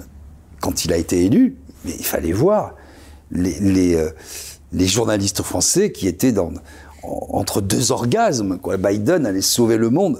[0.61, 2.75] quand il a été élu, mais il fallait voir
[3.31, 4.09] les, euh,
[4.73, 6.51] journalistes français qui étaient dans,
[7.03, 8.57] en- entre deux orgasmes.
[8.79, 10.19] Biden allait sauver le monde.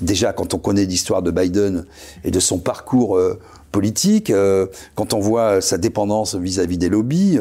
[0.00, 1.84] Déjà, quand on connaît l'histoire de Biden
[2.24, 3.38] et de son parcours euh,
[3.72, 7.40] politique, euh, quand on voit sa dépendance vis-à-vis des lobbies,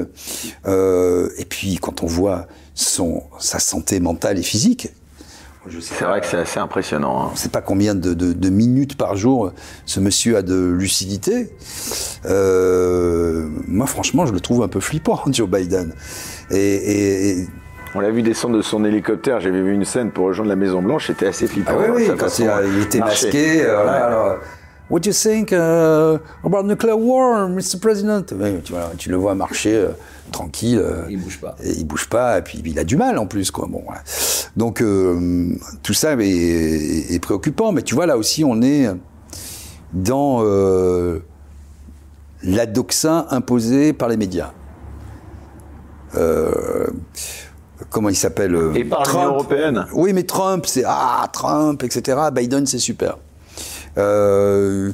[0.68, 4.90] euh, et puis quand on voit son, sa santé mentale et physique,
[5.80, 7.22] C'est vrai que c'est assez impressionnant.
[7.22, 7.26] hein.
[7.30, 9.52] je ne sais pas combien de, de- de minutes par jour
[9.86, 11.52] ce monsieur a de lucidité.
[12.26, 15.94] Euh, moi, franchement, je le trouve un peu flippant, Joe Biden.
[16.49, 17.48] Et, et- et-
[17.94, 19.40] On l'a vu descendre de son hélicoptère.
[19.41, 21.08] J'avais vu une scène pour rejoindre la Maison Blanche.
[21.08, 21.74] C'était assez flippant.
[21.76, 23.62] ah oui, oui, quand il, était masqué.
[23.64, 23.84] euh, Ouais.
[23.84, 24.38] voilà, alors,
[24.91, 27.80] What do you think uh, about nuclear war, Mr.
[27.80, 28.26] President?
[28.34, 29.89] Ouais, tu, vois, tu le vois marcher euh,
[30.34, 30.77] tranquille.
[30.80, 31.55] euh, Il bouge pas.
[31.63, 33.68] et il bouge pas, et puis il a du mal en plus, quoi.
[33.72, 34.01] Bon, voilà.
[34.57, 38.88] Donc euh, tout ça est, est- est préoccupant, mais tu vois là aussi on est
[39.93, 41.19] dans euh,
[42.43, 44.51] la doxa imposée par les médias.
[46.18, 46.88] Euh,
[47.89, 49.85] comment il s'appelle Et par l'Union européenne.
[49.93, 52.18] Oui, mais Trump, c'est ah Trump, etc.
[52.34, 53.18] Biden, c'est super.
[53.97, 54.91] Euh,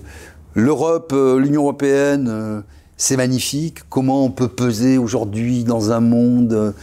[0.55, 2.61] L'Europe, euh, l'Union européenne, euh,
[2.97, 3.87] c'est magnifique.
[3.89, 6.73] Comment on peut peser aujourd'hui dans un monde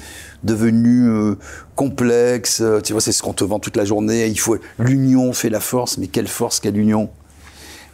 [0.44, 1.34] devenu
[1.74, 4.28] complexe Tu vois, c'est ce qu'on te vend toute la journée.
[4.28, 7.10] Il faut l'union fait la force, mais quelle force quelle union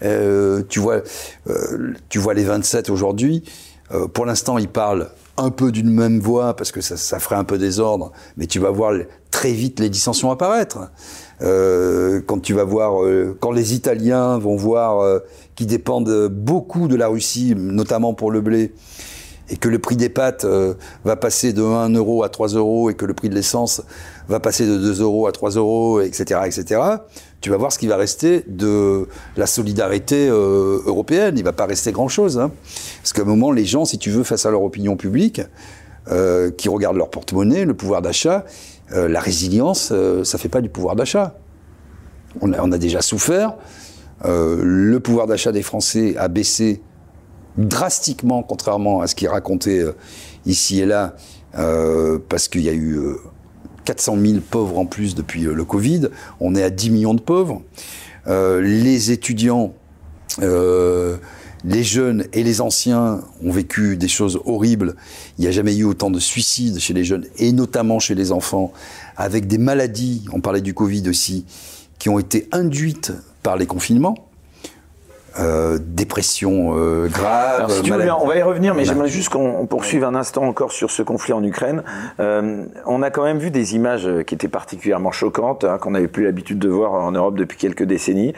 [0.02, 1.00] Euh, tu vois,
[2.10, 3.42] tu vois les 27 aujourd'hui.
[4.12, 7.56] pour l'instant, ils parlent un peu d'une même voix parce que ça ferait un peu
[7.56, 8.92] désordre, mais tu vas voir
[9.30, 10.90] très vite les dissensions apparaître.
[11.42, 15.20] Euh, quand tu vas voir, euh, quand les Italiens vont voir euh,
[15.54, 18.72] qu'ils dépendent beaucoup de la Russie, notamment pour le blé,
[19.50, 22.88] et que le prix des pâtes euh, va passer de 1 euro à 3 euros
[22.88, 23.82] et que le prix de l'essence
[24.28, 26.80] va passer de 2 euros à 3 euros, etc., etc.,
[27.40, 29.08] tu vas voir ce qui va rester de
[29.38, 31.38] la solidarité euh, européenne.
[31.38, 32.38] Il va pas rester grand-chose.
[32.38, 32.50] Hein.
[33.02, 35.40] Parce qu'à un moment, les gens, si tu veux, face à leur opinion publique,
[36.10, 38.44] euh, qui regardent leur porte-monnaie, le pouvoir d'achat,
[38.92, 41.34] euh, la résilience, euh, ça fait pas du pouvoir d'achat.
[42.40, 43.54] On a, déjà souffert.
[44.24, 46.80] Euh, le pouvoir d'achat des Français a baissé
[47.56, 49.96] drastiquement, contrairement à ce qui est raconté euh,
[50.46, 51.14] ici et là,
[52.28, 53.16] parce qu'il y a eu euh,
[53.84, 56.08] 400 000 pauvres en plus depuis le Covid.
[56.38, 57.62] On est à 10 millions de pauvres.
[58.26, 59.74] Les étudiants,
[61.64, 64.94] les jeunes et les anciens ont vécu des choses horribles.
[65.38, 68.32] Il n'y a jamais eu autant de suicides chez les jeunes et notamment chez les
[68.32, 68.72] enfants,
[69.16, 71.44] avec des maladies, on parlait du Covid aussi,
[71.98, 73.12] qui ont été induites
[73.42, 74.14] par les confinements.
[75.38, 77.54] Euh, dépression euh, grave.
[77.58, 79.66] Alors, si tu veux maladie- bien, on va y revenir, mais j'aimerais juste qu'on on
[79.66, 81.84] poursuive un instant encore sur ce conflit en Ukraine.
[82.18, 86.08] Euh, on a quand même vu des images qui étaient particulièrement choquantes, hein, qu'on n'avait
[86.08, 88.34] plus l'habitude de voir en Europe depuis quelques décennies.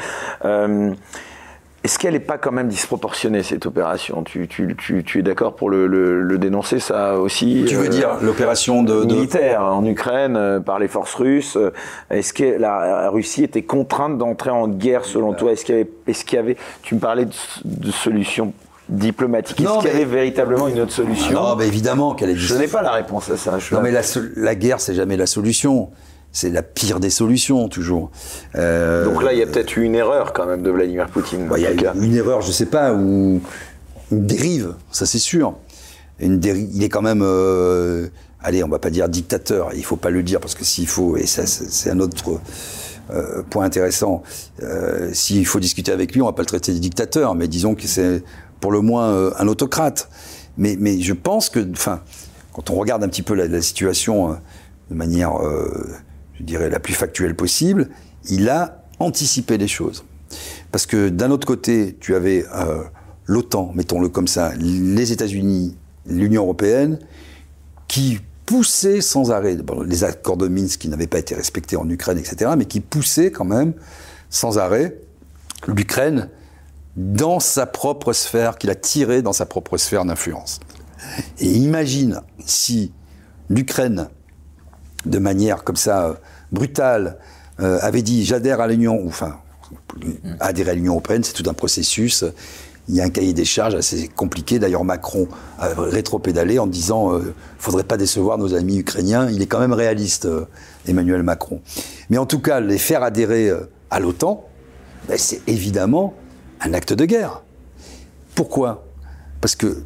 [1.84, 4.22] Est-ce qu'elle n'est pas quand même disproportionnée, cette opération?
[4.22, 7.86] Tu, tu, tu, tu es d'accord pour le, le, le dénoncer, ça aussi Tu veux
[7.86, 11.56] euh, dire l'opération de, de- militaire en Ukraine euh, par les forces russes?
[11.56, 11.72] euh,
[12.10, 15.50] Est-ce que la, Russie était contrainte d'entrer en guerre selon toi?
[15.52, 17.32] Est-ce qu'il y avait, qu'il y avait, tu me parlais de,
[17.64, 18.52] de solutions
[18.88, 19.60] diplomatiques.
[19.60, 21.32] Est-ce qu'il y avait véritablement une autre solution?
[21.40, 23.58] Non, mais évidemment qu'elle est Je n'ai pas la réponse à ça.
[23.58, 24.02] Je Non, mais la,
[24.36, 25.90] la guerre, c'est jamais la solution.
[26.32, 28.10] C'est la pire des solutions, toujours.
[28.54, 31.46] Euh, Donc là, il y a peut-être eu une erreur quand même de Vladimir Poutine.
[31.46, 33.40] bah, il y a eu une erreur, je sais pas, ou
[34.10, 35.54] une dérive, ça c'est sûr.
[36.20, 38.08] Une dérive, il est quand même, euh,
[38.40, 41.16] allez, on va pas dire dictateur, il faut pas le dire parce que s'il faut,
[41.16, 42.40] et ça c'est un autre
[43.10, 44.22] euh, point intéressant,
[44.62, 47.74] euh, s'il faut discuter avec lui, on va pas le traiter de dictateur, mais disons
[47.74, 48.22] que c'est
[48.60, 50.08] pour le moins euh, un autocrate.
[50.56, 52.00] Mais, mais je pense que, enfin,
[52.52, 54.34] quand on regarde un petit peu la, la situation euh,
[54.90, 55.88] de manière, euh,
[56.42, 57.88] je dirais, la plus factuelle possible,
[58.28, 60.04] il a anticipé les choses.
[60.72, 62.82] Parce que d'un autre côté, tu avais euh,
[63.26, 66.98] l'OTAN, mettons-le comme ça, les États-Unis, l'Union européenne,
[67.86, 69.56] qui poussaient sans arrêt
[69.86, 73.30] les accords de Minsk qui n'avaient pas été respectés en Ukraine, etc., mais qui poussaient
[73.30, 73.72] quand même
[74.28, 74.96] sans arrêt
[75.68, 76.28] l'Ukraine
[76.96, 80.58] dans sa propre sphère, qu'il a tiré dans sa propre sphère d'influence.
[81.38, 82.92] Et imagine si
[83.48, 84.08] l'Ukraine,
[85.06, 86.16] de manière comme ça
[86.52, 87.18] brutale,
[87.60, 89.38] euh, avait dit j'adhère à l'Union, ou enfin,
[90.40, 92.24] adhérer à l'Union européenne, c'est tout un processus.
[92.88, 94.58] Il y a un cahier des charges assez compliqué.
[94.58, 99.30] D'ailleurs, Macron a rétropédalé en disant euh, faudrait pas décevoir nos amis ukrainiens.
[99.30, 100.46] Il est quand même réaliste, euh,
[100.86, 101.60] Emmanuel Macron.
[102.10, 103.50] Mais en tout cas, les faire adhérer
[103.90, 104.44] à l'OTAN,
[105.08, 106.14] ben, c'est évidemment
[106.60, 107.42] un acte de guerre.
[108.34, 108.84] Pourquoi?
[109.40, 109.84] Parce que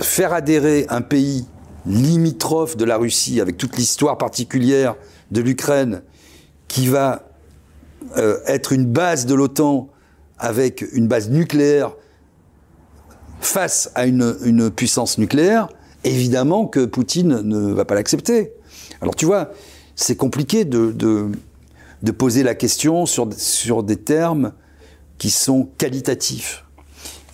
[0.00, 1.46] faire adhérer un pays
[1.86, 4.96] limitrophe de la Russie, avec toute l'histoire particulière
[5.30, 6.02] de l'Ukraine,
[6.68, 7.28] qui va
[8.16, 9.88] euh, être une base de l'OTAN
[10.38, 11.94] avec une base nucléaire
[13.40, 15.68] face à une, puissance nucléaire,
[16.04, 18.52] évidemment que Poutine ne va pas l'accepter.
[19.00, 19.50] Alors tu vois,
[19.96, 21.28] c'est compliqué de, de,
[22.02, 24.52] de, poser la question sur, sur des termes
[25.18, 26.64] qui sont qualitatifs.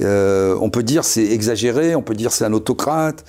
[0.01, 3.24] Euh, on peut dire c'est exagéré, on peut dire c'est un autocrate,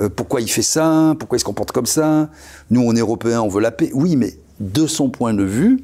[0.00, 2.30] euh, pourquoi il fait ça, pourquoi il se comporte comme ça,
[2.70, 3.90] nous on est européens, on veut la paix.
[3.92, 5.82] Oui, mais de son point de vue,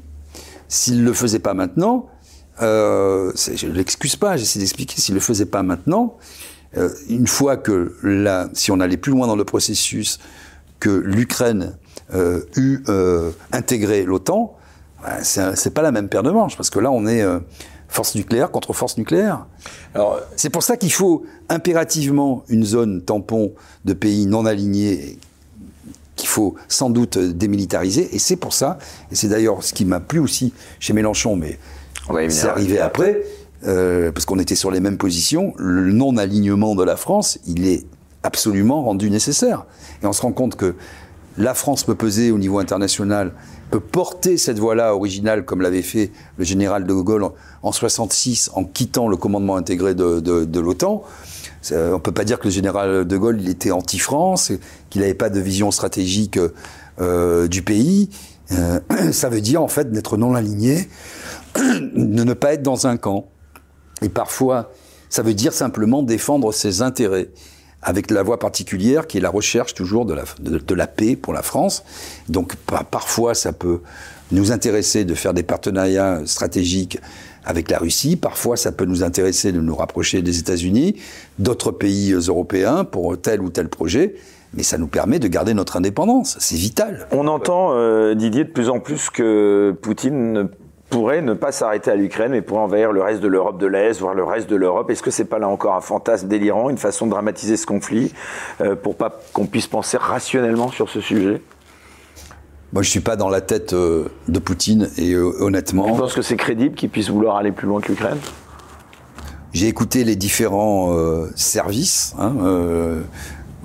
[0.67, 2.07] s'il ne le faisait pas maintenant,
[2.61, 6.17] euh, je ne l'excuse pas, j'essaie d'expliquer, s'il ne le faisait pas maintenant,
[6.77, 7.95] euh, une fois que
[8.53, 10.19] si on allait plus loin dans le processus,
[10.79, 11.75] que l'Ukraine
[12.55, 12.83] eut
[13.51, 14.55] intégré l'OTAN,
[15.01, 17.23] bah, c'est pas la même paire de manches, parce que là on est
[17.87, 19.45] force nucléaire contre force nucléaire.
[20.35, 23.53] C'est pour ça qu'il faut impérativement une zone tampon
[23.85, 25.17] de pays non alignés
[26.15, 28.13] qu'il faut sans doute démilitariser.
[28.13, 28.77] Et c'est pour ça,
[29.11, 31.57] et c'est d'ailleurs ce qui m'a plu aussi chez Mélenchon, mais
[32.29, 33.23] c'est arrivé après,
[33.65, 37.85] euh, parce qu'on était sur les mêmes positions, le non-alignement de la France, il est
[38.23, 39.65] absolument rendu nécessaire.
[40.03, 40.75] Et on se rend compte que
[41.37, 43.33] la France peut peser au niveau international,
[43.69, 47.29] peut porter cette voie-là originale, comme l'avait fait le général de Gaulle
[47.63, 51.03] en, en 66, en quittant le commandement intégré de, l'OTAN.
[51.71, 54.51] On ne peut pas dire que le général de Gaulle était anti-France,
[54.89, 56.39] qu'il n'avait pas de vision stratégique
[56.99, 58.09] euh, du pays.
[58.51, 58.79] Euh,
[59.11, 60.89] ça veut dire en fait d'être non aligné,
[61.55, 63.27] de ne pas être dans un camp.
[64.01, 64.71] Et parfois,
[65.09, 67.29] ça veut dire simplement défendre ses intérêts
[67.83, 71.83] avec la voie particulière qui est la recherche toujours de la paix pour la France.
[72.29, 73.81] Donc parfois, ça peut
[74.31, 76.99] nous intéresser de faire des partenariats stratégiques
[77.47, 78.15] avec la Russie.
[78.17, 81.01] Parfois, ça peut nous intéresser de nous rapprocher des États-Unis,
[81.39, 84.15] d'autres pays européens pour tel ou tel projet.
[84.53, 86.37] Mais ça nous permet de garder notre indépendance.
[86.39, 87.07] C'est vital.
[87.11, 90.49] On entend, euh, Didier, de plus en plus que Poutine
[90.89, 93.99] pourrait ne pas s'arrêter à l'Ukraine, mais pourrait envahir le reste de l'Europe de l'Est,
[93.99, 94.89] voire le reste de l'Europe.
[94.89, 98.13] Est-ce que c'est pas là encore un fantasme délirant, une façon de dramatiser ce conflit,
[98.61, 101.41] euh, pour pas qu'on puisse penser rationnellement sur ce sujet?
[102.73, 105.85] Moi, je suis pas dans la tête euh, de Poutine et euh, honnêtement.
[105.91, 108.17] Tu penses que c'est crédible qu'il puisse vouloir aller plus loin que l'Ukraine?
[109.53, 112.35] J'ai écouté les différents euh, services, hein,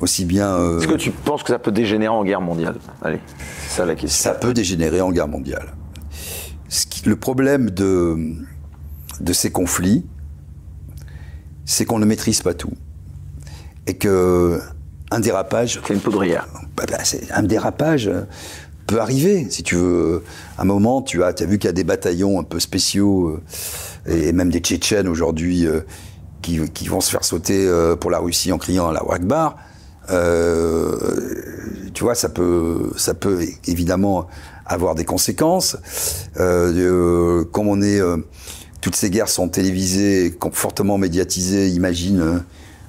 [0.01, 0.79] aussi bien.
[0.79, 2.77] Est-ce que tu penses que ça peut dégénérer en guerre mondiale?
[3.03, 3.19] Allez,
[3.69, 4.31] c'est ça la question.
[4.31, 5.74] ça peut dégénérer en guerre mondiale.
[6.69, 8.16] Ce qui- le problème de,
[9.20, 10.07] de ces conflits,
[11.65, 12.73] c'est qu'on ne maîtrise pas tout.
[13.87, 14.61] Et que
[15.11, 16.47] un dérapage C'est une poudrière.
[16.77, 18.23] bah, bah, c'est- un dérapage euh,
[18.87, 19.47] peut arriver.
[19.51, 20.23] Si tu veux,
[20.59, 23.29] à un moment, tu as, as vu qu'il y a des bataillons un peu spéciaux
[23.29, 23.41] euh,
[24.07, 25.81] et, même des Tchétchènes aujourd'hui euh,
[26.41, 29.57] qui, qui vont se faire sauter euh, pour la Russie en criant à la Akbar.
[30.11, 30.97] Euh,
[31.95, 34.27] tu vois, ça peut, ça peut évidemment
[34.67, 35.77] avoir des conséquences.
[36.37, 38.01] Comme on est,
[38.81, 41.69] toutes ces guerres sont télévisées, fortement médiatisées.
[41.69, 42.43] Imagine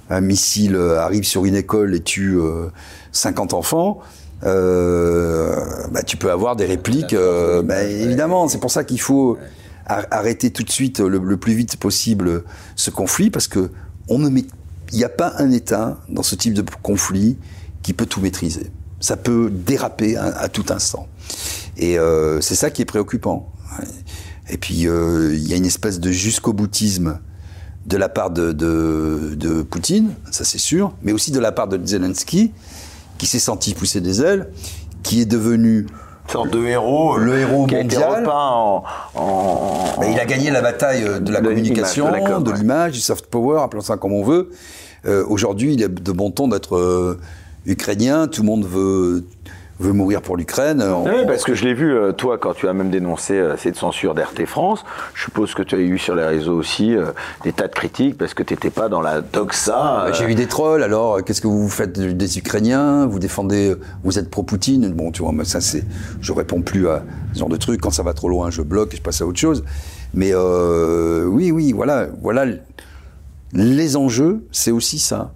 [0.10, 2.68] un missile arrive sur une école et tue euh,
[3.12, 4.00] 50 enfants.
[4.46, 5.56] Euh,
[5.92, 7.14] bah, tu peux avoir des répliques.
[7.14, 9.38] euh, bah, évidemment, c'est pour ça qu'il faut
[9.86, 12.44] ar- arrêter tout de suite, le, le plus vite possible,
[12.76, 13.70] ce conflit, parce que
[14.10, 14.46] on ne met-
[14.92, 17.38] il n'y a pas un État dans ce type de conflit
[17.82, 18.72] qui peut tout maîtriser.
[19.00, 21.08] Ça peut déraper à, à tout instant.
[21.78, 23.52] Et euh, c'est ça qui est préoccupant.
[24.50, 27.20] Et puis, euh, il y a une espèce de jusqu'au boutisme
[27.86, 31.68] de la part de, de, de Poutine, ça c'est sûr, mais aussi de la part
[31.68, 32.54] de Zelensky,
[33.24, 34.50] qui s'est senti pousser des ailes,
[35.02, 35.88] qui est devenu
[36.26, 37.16] Une sorte de héros.
[37.18, 38.20] Le héros qui a mondial.
[38.20, 38.84] repeint en.
[39.16, 42.08] en- il a gagné la bataille euh, de la De communication,
[42.42, 44.50] de l'image, du soft power, appelons ça comme on veut.
[45.06, 47.18] Euh, Aujourd'hui, il est de bon ton d'être euh,
[47.66, 48.28] ukrainien.
[48.28, 49.24] Tout le monde veut,
[49.80, 50.82] veut mourir pour l'Ukraine.
[50.82, 53.58] On- Oui, parce que je l'ai vu, euh, toi, quand tu as même dénoncé euh,
[53.58, 57.08] cette censure d'RT France, je suppose que tu as eu sur les réseaux aussi euh,
[57.44, 59.72] des tas de critiques parce que tu n'étais pas dans la doxa.
[59.74, 63.08] Bah, euh, J'ai eu des trolls, alors euh, qu'est-ce que vous faites des Ukrainiens?
[63.08, 64.92] Vous défendez, euh, vous êtes pro-Poutine?
[64.94, 65.84] Bon, tu vois, moi, ça c'est.
[66.22, 67.82] Je réponds plus à ce genre de trucs.
[67.82, 69.64] Quand ça va trop loin, je bloque et je passe à autre chose.
[70.14, 72.46] Mais euh, oui, oui, voilà, voilà.
[73.54, 75.34] Les enjeux, c'est aussi ça.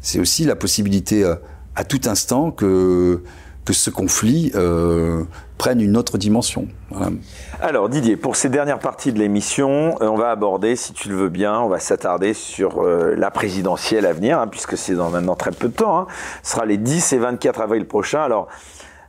[0.00, 1.34] C'est aussi la possibilité euh,
[1.74, 3.22] à tout instant que,
[3.66, 5.24] que ce conflit euh,
[5.58, 6.68] prenne une autre dimension.
[6.90, 7.10] Voilà.
[7.60, 11.16] Alors Didier, pour ces dernières parties de l'émission, euh, on va aborder, si tu le
[11.16, 15.10] veux bien, on va s'attarder sur euh, la présidentielle à venir, hein, puisque c'est dans
[15.10, 15.98] maintenant très peu de temps.
[15.98, 16.06] Hein.
[16.44, 18.22] Ce sera les 10 et 24 avril prochains.
[18.22, 18.48] Alors,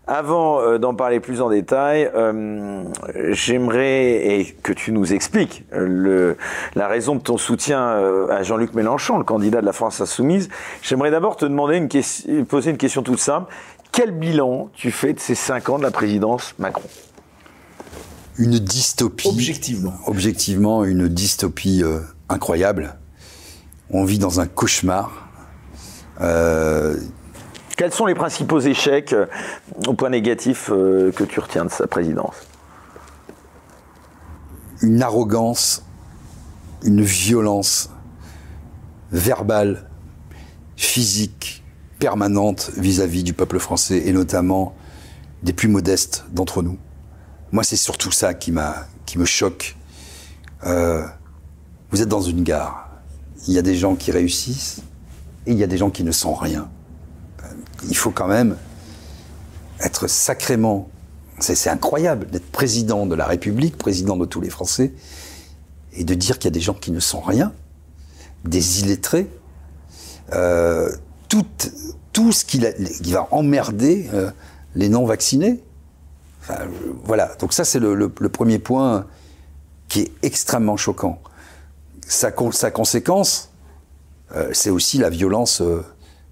[0.08, 2.84] avant euh, d'en parler plus en détail, euh,
[3.32, 6.38] j'aimerais que tu nous expliques euh, le,
[6.76, 10.48] la raison de ton soutien euh, à Jean-Luc Mélenchon, le candidat de la France insoumise.
[10.82, 13.52] J'aimerais d'abord te demander une question, poser une question toute simple.
[13.92, 16.88] Quel bilan tu fais de ces cinq ans de la présidence Macron?
[18.38, 19.28] Une dystopie.
[19.28, 19.94] Objectivement.
[20.06, 22.00] Objectivement, une dystopie euh,
[22.30, 22.96] incroyable.
[23.90, 25.30] On vit dans un cauchemar.
[26.22, 27.00] Euh,
[27.78, 29.26] Quels sont les principaux échecs euh,
[29.88, 32.36] au point négatif euh, que tu retiens de sa présidence?
[34.82, 35.84] Une arrogance,
[36.84, 37.90] une violence
[39.12, 39.90] verbale,
[40.76, 41.64] physique,
[42.00, 44.76] permanente vis-à-vis du peuple français et notamment
[45.44, 46.78] des plus modestes d'entre nous.
[47.52, 48.54] Moi, c'est surtout ça qui
[49.06, 49.76] qui me choque.
[50.66, 51.06] Euh,
[51.92, 52.90] vous êtes dans une gare.
[53.48, 54.82] Il y a des gens qui réussissent
[55.46, 56.70] et il y a des gens qui ne sont rien.
[57.88, 58.58] Il faut quand même
[59.80, 60.90] être sacrément
[61.40, 64.94] c'est incroyable d'être président de la République, président de tous les Français,
[65.94, 67.54] et de dire qu'il y a des gens qui ne sont rien,
[68.44, 69.30] des illettrés,
[70.34, 70.92] euh,
[71.30, 71.46] tout,
[72.18, 72.60] tout ce qui,
[73.12, 74.32] va emmerder euh,
[74.74, 75.64] les non-vaccinés.
[76.42, 76.62] Enfin,
[77.04, 79.06] voilà, donc ça c'est le, premier point
[79.88, 81.22] qui est extrêmement choquant.
[82.08, 83.52] Sa, conséquence,
[84.36, 85.86] euh, c'est aussi la violence euh,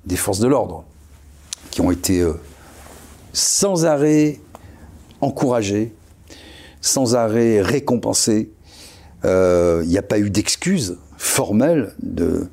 [0.07, 0.85] des forces de l'ordre,
[1.69, 2.33] qui ont été euh,
[3.33, 4.39] sans arrêt
[5.21, 5.93] encouragé,
[6.81, 8.51] sans arrêt récompensé.
[9.23, 12.49] Il euh, n'y a pas eu d'excuses formelles de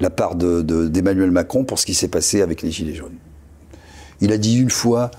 [0.00, 3.16] la part d'Emmanuel de, Macron pour ce qui s'est passé avec les Gilets jaunes.
[4.20, 5.10] Il a dit une fois,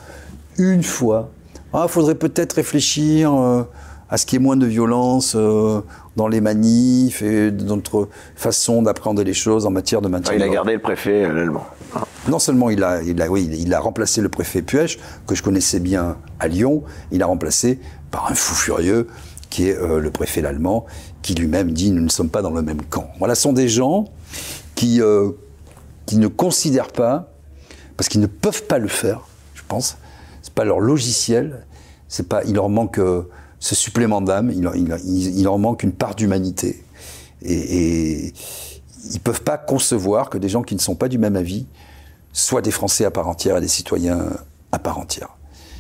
[0.58, 1.32] une fois,
[1.74, 3.64] il ah, faudrait peut-être réfléchir euh,
[4.10, 5.82] à ce qu'il y ait moins de violence euh,
[6.16, 10.34] dans les manifs et dans notre façon d'appréhender les choses en matière de maintien.
[10.34, 11.66] Ah, il a gardé le préfet l'allemand.
[12.30, 15.44] Non seulement il a, il a, oui, il a remplacé le préfet Puech, que je
[15.44, 17.80] connaissais bien à Lyon, il a remplacé
[18.12, 19.08] par un fou furieux
[19.50, 20.86] qui est euh, le préfet l'allemand,
[21.22, 23.10] qui lui-même dit nous ne sommes pas dans le même camp.
[23.20, 24.06] Voilà, ce sont des gens
[25.00, 25.32] euh,
[26.06, 27.32] qui ne considèrent pas,
[27.98, 29.98] parce qu'ils ne peuvent pas le faire, je pense,
[30.42, 31.66] c'est pas leur logiciel,
[32.08, 33.24] c'est pas, il leur manque euh,
[33.60, 36.84] ce supplément d'âme, il, leur manque une part d'humanité.
[37.42, 38.34] Et, et
[39.12, 41.66] ils peuvent pas concevoir que des gens qui ne sont pas du même avis
[42.34, 44.28] soit des Français à part entière et des citoyens
[44.72, 45.30] à part entière.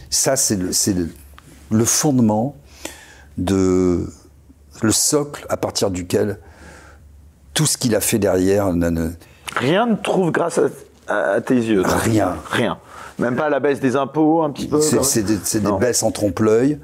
[0.09, 1.09] Ça, c'est le, le,
[1.71, 2.55] le, fondement
[3.37, 4.09] de
[4.81, 6.39] le socle à partir duquel
[7.55, 8.71] tout ce qu'il a fait derrière
[9.55, 10.59] rien ne trouve grâce
[11.07, 11.81] à, à tes yeux.
[11.83, 12.77] Rien, rien.
[13.17, 14.81] Même pas la baisse des impôts, un petit peu.
[14.81, 16.79] C'est des, des baisses en trompe-l'œil.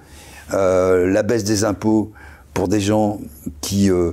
[0.53, 2.11] Euh, la baisse des impôts
[2.53, 3.19] pour des gens
[3.61, 4.11] qui euh,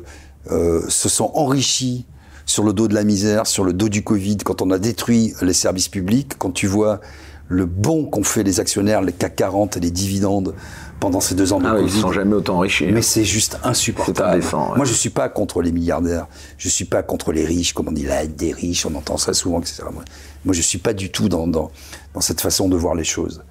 [0.50, 2.06] euh, se sont enrichis
[2.46, 5.34] sur le dos de la misère, sur le dos du Covid, quand on a détruit
[5.42, 7.00] les services publics, quand tu vois
[7.48, 10.54] le bon qu'ont fait les actionnaires, les CAC 40 et les dividendes
[11.00, 11.90] pendant ces deux ans de ah Covid.
[11.90, 12.86] Ils ne sont jamais autant enrichis.
[12.86, 14.36] Mais c'est juste insupportable.
[14.36, 14.76] Indécent, ouais.
[14.76, 16.26] Moi, je suis pas contre les milliardaires.
[16.56, 18.86] Je suis pas contre les riches, comme on dit la des riches.
[18.86, 19.84] On entend ça souvent, etc.
[19.92, 20.04] Moi,
[20.44, 21.70] moi je suis pas du tout dans, dans,
[22.14, 23.42] dans cette façon de voir les choses.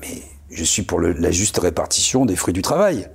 [0.00, 3.08] Mais je suis pour le, la juste répartition des fruits du travail.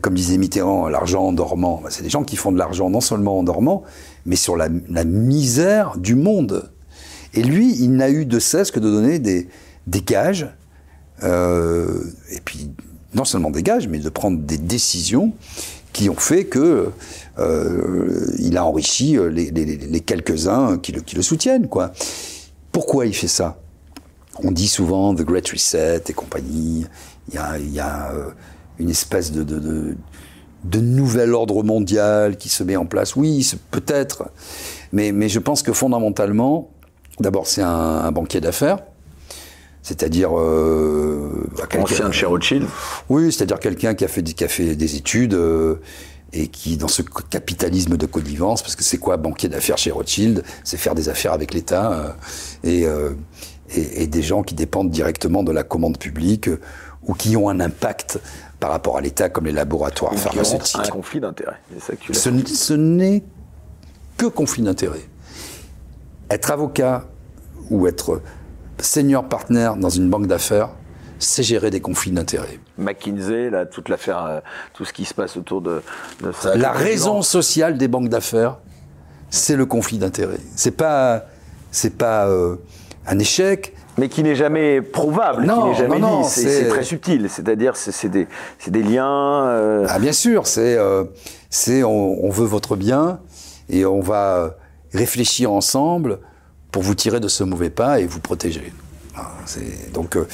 [0.00, 1.82] Comme disait Mitterrand, l'argent en dormant.
[1.90, 3.84] C'est des gens qui font de l'argent non seulement en dormant,
[4.24, 6.72] mais sur la, la, misère du monde.
[7.34, 9.46] Et lui, il n'a eu de cesse que de donner des,
[9.86, 10.48] des gages,
[11.22, 12.02] euh,
[12.32, 12.72] et puis
[13.16, 15.32] non seulement des gages, mais de prendre des décisions
[15.92, 16.90] qui ont fait que
[17.38, 21.68] euh, il a enrichi les, les, quelques-uns qui le, soutiennent.
[21.68, 21.92] Quoi.
[22.70, 23.58] Pourquoi il fait ça?
[24.42, 26.86] On dit souvent The Great Reset et compagnie.
[27.28, 28.28] Il y a, il y a euh,
[28.78, 29.96] une espèce de,
[30.78, 33.16] nouvel ordre mondial qui se met en place.
[33.16, 34.30] Oui, peut-être,
[34.92, 36.70] mais, je pense que fondamentalement,
[37.20, 38.78] d'abord c'est un, banquier d'affaires,
[39.86, 41.48] c'est-à-dire euh,
[41.78, 42.66] ancien de chez Rothschild.
[43.08, 45.76] Oui, c'est-à-dire quelqu'un qui a fait qui a fait des études euh,
[46.32, 50.42] et qui dans ce capitalisme de connivence, parce que c'est quoi banquier d'affaires chez Rothschild
[50.64, 52.16] C'est faire des affaires avec l'État
[52.64, 53.12] euh,
[53.70, 56.50] et, et, et, des gens qui dépendent directement de la commande publique
[57.06, 58.18] ou qui ont un impact
[58.58, 60.80] par rapport à l'État comme les laboratoires Ou pharmaceutiques.
[60.84, 61.60] Un conflit d'intérêt.
[62.12, 63.22] Ce, ce n'est
[64.16, 65.08] que conflit d'intérêt.
[66.28, 67.06] Être avocat
[67.70, 68.20] ou être
[68.78, 70.70] senior partner dans une banque d'affaires,
[71.18, 72.60] c'est gérer des conflits d'intérêts.
[72.78, 74.40] McKinsey, là, toute l'affaire, euh,
[74.74, 75.82] tout ce qui se passe autour de,
[76.22, 76.54] de ça.
[76.56, 78.58] La raison sociale des banques d'affaires,
[79.30, 80.40] c'est le conflit d'intérêts.
[80.54, 81.24] C'est pas,
[81.70, 82.56] c'est pas euh,
[83.06, 86.28] un échec, mais qui n'est jamais prouvable, non, qui n'est jamais non, non, dit.
[86.28, 87.28] C'est très subtil.
[87.30, 88.28] C'est-à-dire, c'est des,
[88.66, 89.46] des, liens.
[89.46, 89.86] Euh...
[89.88, 91.04] Ah, bien sûr, c'est, euh,
[91.48, 93.20] c'est, on, on, veut votre bien
[93.70, 94.56] et on va
[94.92, 96.18] réfléchir ensemble
[96.70, 98.72] pour vous tirer de ce mauvais pas et vous protéger.
[99.94, 100.26] Donc, euh,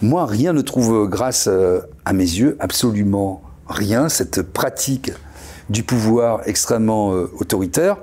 [0.00, 5.12] moi, rien ne trouve grâce euh, à mes yeux, absolument rien, cette pratique
[5.68, 7.96] du pouvoir extrêmement autoritaire.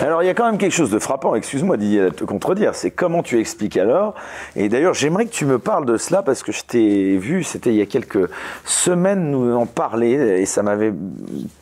[0.00, 2.74] Alors il y a quand même quelque chose de frappant, excuse-moi Didier de te contredire,
[2.74, 4.14] c'est comment tu expliques alors.
[4.56, 7.68] Et d'ailleurs j'aimerais que tu me parles de cela parce que je t'ai vu, c'était
[7.70, 8.30] il y a quelques
[8.64, 10.94] semaines nous en parler et ça m'avait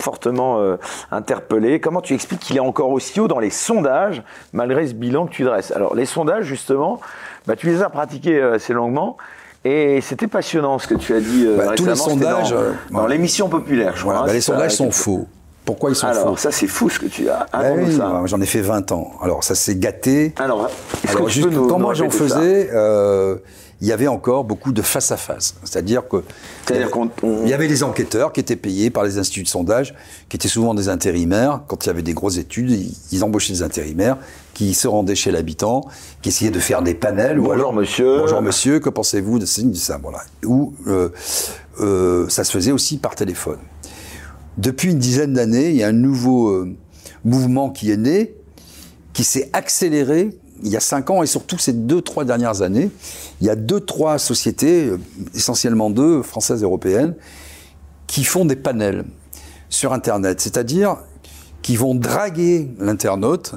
[0.00, 0.76] fortement euh,
[1.10, 1.80] interpellé.
[1.80, 5.32] Comment tu expliques qu'il est encore aussi haut dans les sondages malgré ce bilan que
[5.32, 5.72] tu dresses?
[5.72, 7.00] Alors les sondages justement,
[7.46, 9.16] bah, tu les as pratiqués euh, assez longuement.
[9.64, 12.54] Et c'était passionnant ce que tu as dit euh, Bah, tous les sondages,
[12.90, 14.26] dans, euh, l'émission populaire, je Voilà, crois.
[14.26, 15.26] bah, hein, les sondages sont faux.
[15.68, 17.46] Pourquoi ils sont Alors, faux ça c'est fou ce que tu as.
[17.76, 18.22] Oui, ça.
[18.24, 19.10] J'en ai fait 20 ans.
[19.20, 20.32] Alors ça s'est gâté.
[20.38, 20.66] Alors,
[21.04, 23.36] est-ce Alors, que tu juste peux nous- quand nous moi j'en faisais, euh,
[23.82, 25.56] il y avait encore beaucoup de face à face.
[25.64, 26.22] C'est-à-dire que
[26.64, 29.04] C'est-à-dire il y qu'on- avait- on- il y avait les enquêteurs qui étaient payés par
[29.04, 29.94] les instituts de sondage,
[30.30, 31.60] qui étaient souvent des intérimaires.
[31.68, 34.16] Quand il y avait des grosses études, ils, ils embauchaient des intérimaires
[34.54, 35.82] qui se rendaient chez l'habitant,
[36.22, 37.38] qui essayaient de faire des panels.
[37.38, 38.18] ou Bonjour, alors, monsieur.
[38.20, 40.22] Bonjour monsieur, que pensez-vous de ça, de ça Voilà.
[40.46, 41.10] Ou euh,
[41.80, 43.58] euh, ça se faisait aussi par téléphone.
[44.58, 46.76] Depuis une dizaine d'années, il y a un nouveau euh,
[47.24, 48.34] mouvement qui est né,
[49.12, 50.30] qui s'est accéléré
[50.62, 52.90] il y a cinq ans et surtout ces deux, trois dernières années.
[53.40, 54.98] Il y a deux, trois sociétés, euh,
[55.34, 57.14] essentiellement deux, françaises et européennes,
[58.06, 59.04] qui font des panels
[59.68, 60.96] sur Internet, c'est-à-dire
[61.62, 63.54] qui vont draguer l'internaute.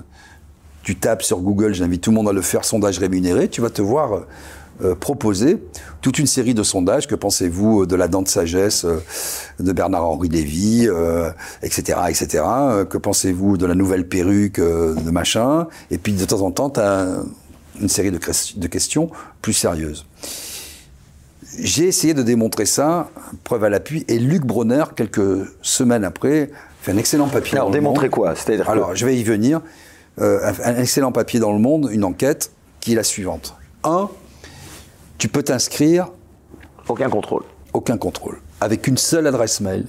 [0.84, 3.69] Tu tapes sur Google, j'invite tout le monde à le faire, sondage rémunéré, tu vas
[3.69, 4.26] te voir
[4.84, 5.64] euh, proposer
[6.02, 7.07] toute une série de sondages.
[7.07, 8.99] Que pensez-vous de la dent de sagesse euh,
[9.60, 11.30] de Bernard-Henri Lévy, euh,
[11.61, 12.44] etc., etc.
[12.48, 16.52] Euh, Que pensez-vous de la nouvelle perruque euh, de machin Et puis de temps en
[16.52, 17.07] temps, tu as
[17.80, 18.18] une série de,
[18.68, 19.10] questions
[19.41, 20.06] plus sérieuses.
[21.60, 23.10] J'ai essayé de démontrer ça,
[23.44, 26.49] preuve à l'appui, et Luc Bronner, quelques semaines après,
[26.82, 27.57] fait un excellent papier.
[27.57, 28.36] Alors, démontrer quoi?
[28.36, 29.61] C'est-à-dire que- Alors, je vais y venir.
[30.19, 33.56] Euh, un, un excellent papier dans Le Monde, une enquête qui est la suivante.
[33.84, 34.10] Un,
[35.22, 36.10] tu peux t'inscrire,
[36.88, 37.43] Aucun contrôle.
[37.73, 39.85] aucun contrôle, avec une seule adresse mail.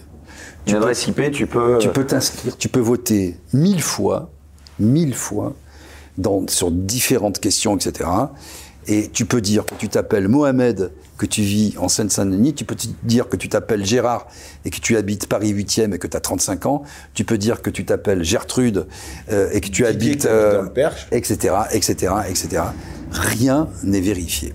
[0.67, 1.79] Une adresse IP, tu peux.
[1.79, 4.31] Tu peux t'inscrire, tu peux voter mille fois,
[4.79, 5.55] mille fois,
[6.19, 8.11] dans, sur différentes questions, etc.
[8.87, 12.75] Et tu peux dire que tu t'appelles Mohamed, que tu vis en Seine-Saint-Denis, tu peux
[12.75, 14.27] te dire que tu t'appelles Gérard
[14.67, 16.83] et que tu habites Paris 8e et que tu as 35 ans,
[17.15, 18.87] tu peux dire que tu t'appelles Gertrude
[19.31, 20.27] euh, et que tu habites...
[20.27, 21.07] dans le Perche.
[21.11, 22.65] etc., etc., etc.
[23.13, 24.53] Rien n'est vérifié.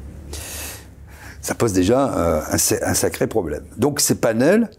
[1.48, 3.64] Ça pose déjà euh, un, sa- un sacré problème.
[3.78, 4.70] Donc ces panels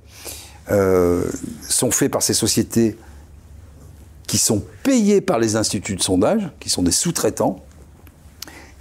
[0.70, 1.24] euh,
[1.66, 2.98] sont faits par ces sociétés
[4.26, 7.64] qui sont payées par les instituts de sondage, qui sont des sous-traitants,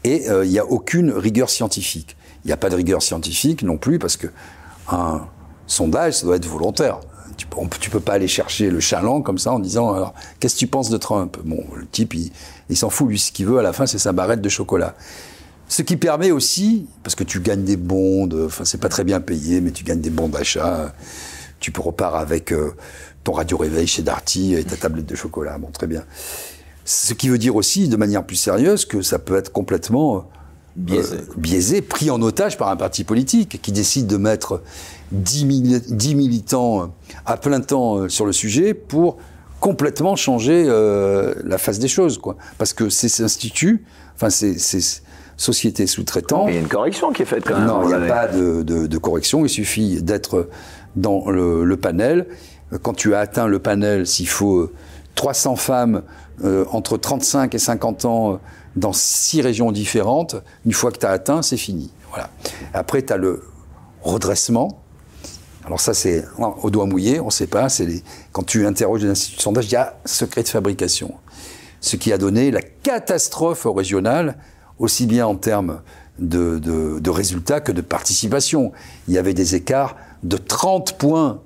[0.03, 2.17] et euh, il n'y a aucune rigueur scientifique.
[2.43, 4.27] Il n'y a pas de rigueur scientifique non plus parce que
[4.91, 5.25] un
[5.65, 6.99] sondage, ça doit être volontaire.
[7.37, 7.47] Tu
[7.79, 10.67] tu peux pas aller chercher le chaland comme ça en disant alors qu'est-ce que tu
[10.67, 11.37] penses de Trump?
[11.45, 12.33] Bon, le type il,
[12.69, 14.93] il s'en fout lui ce qu'il veut à la fin c'est sa barrette de chocolat.
[15.69, 19.03] Ce qui permet aussi parce que tu gagnes des bons, de- enfin c'est pas très
[19.03, 20.93] bien payé mais tu gagnes des bons d'achat.
[21.59, 22.71] Tu peux repars avec euh,
[23.23, 25.57] ton radio réveil chez Darty et ta tablette de chocolat.
[25.57, 26.03] Bon très bien.
[26.85, 30.21] Ce qui veut dire aussi, de manière plus sérieuse, que ça peut être complètement euh,
[30.77, 31.17] Biaisé.
[31.35, 34.61] biaisé, pris en otage par un parti politique qui décide de mettre
[35.11, 36.85] 10, mili- 10 militants euh,
[37.25, 39.17] à plein temps euh, sur le sujet pour
[39.59, 42.19] complètement changer euh, la face des choses.
[42.19, 42.37] Quoi.
[42.59, 43.83] Parce que ces instituts,
[44.15, 45.01] enfin ces, ces
[45.37, 47.65] sociétés sous-traitants, Il y a une correction qui est faite quand même.
[47.67, 49.45] non, il n'y a pas de, de- de correction.
[49.45, 50.49] Il suffit d'être
[50.95, 52.27] dans le, le panel.
[52.81, 54.73] Quand tu as atteint le panel, s'il faut euh,
[55.15, 56.01] 300 femmes
[56.43, 58.37] euh, entre 35 et 50 ans euh,
[58.75, 60.35] dans six régions différentes,
[60.65, 61.91] une fois que tu as atteint, c'est fini.
[62.09, 62.29] Voilà.
[62.73, 63.43] Après, tu as le
[64.01, 64.81] redressement.
[65.65, 66.23] Alors ça, c'est
[66.63, 67.69] au doigt mouillé, on ne sait pas.
[67.69, 71.13] C'est les- quand tu interroges les instituts de sondage, il y a secret de fabrication.
[71.81, 74.37] Ce qui a donné la catastrophe au régional,
[74.79, 75.81] aussi bien en termes
[76.19, 78.71] de, de- de résultats que de participation.
[79.07, 81.41] Il y avait des écarts de 30 points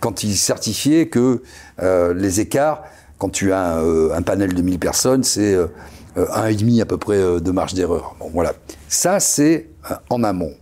[0.00, 1.42] quand ils certifiaient que
[1.80, 2.82] euh, les écarts,
[3.18, 5.66] quand tu as euh, un panel de 1000 personnes, c'est euh,
[6.16, 8.16] un et demi à peu près euh, de marge d'erreur.
[8.18, 8.52] Bon, voilà.
[8.88, 10.52] Ça, c'est euh, en amont.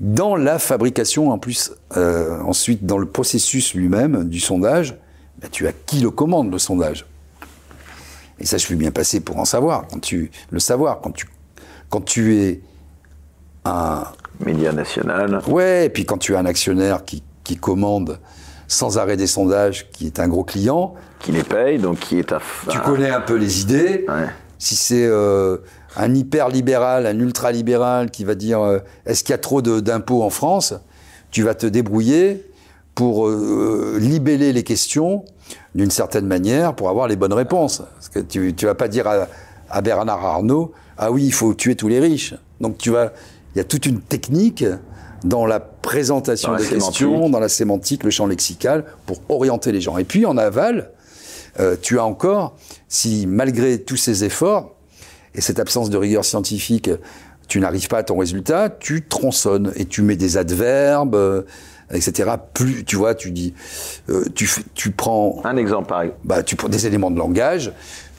[0.00, 4.96] Dans la fabrication, en plus, euh, ensuite, dans le processus lui-même du sondage,
[5.40, 7.06] ben, tu as qui le commande, le sondage?
[8.40, 11.00] Et ça, je suis bien passé pour en savoir, quand tu, le savoir.
[11.00, 11.26] Quand tu,
[11.88, 12.60] quand tu es
[13.64, 14.04] un,
[14.44, 15.40] Média national.
[15.46, 18.18] Ouais, et puis quand tu as un actionnaire qui, qui commande
[18.66, 22.32] sans arrêt des sondages, qui est un gros client, Qui les paye, donc qui est
[22.32, 22.40] à.
[22.68, 24.04] tu connais un peu les idées.
[24.08, 24.26] Ouais.
[24.58, 25.58] Si c'est euh,
[25.96, 30.30] un hyper-libéral, un ultra-libéral qui va dire euh, est-ce qu'il y a trop d'impôts en
[30.30, 30.74] France,
[31.30, 32.44] tu vas te débrouiller
[32.94, 35.24] pour euh, libeller les questions
[35.74, 37.82] d'une certaine manière pour avoir les bonnes réponses.
[37.94, 39.26] Parce que tu ne vas pas dire à,
[39.70, 42.34] à Bernard Arnault ah oui, il faut tuer tous les riches.
[42.60, 43.12] Donc tu vas,
[43.54, 44.64] il y a toute une technique
[45.24, 46.86] dans la présentation Dans la des sémantique.
[46.88, 49.98] questions, dans la sémantique, le champ lexical, pour orienter les gens.
[49.98, 50.90] Et puis en aval,
[51.60, 52.56] euh, tu as encore,
[52.88, 54.74] si malgré tous ces efforts
[55.34, 56.90] et cette absence de rigueur scientifique,
[57.48, 61.42] tu n'arrives pas à ton résultat, tu tronçonnes et tu mets des adverbes, euh,
[61.92, 62.30] etc.
[62.52, 63.54] Plus, tu vois, tu dis,
[64.08, 66.12] euh, tu, tu prends Un exemple, pareil.
[66.24, 67.72] bah, tu prends des éléments de langage,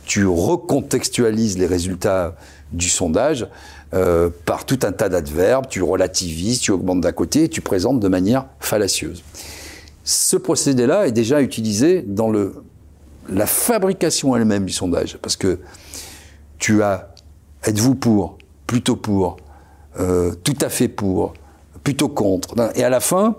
[0.05, 2.35] tu recontextualises les résultats
[2.71, 3.47] du sondage
[3.93, 7.99] euh, par tout un tas d'adverbes, tu relativises, tu augmentes d'un côté et tu présentes
[7.99, 9.23] de manière fallacieuse.
[10.03, 12.55] Ce procédé-là est déjà utilisé dans le,
[13.29, 15.59] la fabrication elle-même du sondage, parce que
[16.59, 17.09] tu as
[17.63, 18.37] êtes-vous pour,
[18.67, 19.37] plutôt pour,
[19.99, 21.33] euh, tout à fait pour,
[21.83, 23.37] plutôt contre, et à la fin,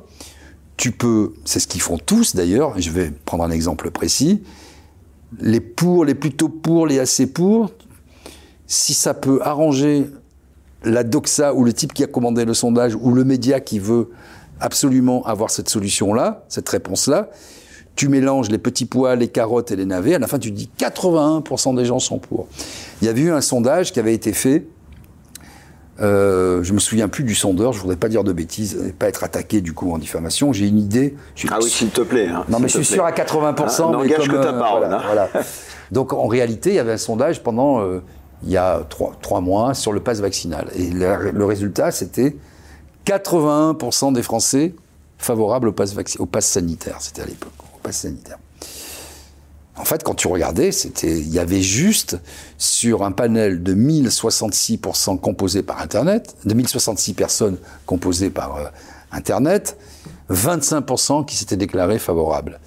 [0.77, 4.43] tu peux, c'est ce qu'ils font tous d'ailleurs, je vais prendre un exemple précis,
[5.40, 7.70] les pour, les plutôt pour, les assez pour,
[8.66, 10.07] si ça peut arranger
[10.85, 14.11] la doxa ou le type qui a commandé le sondage ou le média qui veut
[14.61, 17.31] absolument avoir cette solution-là, cette réponse-là,
[17.94, 20.69] tu mélanges les petits pois, les carottes et les navets, à la fin tu dis
[20.78, 22.47] 81% des gens sont pour.
[23.01, 24.66] Il y avait eu un sondage qui avait été fait,
[26.01, 29.09] euh, je me souviens plus du sondeur, je voudrais pas dire de bêtises, et pas
[29.09, 31.16] être attaqué du coup en diffamation, j'ai une idée.
[31.35, 32.28] je Ah oui, s'il te plaît.
[32.28, 33.24] hein, non, mais je suis sûr à plaît.
[33.24, 33.82] 80%.
[33.82, 35.02] Hein, mais n'engage comme, que ta euh, parole, voilà, hein.
[35.06, 35.28] voilà.
[35.93, 38.02] Donc en réalité, il y avait un sondage pendant euh,
[38.43, 40.68] il y a trois, trois mois sur le pass vaccinal.
[40.74, 42.36] Et le, le résultat, c'était
[43.06, 44.74] 81% des Français
[45.18, 46.97] favorables au pass, au pass sanitaire.
[47.01, 48.39] C'était à l'époque, au pass sanitaire.
[49.78, 52.19] En fait, quand tu regardais, c'était, il y avait juste
[52.57, 58.65] sur un panel de 1066% composé par Internet, de 1066 personnes composées par euh,
[59.12, 59.77] Internet,
[60.31, 62.59] 25% qui s'étaient déclarés favorables.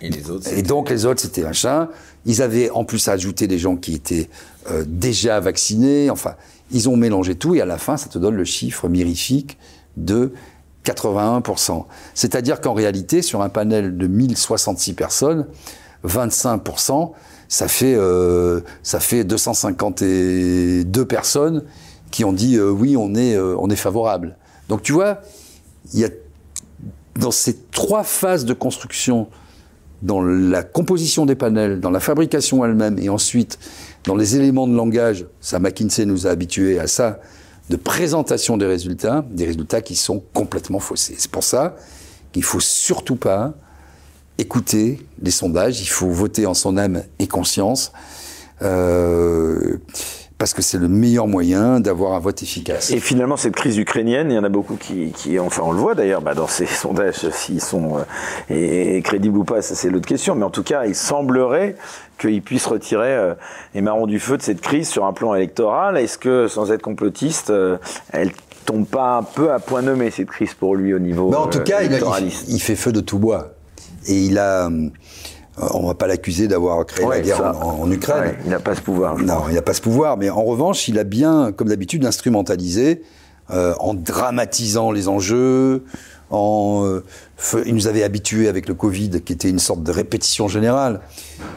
[0.00, 1.88] Et les autres, Et donc les autres, c'était machin.
[2.26, 4.28] Ils avaient en plus ajouté des gens qui étaient
[4.70, 6.10] euh, déjà vaccinés.
[6.10, 6.36] Enfin,
[6.70, 9.58] ils ont mélangé tout et à la fin, ça te donne le chiffre mirifique
[9.96, 10.32] de
[10.84, 11.84] 81%.
[12.14, 15.46] C'est-à-dire qu'en réalité, sur un panel de 1066 personnes,
[16.06, 17.12] 25%,
[17.48, 21.64] ça fait, euh, ça fait 252 personnes
[22.10, 24.36] qui ont dit euh, oui, on est, euh, on est favorable.
[24.68, 25.20] Donc tu vois,
[25.92, 26.08] il y a
[27.18, 29.28] dans ces trois phases de construction
[30.02, 33.58] dans la composition des panels, dans la fabrication elle-même, et ensuite
[34.04, 37.20] dans les éléments de langage, ça McKinsey nous a habitués à ça,
[37.70, 41.14] de présentation des résultats, des résultats qui sont complètement faussés.
[41.18, 41.76] C'est pour ça
[42.32, 43.54] qu'il faut surtout pas
[44.38, 47.92] écouter les sondages, il faut voter en son âme et conscience,
[48.62, 49.78] euh,
[50.38, 52.90] parce que c'est le meilleur moyen d'avoir un vote efficace.
[52.90, 55.78] Et finalement, cette crise ukrainienne, il y en a beaucoup qui, qui enfin, on le
[55.78, 58.02] voit d'ailleurs bah, dans ces sondages, s'ils sont euh,
[58.50, 60.34] et, et crédibles ou pas, ça c'est l'autre question.
[60.34, 61.76] Mais en tout cas, il semblerait
[62.22, 63.34] qu'ils puissent retirer euh,
[63.74, 65.96] les marrons du feu de cette crise sur un plan électoral.
[65.96, 67.78] Est-ce que, sans être complotiste, euh,
[68.12, 68.32] elle
[68.64, 71.48] tombe pas un peu à point nommé cette crise pour lui au niveau Mais en
[71.48, 73.54] tout euh, cas, il fait feu de tout bois.
[74.06, 74.66] Et il a.
[74.68, 74.88] euh,
[75.74, 77.54] On va pas l'accuser d'avoir créé Ouais, la guerre ça.
[77.56, 78.22] en, en Ukraine.
[78.24, 79.18] Ouais, il n'a pas ce pouvoir.
[79.18, 80.16] Non, il n'a pas ce pouvoir.
[80.16, 83.02] Mais en revanche, il a bien, comme d'habitude, instrumentalisé
[83.50, 85.84] euh, en dramatisant les enjeux.
[86.30, 87.04] En, euh,
[87.66, 91.00] il nous avait habitués avec le Covid, qui était une sorte de répétition générale.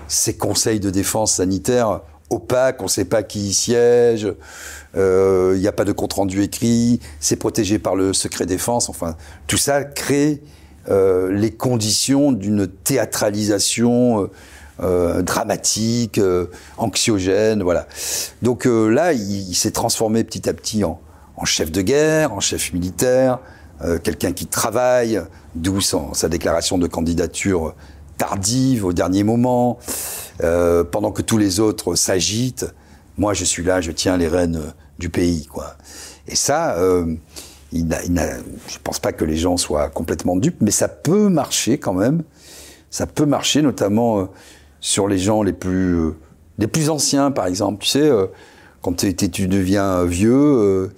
[0.10, 4.28] Ces conseils de défense sanitaire opaques, on ne sait pas qui y siège,
[4.98, 8.90] euh, il n'y a pas de compte-rendu écrit, c'est protégé par le secret défense.
[8.90, 9.16] Enfin,
[9.48, 10.42] tout ça crée
[10.90, 14.32] euh, les conditions d'une théâtralisation euh,
[14.84, 16.20] euh, dramatique,
[16.78, 17.88] anxiogène, voilà.
[18.42, 21.00] Donc là, il, s'est transformé petit à petit en,
[21.46, 23.40] chef de guerre, en chef militaire,
[24.04, 25.22] quelqu'un qui travaille,
[25.54, 27.76] d'où sa déclaration de candidature
[28.18, 29.80] tardive au dernier moment,
[30.40, 32.68] pendant que tous les autres s'agitent.
[33.18, 35.76] Moi, je suis là, je tiens les rênes du pays, quoi.
[36.28, 36.78] Et ça,
[37.76, 42.24] je pense pas que les gens soient complètement dupes, mais ça peut marcher quand même.
[42.90, 44.26] Ça peut marcher, notamment euh,
[44.80, 46.16] sur les gens les plus, euh,
[46.60, 47.84] les plus anciens, par exemple.
[47.84, 48.28] Tu sais, euh,
[48.82, 50.92] quand tu deviens vieux,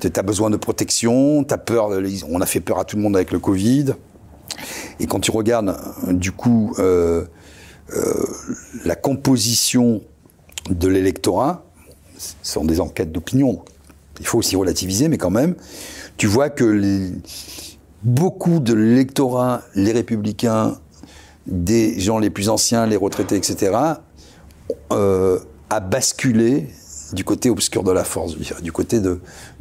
[0.00, 1.90] tu as besoin de protection, t'as peur.
[2.28, 3.94] On a fait peur à tout le monde avec le Covid.
[4.98, 5.76] Et quand tu regardes,
[6.08, 6.74] du coup,
[8.84, 10.02] la composition
[10.68, 11.64] de l'électorat,
[12.18, 13.62] ce sont des enquêtes d'opinion,
[14.20, 15.54] il faut aussi relativiser, mais quand même,
[16.20, 17.10] tu vois que
[18.02, 20.76] beaucoup de l'électorat, les républicains,
[21.46, 23.72] des gens les plus anciens, les retraités, etc.,
[24.92, 25.38] euh,
[25.70, 26.68] a basculé
[27.14, 29.18] du côté obscur de la force, du côté de,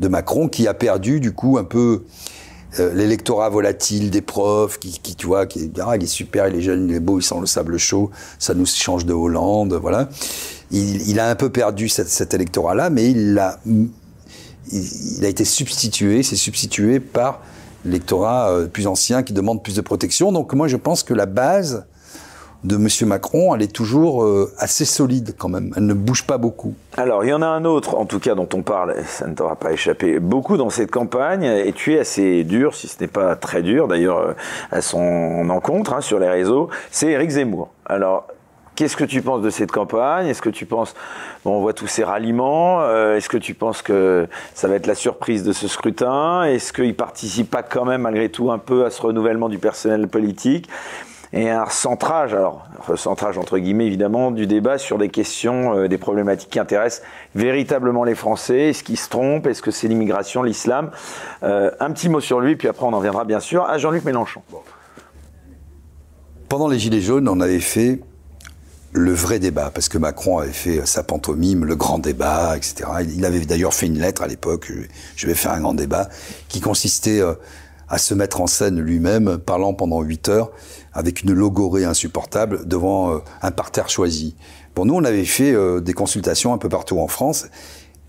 [0.09, 2.03] Macron, qui a perdu du coup un peu
[2.77, 6.61] euh, l'électorat volatile des profs, qui, tu vois, qui ah, il est super, il est
[6.61, 10.09] jeune, il est beau, il sent le sable chaud, ça nous change de Hollande, voilà.
[10.71, 13.61] Il, a un peu perdu cet électorat-là, mais il l'a
[14.71, 17.41] il, a été substitué, c'est substitué par
[17.85, 20.31] l'électorat euh, plus ancien qui demande plus de protection.
[20.31, 21.85] Donc moi je pense que la base
[22.63, 23.07] de M.
[23.07, 25.73] Macron, elle est toujours euh, assez solide quand même.
[25.77, 26.73] Elle ne bouge pas beaucoup.
[26.97, 29.33] Alors, il y en a un autre, en tout cas, dont on parle, ça ne
[29.33, 33.07] t'aura pas échappé, beaucoup dans cette campagne, et tu es assez dur, si ce n'est
[33.07, 34.33] pas très dur, d'ailleurs, euh,
[34.71, 37.69] à son encontre hein, sur les réseaux, c'est Éric Zemmour.
[37.85, 38.27] Alors,
[38.79, 40.27] Qu'est-ce que tu penses de cette campagne?
[40.27, 40.95] Est-ce que tu penses,
[41.43, 44.87] bon, on voit tous ces ralliements, euh, est-ce que tu penses que ça va être
[44.87, 46.45] la surprise de ce scrutin?
[46.45, 50.07] Est-ce qu'il participe pas quand même malgré tout un peu à ce renouvellement du personnel
[50.07, 50.69] politique?
[51.33, 55.97] Et un recentrage, alors recentrage entre guillemets évidemment, du débat sur des questions, euh, des
[55.97, 58.69] problématiques qui intéressent véritablement les Français.
[58.69, 60.89] Est-ce qu'ils se trompent Est-ce que c'est l'immigration, l'islam?
[61.43, 64.05] Euh, Un petit mot sur lui, puis après on en viendra bien sûr à Jean-Luc
[64.05, 64.41] Mélenchon.
[66.47, 67.99] Pendant les Gilets jaunes, on avait fait
[68.91, 72.89] le vrai débat, parce que Macron avait fait sa pantomime, le grand débat, etc.
[73.15, 74.71] Il avait d'ailleurs fait une lettre à l'époque,
[75.15, 76.09] je vais faire un grand débat,
[76.47, 77.33] qui consistait euh,
[77.87, 80.51] à se mettre en scène lui-même, parlant pendant 8 heures,
[80.93, 84.35] avec une logorée insupportable, devant euh, un parterre choisi.
[84.73, 87.47] Pour nous, on avait fait euh, des consultations un peu partout en France,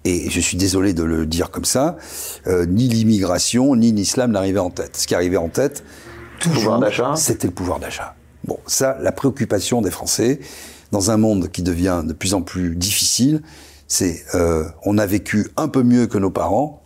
[0.05, 1.99] et je suis désolé de le dire comme ça,
[2.47, 4.97] ni l'immigration, ni l'islam n'arrivaient en tête.
[4.97, 5.85] Ce qui arrivait en tête,
[6.39, 6.83] toujours,
[7.17, 8.15] c'était le pouvoir d'achat.
[8.45, 10.41] Bon, ça, la préoccupation des Français,
[10.93, 13.43] dans un monde qui devient de plus en plus difficile,
[13.87, 16.83] c'est euh, on a vécu un peu mieux que nos parents.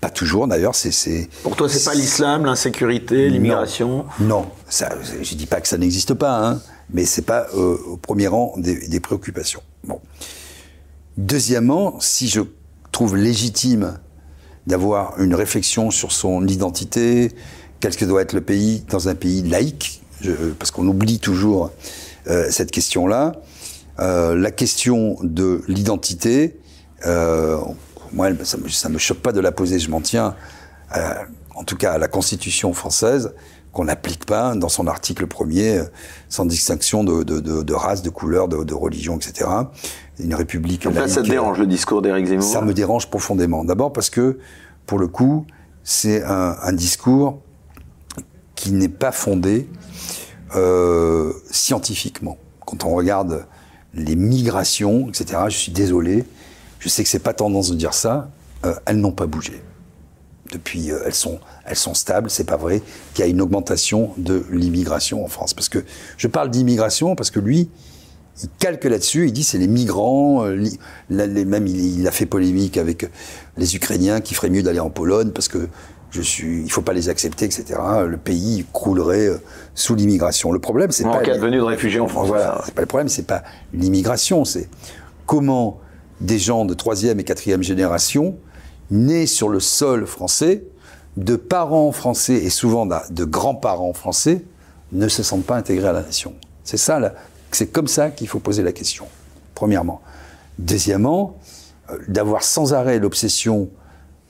[0.00, 1.28] Pas toujours d'ailleurs, c'est.
[1.42, 4.04] Pour toi, c'est pas l'islam, l'insécurité, l'immigration?
[4.20, 4.90] Non, ça,
[5.22, 6.60] je dis pas que ça n'existe pas, hein,
[6.90, 9.62] mais c'est pas euh, au premier rang des, des préoccupations.
[9.84, 10.00] Bon.
[11.16, 12.42] Deuxièmement, si je
[12.92, 13.98] trouve légitime
[14.66, 17.32] d'avoir une réflexion sur son identité,
[17.80, 20.02] quel que doit être le pays dans un pays laïque,
[20.58, 21.70] parce qu'on oublie toujours
[22.28, 23.32] euh, cette question-là.
[23.98, 26.58] Euh, la question de l'identité,
[27.06, 27.58] euh,
[28.12, 30.34] moi, ça me, ça me choque pas de la poser, je m'en tiens,
[31.54, 33.34] en tout cas à la Constitution française,
[33.72, 35.82] qu'on n'applique pas dans son article premier,
[36.28, 39.50] sans distinction de, de, de, de race, de couleur, de, religion, etc.
[40.18, 40.84] Une république.
[40.84, 42.44] Là, ça te dérange le discours d'Éric Zemmour?
[42.44, 43.64] Ça me dérange profondément.
[43.64, 44.38] D'abord parce que,
[44.86, 45.46] pour le coup,
[45.84, 47.42] c'est un, un discours
[48.56, 49.68] qui n'est pas fondé
[50.56, 52.38] euh, scientifiquement.
[52.64, 53.46] Quand on regarde
[53.94, 56.24] les migrations, etc., je suis désolé,
[56.80, 58.30] je sais que c'est pas tendance de dire ça,
[58.64, 59.62] euh, elles n'ont pas bougé.
[60.52, 62.82] Depuis, euh, elles, sont, elles sont stables, c'est pas vrai
[63.14, 65.52] qu'il y a une augmentation de l'immigration en France.
[65.52, 65.84] Parce que
[66.16, 67.68] je parle d'immigration parce que lui,
[68.42, 70.44] il calque là-dessus, il dit c'est les migrants,
[71.08, 73.10] même il, il, a fait polémique avec
[73.56, 75.68] les Ukrainiens qui ferait mieux d'aller en Pologne parce que
[76.10, 77.78] je suis, il faut pas les accepter, etc.
[78.06, 79.42] Le pays croulerait euh,
[79.74, 80.52] sous l'immigration.
[80.52, 81.18] Le problème, c'est pas.
[81.18, 82.28] En cas de venue de réfugiés en France.
[82.28, 82.62] Voilà.
[82.64, 83.42] C'est pas le problème, c'est pas
[83.72, 84.68] l'immigration, c'est
[85.26, 85.80] comment
[86.20, 88.36] des gens de troisième et quatrième génération,
[88.90, 90.64] nés sur le sol français,
[91.16, 94.42] de parents français et souvent de grands-parents français,
[94.92, 96.34] ne se sentent pas intégrés à la nation.
[96.64, 97.14] C'est ça,
[97.50, 99.06] c'est comme ça qu'il faut poser la question.
[99.54, 100.00] Premièrement.
[100.58, 101.36] Deuxièmement,
[101.90, 103.68] euh, d'avoir sans arrêt l'obsession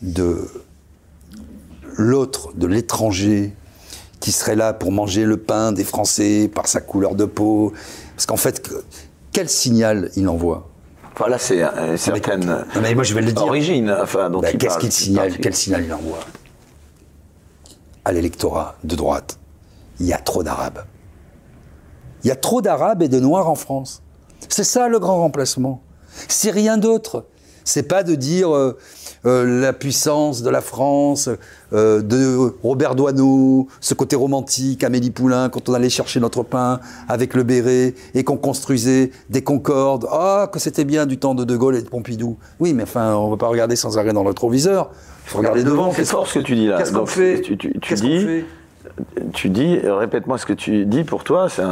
[0.02, 0.48] de
[1.96, 3.52] l'autre, de l'étranger,
[4.20, 7.72] qui serait là pour manger le pain des Français par sa couleur de peau.
[8.14, 8.62] Parce qu'en fait,
[9.32, 10.68] quel signal il envoie
[11.16, 13.42] Voilà, c'est une certaine non, mais moi, je vais le dire.
[13.44, 13.94] origine.
[14.02, 16.20] Enfin, Qu'est-ce qu'il signale Quel signal il envoie
[18.04, 19.38] À l'électorat de droite,
[20.00, 20.84] il y a trop d'Arabes.
[22.24, 24.02] Il y a trop d'Arabes et de Noirs en France.
[24.48, 25.82] C'est ça le grand remplacement.
[26.28, 27.26] C'est rien d'autre.
[27.64, 28.78] C'est pas de dire euh,
[29.26, 31.28] euh, la puissance de la France,
[31.72, 36.80] euh, de Robert Doisneau, ce côté romantique, Amélie Poulain, quand on allait chercher notre pain
[37.08, 40.06] avec le béret et qu'on construisait des Concordes.
[40.10, 42.36] Ah, que c'était bien du temps de De Gaulle et de Pompidou.
[42.60, 44.90] Oui, mais enfin, on ne va pas regarder sans arrêt dans le rétroviseur.
[45.26, 45.92] Il faut regarder devant.
[45.92, 46.78] C'est fort ce que tu dis là.
[46.78, 48.44] Qu'est-ce qu'on fait Tu, tu, tu dis
[49.34, 51.62] tu dis, répète-moi ce que tu dis pour toi, c'est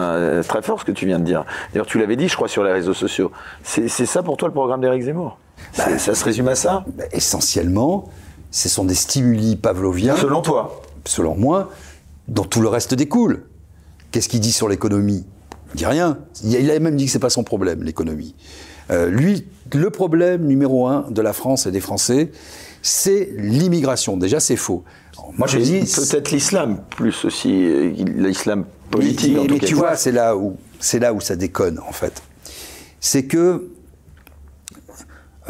[0.47, 1.45] très fort ce que tu viens de dire.
[1.73, 3.31] D'ailleurs, tu l'avais dit, je crois, sur les réseaux sociaux.
[3.63, 5.39] C'est ça pour toi le programme d'Éric Zemmour?
[5.77, 8.09] Bah, Ça se résume à ça bah, Essentiellement,
[8.51, 10.17] ce sont des stimuli pavloviens.
[10.17, 11.71] Selon toi Selon moi,
[12.29, 13.45] dont tout le reste découle.
[14.11, 15.25] Qu'est-ce qu'il dit sur l'économie?
[15.75, 16.19] Il dit rien.
[16.45, 18.35] Il a même dit que c'est pas son problème, l'économie.
[18.91, 22.31] Euh, lui, le problème numéro un de la France et des Français,
[22.83, 24.17] c'est l'immigration.
[24.17, 24.85] Déjà, c'est faux.
[25.37, 29.37] Moi, je dis peut-être l'islam plus aussi, euh, l'islam politique.
[29.51, 32.23] Mais, tu vois, c'est là où c'est là où ça déconne en fait.
[33.01, 33.71] C'est que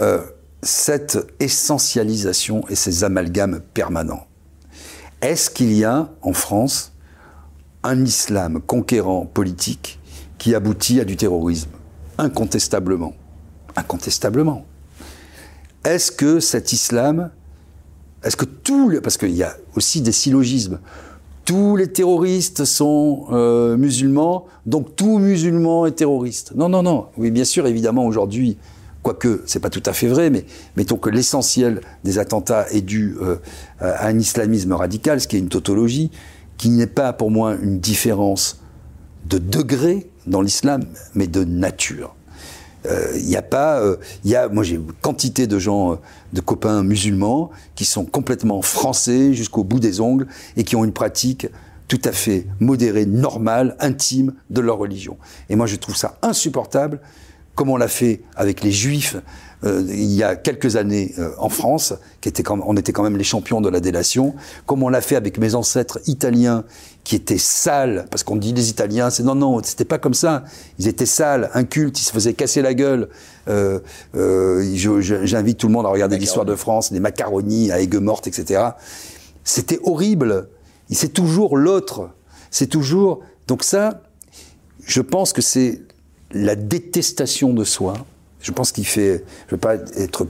[0.01, 0.23] euh,
[0.63, 4.27] cette essentialisation et ces amalgames permanents.
[5.21, 6.93] Est-ce qu'il y a en France
[7.83, 9.99] un islam conquérant politique
[10.39, 11.71] qui aboutit à du terrorisme?
[12.19, 13.15] Incontestablement.
[13.77, 14.65] Incontestablement.
[15.85, 17.31] Est-ce que cet islam,
[18.23, 20.81] est-ce que tout, le, parce qu'il y a aussi des syllogismes,
[21.45, 26.53] tous les terroristes sont euh, musulmans, donc tout musulman est terroriste.
[26.55, 27.07] Non, non, non.
[27.19, 28.57] Oui, bien sûr, évidemment, aujourd'hui,
[29.05, 30.45] quoique c'est pas tout à fait vrai, mais
[30.77, 33.37] mettons que l'essentiel des attentats est dû euh,
[33.79, 36.11] à un islamisme radical, ce qui est une tautologie,
[36.57, 38.61] qui n'est pas pour moi une différence
[39.27, 42.17] de degré dans l'islam, mais de nature.
[42.85, 43.83] Il euh, n'y a pas,
[44.25, 45.99] il y a, moi j'ai une quantité de gens,
[46.33, 50.27] de copains musulmans qui sont complètement français jusqu'au bout des ongles
[50.57, 51.47] et qui ont une pratique
[51.89, 55.19] tout à fait modérée, normale, intime de leur religion.
[55.51, 57.01] Et moi je trouve ça insupportable
[57.55, 59.17] comme on l'a fait avec les Juifs
[59.65, 63.03] euh, il y a quelques années euh, en France, qui était quand, on était quand
[63.03, 64.35] même les champions de la délation,
[64.67, 66.65] comme on l'a fait avec mes ancêtres italiens
[67.03, 70.45] qui étaient sales, parce qu'on dit les Italiens, c'est non, non, c'était pas comme ça.
[70.79, 73.09] Ils étaient sales, incultes, ils se faisaient casser la gueule.
[73.49, 73.81] Euh,
[75.01, 78.63] J'invite tout le monde à regarder l'histoire de France, les macaronis à aigues mortes, etc.
[79.45, 80.49] C'était horrible.
[80.91, 82.11] C'est toujours l'autre.
[82.51, 83.21] C'est toujours.
[83.49, 84.03] Donc ça,
[84.85, 85.81] je pense que c'est
[86.35, 87.95] la détestation de soi.
[88.41, 90.27] Je pense qu'il fait, je veux pas être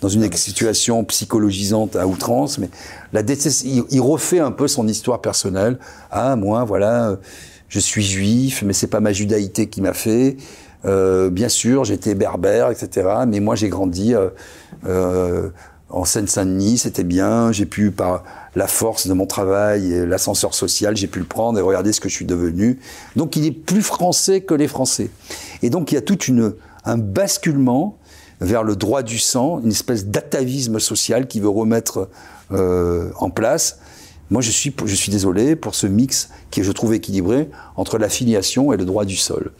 [0.00, 2.68] dans une situation psychologisante à outrance, mais
[3.12, 5.78] la détestation, il, refait un peu son histoire personnelle.
[6.10, 7.18] Ah, moi, voilà,
[7.68, 10.36] je suis juif, mais c'est pas ma judaïté qui m'a fait.
[10.84, 13.08] Euh, bien sûr, j'étais berbère, etc.
[13.28, 14.30] Mais moi, j'ai grandi euh,
[14.86, 15.50] euh,
[15.88, 17.52] en Seine-Saint-Denis, c'était bien.
[17.52, 18.24] J'ai pu, par
[18.54, 22.08] la force de mon travail l'ascenseur social, j'ai pu le prendre et regarder ce que
[22.08, 22.78] je suis devenu.
[23.16, 25.10] Donc, il est plus français que les Français.
[25.62, 26.54] Et donc, il y a toute une
[26.84, 27.98] un basculement
[28.40, 32.08] vers le droit du sang, une espèce d'atavisme social qui veut remettre
[32.50, 33.78] euh, en place.
[34.30, 37.98] Moi, je suis, je suis désolé pour ce mix qui est, je trouve, équilibré entre
[37.98, 39.52] la filiation et le droit du sol.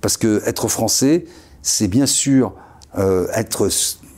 [0.00, 1.24] Parce que être français,
[1.62, 2.54] c'est bien sûr
[2.98, 3.68] euh, être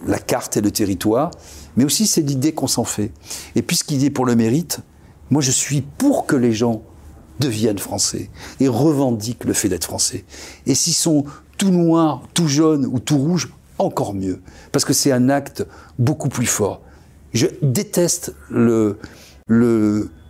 [0.07, 1.31] la carte et le territoire,
[1.77, 3.13] mais aussi c'est l'idée qu'on s'en fait.
[3.55, 4.81] Et puisqu'il est pour le mérite,
[5.31, 6.83] moi je suis pour que les gens
[7.41, 8.31] deviennent français
[8.61, 10.25] et revendiquent le fait d'être français.
[10.67, 11.25] Et s'ils sont
[11.59, 14.41] tout noir, tout jaune ou tout rouge, encore mieux.
[14.71, 15.67] Parce que c'est un acte
[15.99, 16.83] beaucoup plus fort.
[17.33, 18.99] Je déteste le,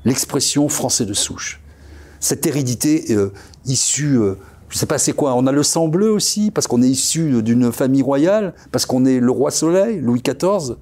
[0.04, 1.60] l'expression français de souche.
[2.20, 3.32] Cette hérédité euh,
[3.66, 4.36] issue, euh,
[4.72, 7.42] je sais pas c'est quoi, on a le sang bleu aussi, parce qu'on est issu
[7.42, 10.76] d'une famille royale, parce qu'on est le roi soleil, Louis XIV.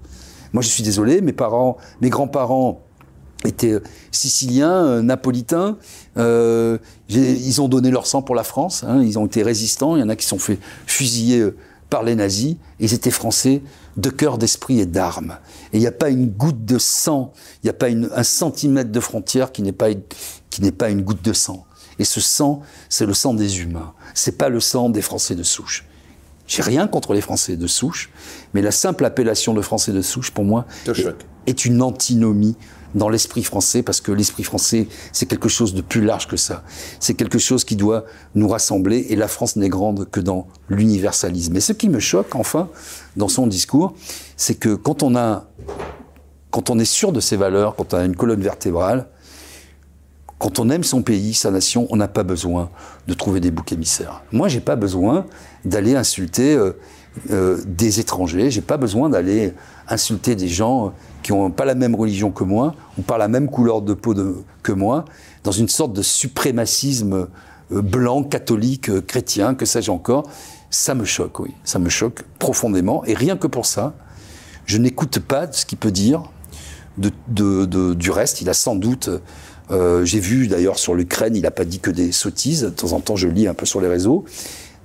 [0.52, 2.82] Moi je suis désolé, mes parents, mes grands-parents
[3.44, 5.76] étaient euh, siciliens, euh, napolitains.
[6.18, 8.84] Euh, ils ont donné leur sang pour la France.
[8.86, 9.96] Hein, ils ont été résistants.
[9.96, 11.48] Il y en a qui sont fait fusiller
[11.88, 12.56] par les nazis.
[12.78, 13.62] Ils étaient français
[13.96, 15.38] de cœur, d'esprit et d'armes.
[15.72, 18.92] Et il n'y a pas une goutte de sang, il n'y a pas un centimètre
[18.92, 19.88] de frontière qui n'est pas,
[20.50, 21.66] qui n'est pas une goutte de sang.
[22.00, 23.92] Et ce sang, c'est le sang des humains.
[24.14, 25.84] C'est pas le sang des Français de souche.
[26.46, 28.10] J'ai rien contre les Français de souche,
[28.54, 31.14] mais la simple appellation de Français de souche, pour moi, est,
[31.46, 32.56] est une antinomie
[32.94, 36.64] dans l'esprit français, parce que l'esprit français, c'est quelque chose de plus large que ça.
[36.98, 38.04] C'est quelque chose qui doit
[38.34, 41.54] nous rassembler, et la France n'est grande que dans l'universalisme.
[41.54, 42.68] Et ce qui me choque, enfin,
[43.16, 43.94] dans son discours,
[44.36, 45.46] c'est que quand on a,
[46.50, 49.06] quand on est sûr de ses valeurs, quand on a une colonne vertébrale,
[50.40, 52.70] quand on aime son pays, sa nation, on n'a pas besoin
[53.06, 54.22] de trouver des boucs émissaires.
[54.32, 55.26] Moi, j'ai pas besoin
[55.66, 56.72] d'aller insulter euh,
[57.30, 58.50] euh, des étrangers.
[58.50, 59.52] J'ai pas besoin d'aller
[59.86, 63.50] insulter des gens qui n'ont pas la même religion que moi, ou pas la même
[63.50, 64.14] couleur de peau
[64.62, 65.04] que moi,
[65.44, 67.28] dans une sorte de suprémacisme
[67.70, 70.22] euh, blanc, catholique, chrétien, que sais-je encore.
[70.70, 71.50] Ça me choque, oui.
[71.64, 73.04] Ça me choque profondément.
[73.04, 73.92] Et rien que pour ça,
[74.64, 76.22] je n'écoute pas ce qu'il peut dire
[76.96, 78.40] de, du reste.
[78.40, 79.10] Il a sans doute.
[79.70, 82.62] Euh, j'ai vu d'ailleurs sur l'Ukraine, il n'a pas dit que des sottises.
[82.62, 84.24] De temps en temps, je lis un peu sur les réseaux.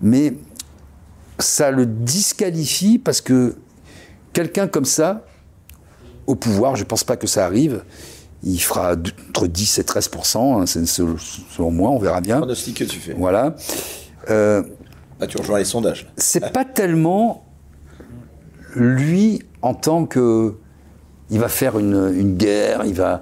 [0.01, 0.33] Mais
[1.39, 3.55] ça le disqualifie parce que
[4.33, 5.25] quelqu'un comme ça,
[6.27, 7.83] au pouvoir, je ne pense pas que ça arrive.
[8.43, 8.95] Il fera
[9.29, 12.37] entre 10 et 13% hein, selon moi, on verra bien.
[12.37, 13.13] Pronostic que tu fais.
[13.13, 13.55] Voilà.
[14.29, 14.61] Euh,
[15.19, 16.07] ah, tu rejoins les sondages.
[16.17, 17.45] C'est pas tellement
[18.75, 20.55] lui en tant que
[21.29, 23.21] il va faire une, guerre, il va.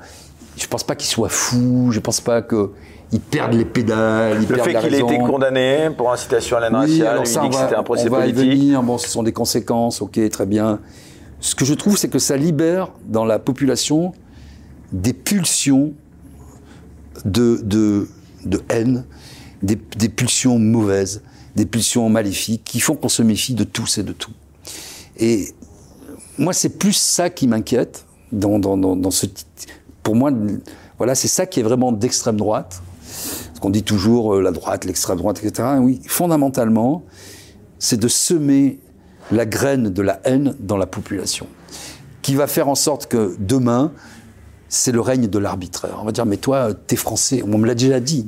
[0.58, 2.72] Je pense pas qu'il soit fou, je pense pas que
[3.12, 7.04] il perde les pédales, le fait qu'il ait été condamné pour incitation à la oui,
[7.04, 8.44] raciale, il dit que c'était un procès on va politique.
[8.44, 8.84] Y venir.
[8.84, 10.80] Bon, ce sont des conséquences, ok, très bien.
[11.40, 14.14] Ce que je trouve, c'est que ça libère dans la population
[14.92, 15.94] des pulsions
[17.26, 18.08] de, de,
[18.46, 19.06] de haine,
[19.62, 21.22] des, des, pulsions mauvaises,
[21.56, 24.32] des pulsions maléfiques qui font qu'on se méfie de tous et de tout.
[25.18, 25.50] Et
[26.38, 29.28] moi, c'est plus ça qui m'inquiète dans, dans, dans, dans, ce.
[30.04, 30.32] Pour moi,
[30.98, 32.82] voilà, c'est ça qui est vraiment d'extrême droite.
[33.48, 35.70] Parce qu'on dit toujours euh, la droite, l'extrême droite, etc.
[35.80, 37.04] Oui, fondamentalement,
[37.80, 38.80] c'est de semer
[39.32, 41.48] la graine de la haine dans la population,
[42.22, 43.92] qui va faire en sorte que demain,
[44.70, 46.00] c'est le règne de l'arbitraire.
[46.02, 47.44] On va dire, mais toi, t'es français.
[47.46, 48.28] On me l'a déjà dit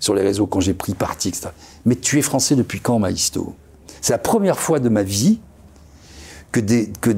[0.00, 1.48] sur les réseaux quand j'ai pris parti, etc.
[1.84, 3.54] Mais tu es français depuis quand, Maïsto
[4.00, 5.40] C'est la première fois de ma vie
[6.52, 6.60] que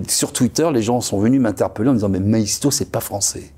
[0.09, 3.53] sur Twitter, les gens sont venus m'interpeller en me disant, mais Maïsto, c'est pas français.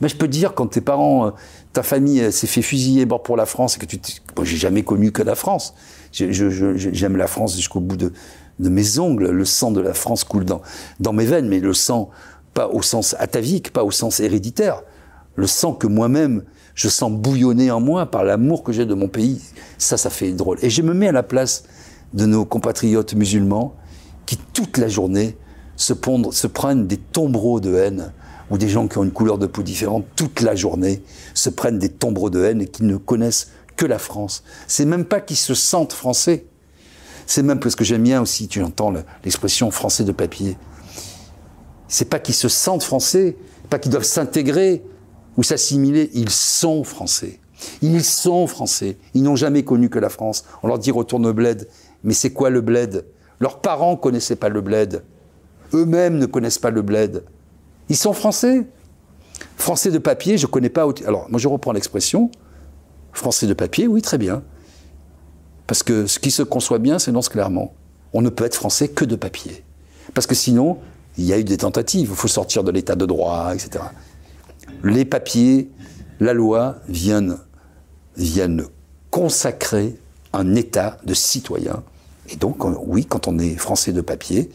[0.00, 1.30] Mais je peux te dire, quand tes parents, euh,
[1.72, 3.98] ta famille s'est fait fusiller bord pour la France et que tu.
[4.34, 5.74] Bon, j'ai jamais connu que la France.
[6.12, 8.12] J'aime la France jusqu'au bout de,
[8.58, 9.30] de mes ongles.
[9.30, 10.62] Le sang de la France coule dans,
[10.98, 12.10] dans mes veines, mais le sang,
[12.54, 14.82] pas au sens atavique, pas au sens héréditaire.
[15.36, 16.42] Le sang que moi-même,
[16.74, 19.40] je sens bouillonner en moi par l'amour que j'ai de mon pays.
[19.78, 20.58] Ça, ça fait drôle.
[20.62, 21.64] Et je me mets à la place
[22.14, 23.74] de nos compatriotes musulmans
[24.26, 25.36] qui, toute la journée,
[25.76, 28.12] se, pondent- se prennent des tombereaux de haine
[28.50, 31.02] ou des gens qui ont une couleur de peau différente toute la journée
[31.34, 34.42] se prennent des tombereaux de haine et qui ne connaissent que la France.
[34.66, 36.44] C'est même pas qu'ils se sentent français.
[37.26, 40.58] C'est même parce que j'aime bien aussi, tu entends le- l'expression français de papier.
[41.88, 43.36] C'est pas qu'ils se sentent français,
[43.68, 44.82] pas qu'ils doivent s'intégrer
[45.36, 47.38] ou s'assimiler, ils sont français.
[47.82, 48.96] Ils sont français.
[49.14, 50.44] Ils n'ont jamais connu que la France.
[50.62, 51.68] On leur dit retourne au bled.
[52.04, 53.04] Mais c'est quoi le bled?
[53.38, 55.04] Leurs parents connaissaient pas le bled.
[55.74, 57.22] Eux-mêmes ne connaissent pas le bled.
[57.90, 58.66] Ils sont français.
[59.56, 60.86] Français de papier, je connais pas.
[61.06, 62.30] Alors, moi, je reprends l'expression.
[63.12, 64.42] Français de papier, oui, très bien.
[65.66, 67.74] Parce que ce qui se conçoit bien s'énonce clairement.
[68.12, 69.64] On ne peut être français que de papier.
[70.14, 70.78] Parce que sinon,
[71.18, 72.08] il y a eu des tentatives.
[72.10, 73.84] Il faut sortir de l'état de droit, etc.
[74.82, 75.70] Les papiers,
[76.20, 77.36] la loi viennent,
[78.16, 78.64] viennent
[79.10, 79.96] consacrer
[80.32, 81.82] un état de citoyen.
[82.28, 84.50] Et donc, on- oui, quand on est français de papier,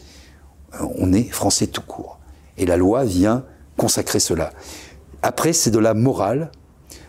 [0.98, 2.15] on est français tout court.
[2.58, 3.44] Et la loi vient
[3.76, 4.52] consacrer cela.
[5.22, 6.50] Après, c'est de la morale.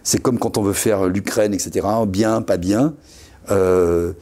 [0.03, 1.86] C'est comme quand on veut faire l'Ukraine, etc.
[2.07, 2.94] Bien, pas bien.
[3.52, 4.14] Euh,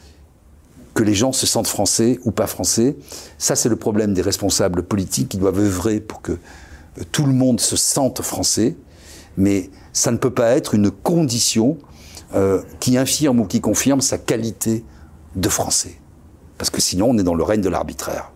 [0.94, 2.96] que les gens se sentent français ou pas français.
[3.38, 7.32] Ça, c'est le problème des responsables politiques qui doivent œuvrer pour que euh, tout le
[7.32, 8.76] monde se sente français.
[9.36, 11.76] Mais ça ne peut pas être une condition
[12.34, 14.84] euh, qui infirme ou qui confirme sa qualité
[15.36, 15.98] de français.
[16.58, 18.32] Parce que sinon, on est dans le règne de l'arbitraire.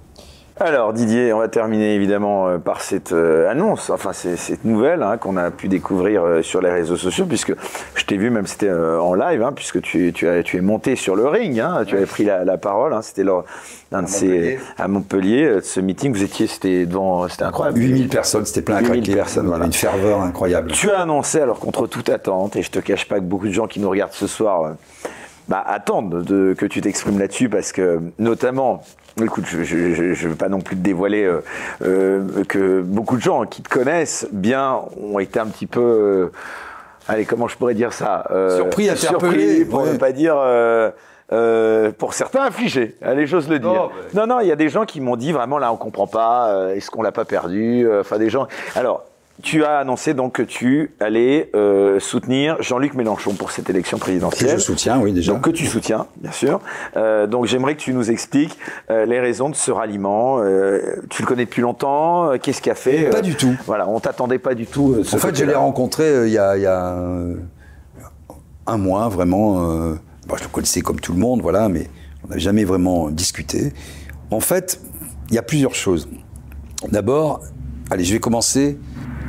[0.62, 5.02] Alors Didier, on va terminer évidemment euh, par cette euh, annonce, enfin c'est- cette nouvelle
[5.02, 7.54] hein, qu'on a pu découvrir euh, sur les réseaux sociaux, puisque
[7.94, 10.60] je t'ai vu même c'était euh, en live, hein, puisque tu, tu, as, tu es
[10.60, 13.46] monté sur le ring, hein, tu avais pris la, la parole, hein, c'était lors
[13.90, 14.58] d'un de ces Montpellier.
[14.76, 17.78] à Montpellier, euh, ce meeting, vous étiez, c'était devant, c'était incroyable.
[17.78, 19.14] 8000 personnes, c'était plein à 8000 craquer.
[19.14, 19.64] personnes, voilà.
[19.64, 20.72] Une ferveur incroyable.
[20.72, 23.52] Tu as annoncé, alors contre toute attente, et je te cache pas que beaucoup de
[23.52, 24.72] gens qui nous regardent ce soir
[25.48, 28.82] bah, attendent de, que tu t'exprimes là-dessus, parce que notamment,
[29.24, 31.40] écoute, je ne veux pas non plus te dévoiler euh,
[31.82, 35.80] euh, que beaucoup de gens qui te connaissent bien ont été un petit peu...
[35.80, 36.32] euh,
[37.08, 38.24] allez, comment je pourrais dire ça
[38.56, 39.92] Surpris, interpellés, surpris, pour ouais.
[39.92, 40.36] ne pas dire...
[40.36, 43.72] euh, pour certains affligés, allez j'ose le dire.
[43.72, 46.08] Non, Non, non, il y a des gens qui m'ont dit vraiment là on comprend
[46.08, 48.48] pas, euh, est-ce qu'on l'a pas perdu Enfin des gens.
[48.74, 49.04] Alors
[49.42, 54.02] tu as annoncé donc que tu allais euh, soutenir Jean-Luc Mélenchon pour cette élection Que
[54.02, 54.58] présidentielle.
[54.58, 55.32] je soutiens, oui, déjà.
[55.32, 56.60] Donc que tu soutiens, bien sûr.
[56.96, 58.58] Euh, donc j'aimerais que tu nous expliques
[58.90, 60.40] euh, les raisons de ce ralliement.
[61.10, 62.30] Tu le connais depuis longtemps.
[62.38, 63.54] Qu'est-ce qui a fait Pas du tout.
[63.66, 64.96] Voilà, on t'attendait pas du tout.
[65.00, 66.96] En fait, je l'ai rencontré il y a, il y a,
[68.66, 69.54] un mois, vraiment.
[70.26, 71.88] bon, je le connaissais comme tout le monde, voilà, mais
[72.24, 73.72] on n'avait jamais vraiment discuté.
[74.30, 74.80] En fait,
[75.28, 76.08] il y a plusieurs choses.
[76.90, 77.40] D'abord,
[77.90, 78.78] allez, je vais commencer.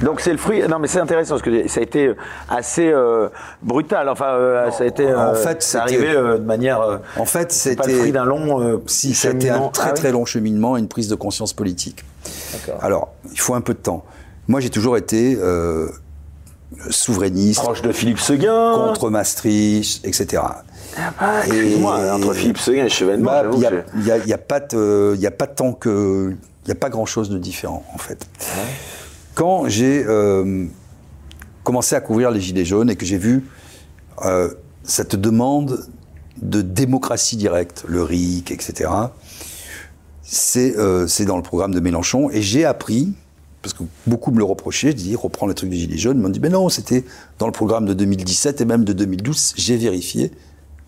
[0.04, 0.62] Donc c'est le fruit.
[0.68, 2.14] Non, mais c'est intéressant parce que ça a été
[2.50, 3.30] assez euh,
[3.62, 4.10] brutal.
[4.10, 5.06] Enfin, euh, ça a été.
[5.14, 6.82] en euh, fait, c'est c'était- arrivé euh, de manière.
[6.82, 7.50] euh, En fait, pas le
[7.90, 8.62] c'était fruit d'un long.
[8.62, 11.54] euh, Si, été un très Ah oui très long cheminement et une prise de conscience
[11.54, 12.04] politique.
[12.54, 12.84] D'accord.
[12.84, 14.04] Alors, il faut un peu de temps.
[14.48, 15.88] Moi, j'ai toujours été euh,
[16.90, 18.74] souverainiste, Proche de Philippe Seguin.
[18.88, 20.44] contre Maastricht, etc.
[21.20, 23.66] Ah, excuse-moi, Et- entre Philippe Seguin et Chevènement, Bah, Il n'y
[24.12, 26.32] a, que a- a pas de- tant que.
[26.64, 28.26] Il n'y a pas grand-chose de différent, en fait.
[29.36, 30.66] Quand j'ai euh,
[31.64, 33.46] commencé à couvrir les Gilets jaunes et que j'ai vu
[34.26, 34.54] euh,
[34.84, 35.88] cette demande
[36.42, 38.90] de démocratie directe, le RIC, etc.,
[40.24, 42.30] c'est euh, c'est dans le programme de Mélenchon.
[42.30, 43.14] Et j'ai appris,
[43.62, 46.18] parce que beaucoup me le reprochaient, je dis reprends le truc des Gilets jaunes.
[46.18, 47.04] Ils m'ont dit, mais non, c'était
[47.38, 49.54] dans le programme de 2017 et même de 2012.
[49.58, 50.32] J'ai vérifié.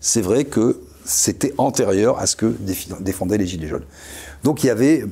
[0.00, 2.54] C'est vrai que c'était antérieur à ce que
[3.00, 3.84] défendaient les Gilets jaunes.
[4.42, 5.04] Donc il y avait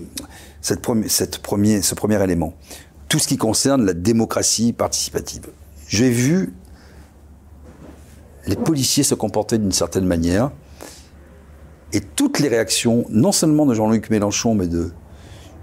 [0.60, 2.54] ce premier élément.
[3.12, 5.42] Tout ce qui concerne la démocratie participative.
[5.86, 6.54] J'ai vu
[8.46, 10.50] les policiers se comporter d'une certaine manière
[11.92, 14.92] et toutes les réactions, non seulement de Jean-Luc Mélenchon, mais de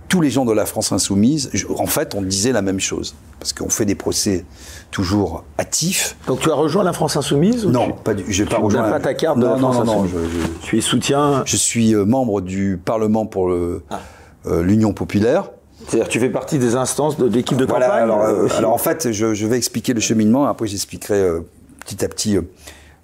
[0.10, 3.16] tous les gens de la France insoumise, en fait, on disait la même chose.
[3.40, 4.46] Parce qu'on fait des procès
[4.92, 6.18] toujours hâtifs.
[6.28, 8.58] Donc tu as rejoint la France Insoumise ou Non, tu- pas du, j'ai tu pas
[8.60, 8.90] n'as rejoint.
[8.92, 10.30] pas ta carte de non, la non, France non, non, Insoumise.
[10.36, 11.42] je- je- Tu es soutien.
[11.48, 14.02] je suis euh, membre du Parlement pour le- Ah.
[14.46, 15.50] euh, l'Union populaire.
[15.88, 18.74] C'est-à-dire, tu fais partie des instances de l'équipe de Voilà, campagne alors, euh, aussi alors
[18.74, 21.40] en fait, je, je vais expliquer le cheminement, après j'expliquerai euh,
[21.86, 22.42] petit à petit euh,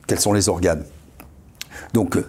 [0.08, 0.84] quels sont les organes.
[1.94, 2.26] Donc, euh,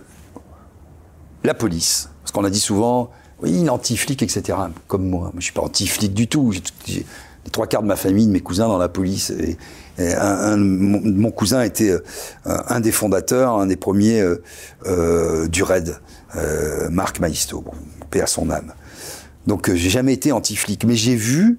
[1.44, 3.10] la police, parce qu'on a dit souvent,
[3.43, 4.56] oui, il est anti-flic, etc.
[4.89, 6.52] Comme moi, moi je suis pas anti-flic du tout.
[6.86, 7.05] J'ai-
[7.44, 9.31] les trois quarts de ma famille, de mes cousins dans la police.
[9.31, 9.56] Et,
[9.98, 10.20] et un,
[10.52, 12.01] un- mon, mon cousin était euh,
[12.44, 14.43] un des fondateurs, un des premiers euh,
[14.86, 15.97] euh, du RAID,
[16.35, 17.70] euh, Marc Maisto, bon,
[18.10, 18.73] paix à son âme.
[19.47, 21.59] Donc, euh, j'ai jamais été anti-flic, mais j'ai vu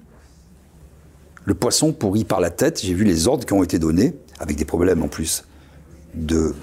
[1.44, 2.80] le poisson pourri par la tête.
[2.82, 5.44] J'ai vu les ordres qui ont été donnés, avec des problèmes en plus
[6.14, 6.54] de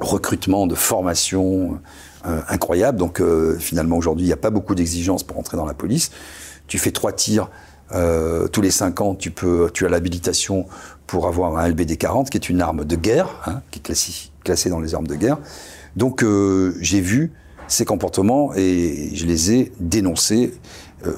[0.00, 1.78] recrutement, de formation
[2.26, 2.98] euh, incroyable.
[2.98, 6.10] Donc euh, finalement aujourd'hui, il n'y a pas beaucoup d'exigences pour entrer dans la police.
[6.66, 7.50] Tu fais trois tirs
[7.92, 10.66] euh, tous les cinq ans, tu peux, tu as l'habilitation
[11.06, 14.70] pour avoir un LBD 40, qui est une arme de guerre, hein, qui est classée
[14.70, 15.38] dans les armes de guerre.
[15.96, 16.24] Donc
[16.80, 17.32] j'ai vu
[17.70, 20.52] ces comportements et je les ai dénoncés.
[21.06, 21.14] Euh,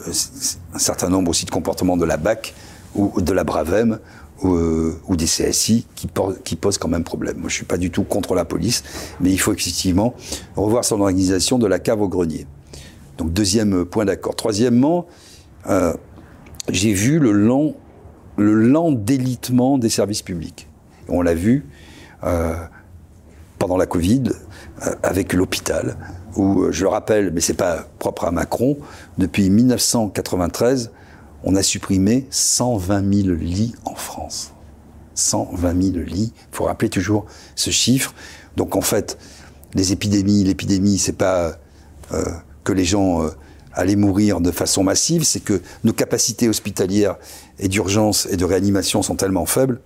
[0.74, 2.54] un certain nombre aussi de comportements de la BAC
[2.94, 3.98] ou de la Bravem
[4.42, 7.38] ou, euh, des CSI qui, posent quand même problème.
[7.38, 8.84] Moi, je suis pas du tout contre la police,
[9.20, 10.14] mais il faut effectivement
[10.54, 12.46] revoir son organisation de la cave au grenier.
[13.18, 14.36] Donc deuxième point d'accord.
[14.36, 15.06] Troisièmement,
[15.68, 15.94] euh,
[16.68, 17.74] j'ai vu le lent,
[18.36, 20.68] le lent délitement des services publics.
[21.08, 21.66] On l'a vu
[23.58, 24.22] pendant la Covid
[25.02, 25.96] avec l'hôpital,
[26.36, 28.78] où euh, je le rappelle, mais c'est pas propre à Macron,
[29.18, 30.90] depuis 1993,
[31.44, 34.52] on a supprimé 120 000 lits en France.
[35.14, 36.32] 120 000 lits.
[36.34, 38.14] Il faut rappeler toujours ce chiffre.
[38.56, 39.18] Donc en fait,
[39.74, 41.56] les épidémies, l'épidémie, c'est pas
[42.12, 42.24] euh,
[42.64, 43.30] que les gens euh,
[43.72, 47.16] allaient mourir de façon massive, c'est que nos capacités hospitalières
[47.58, 49.80] et d'urgence et de réanimation sont tellement faibles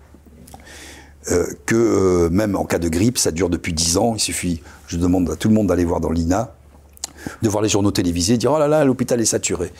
[1.30, 4.14] euh, que euh, même en cas de grippe, ça dure depuis 10 ans.
[4.16, 6.54] Il suffit, je demande à tout le monde d'aller voir dans l'INA,
[7.42, 9.72] de voir les journaux télévisés, dire oh là là, l'hôpital est saturé.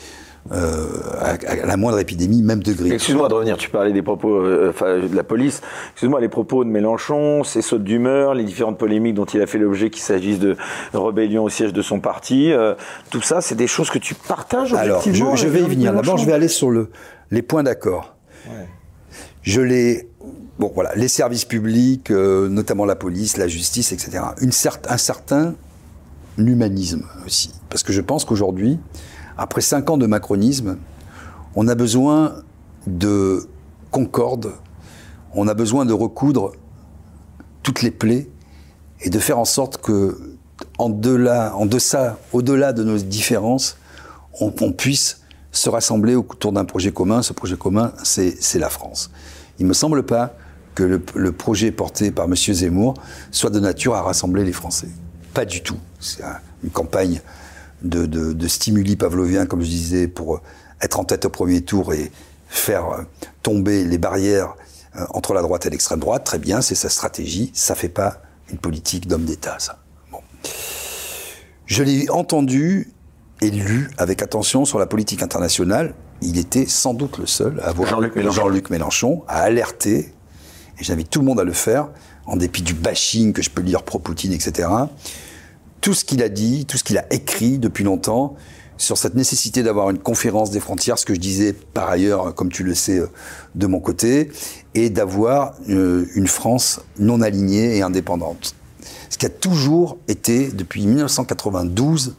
[0.51, 0.87] Euh,
[1.19, 2.93] à, à la moindre épidémie, même de grippe.
[2.93, 5.61] Excuse-moi de revenir, tu parlais des propos euh, enfin, de la police.
[5.91, 9.57] Excuse-moi, les propos de Mélenchon, ses sautes d'humeur, les différentes polémiques dont il a fait
[9.57, 10.55] l'objet, qu'il s'agisse de
[10.93, 12.75] rébellion au siège de son parti, euh,
[13.09, 15.93] tout ça, c'est des choses que tu partages Alors, je, vais y venir.
[15.93, 16.91] D'abord, je vais aller sur le,
[17.29, 18.15] les points d'accord.
[19.41, 20.07] Je les.
[20.59, 24.23] Bon, voilà, les services publics, euh, notamment la police, la justice, etc.
[24.41, 25.53] Un certain
[26.37, 27.51] humanisme aussi.
[27.69, 28.79] Parce que je pense qu'aujourd'hui,
[29.37, 30.77] après cinq ans de macronisme,
[31.55, 32.43] on a besoin
[32.87, 33.47] de
[33.91, 34.53] concorde,
[35.33, 36.53] on a besoin de recoudre
[37.61, 38.27] toutes les plaies
[39.01, 40.17] et de faire en sorte que,
[40.79, 43.77] en, delà, deçà, au-delà de nos différences,
[44.39, 45.21] on, on puisse
[45.51, 47.21] se rassembler autour d'un projet commun.
[47.21, 49.11] Ce projet commun, c'est c'est la France.
[49.59, 50.35] Il ne me semble pas
[50.77, 52.35] que le, le projet porté par M.
[52.35, 52.93] Zemmour
[53.31, 54.89] soit de nature à rassembler les Français.
[55.33, 55.79] Pas du tout.
[55.99, 57.19] C'est un- une campagne
[57.81, 60.39] de, de, de stimuli pavloviens, comme je disais, pour
[60.79, 62.11] être en tête au premier tour et
[62.47, 63.05] faire
[63.41, 64.53] tomber les barrières
[64.95, 66.23] euh, entre la droite et l'extrême droite.
[66.23, 67.49] Très bien, c'est sa stratégie.
[67.55, 68.21] Ça fait pas
[68.51, 69.79] une politique d'homme d'État, ça.
[70.11, 70.19] Bon.
[71.65, 72.91] Je l'ai entendu
[73.41, 75.95] et lu avec attention sur la politique internationale.
[76.21, 78.41] Il était sans doute le seul à avoir Jean-Luc Mélenchon.
[78.41, 80.13] Jean-Luc Mélenchon à alerter,
[80.79, 81.89] et j'invite tout le monde à le faire,
[82.25, 84.69] en dépit du bashing que je peux lire pro-Poutine, etc.
[85.81, 88.35] Tout ce qu'il a dit, tout ce qu'il a écrit depuis longtemps
[88.77, 92.51] sur cette nécessité d'avoir une conférence des frontières, ce que je disais par ailleurs, comme
[92.51, 93.07] tu le sais, euh,
[93.55, 94.31] de mon côté,
[94.75, 98.55] et d'avoir euh, une France non alignée et indépendante.
[99.09, 102.15] Ce qui a toujours été, depuis 1992,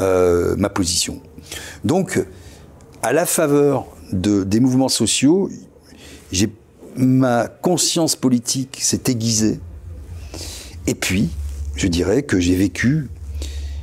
[0.00, 1.20] euh, ma position.
[1.84, 2.20] Donc,
[3.02, 5.48] à la faveur de, des mouvements sociaux,
[6.32, 6.52] j'ai
[6.96, 9.60] ma conscience politique s'est aiguisée.
[10.86, 11.30] Et puis,
[11.76, 13.08] je dirais que j'ai vécu,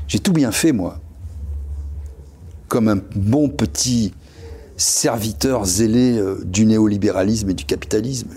[0.07, 0.99] j'ai tout bien fait moi,
[2.67, 4.13] comme un bon petit
[4.77, 8.29] serviteur zélé euh, du néolibéralisme et du capitalisme.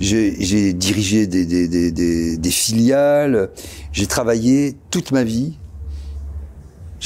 [0.00, 3.50] J'ai dirigé des, filiales,
[3.92, 5.56] j'ai travaillé toute ma vie.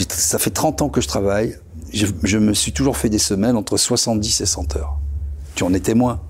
[0.08, 1.58] Ça fait 30 ans que je travaille.
[1.92, 4.98] Je, je me suis toujours fait des semaines entre 70 et 100 heures.
[5.56, 6.22] Tu en es témoin.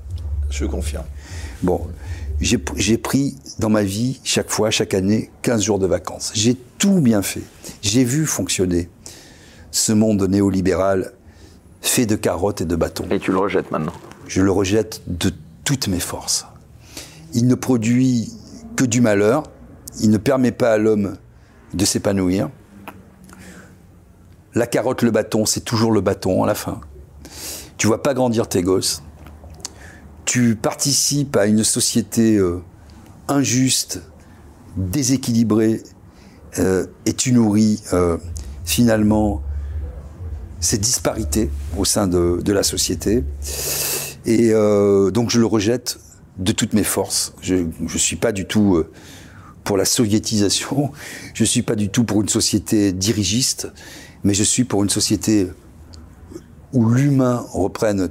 [0.57, 1.05] Je confirme.
[1.63, 1.87] Bon,
[2.41, 6.33] j'ai pris dans ma vie, chaque fois, chaque année, 15 jours de vacances.
[6.35, 7.43] J'ai tout bien fait.
[7.83, 8.89] J'ai vu fonctionner
[9.71, 11.13] ce monde néolibéral
[11.83, 13.05] fait de carottes et de bâtons.
[13.11, 13.93] Et tu le rejettes maintenant.
[14.29, 15.31] Je le rejette de
[15.65, 16.47] toutes mes forces.
[17.35, 18.33] Il ne produit
[18.77, 19.43] que du malheur.
[20.01, 21.17] Il ne permet pas à l'homme
[21.75, 22.49] de s'épanouir.
[24.55, 26.81] La carotte, le bâton, c'est toujours le bâton à la fin.
[27.77, 29.03] Tu vois pas grandir tes gosses.
[30.27, 32.61] Tu participes à une société euh,
[33.29, 34.03] injuste,
[34.77, 35.83] déséquilibrée,
[36.59, 38.19] euh, et tu nourris euh,
[38.65, 39.43] finalement
[40.61, 41.49] ces disparités
[41.79, 43.23] au sein de, de la société.
[44.25, 44.51] Et
[45.13, 46.01] donc je le rejette
[46.39, 47.33] de toutes mes forces.
[47.41, 48.83] Je ne suis pas du tout
[49.63, 50.91] pour la soviétisation,
[51.35, 53.69] je suis pas du tout pour une société dirigiste,
[54.25, 55.47] mais je suis pour une société
[56.73, 58.09] où l'humain reprenne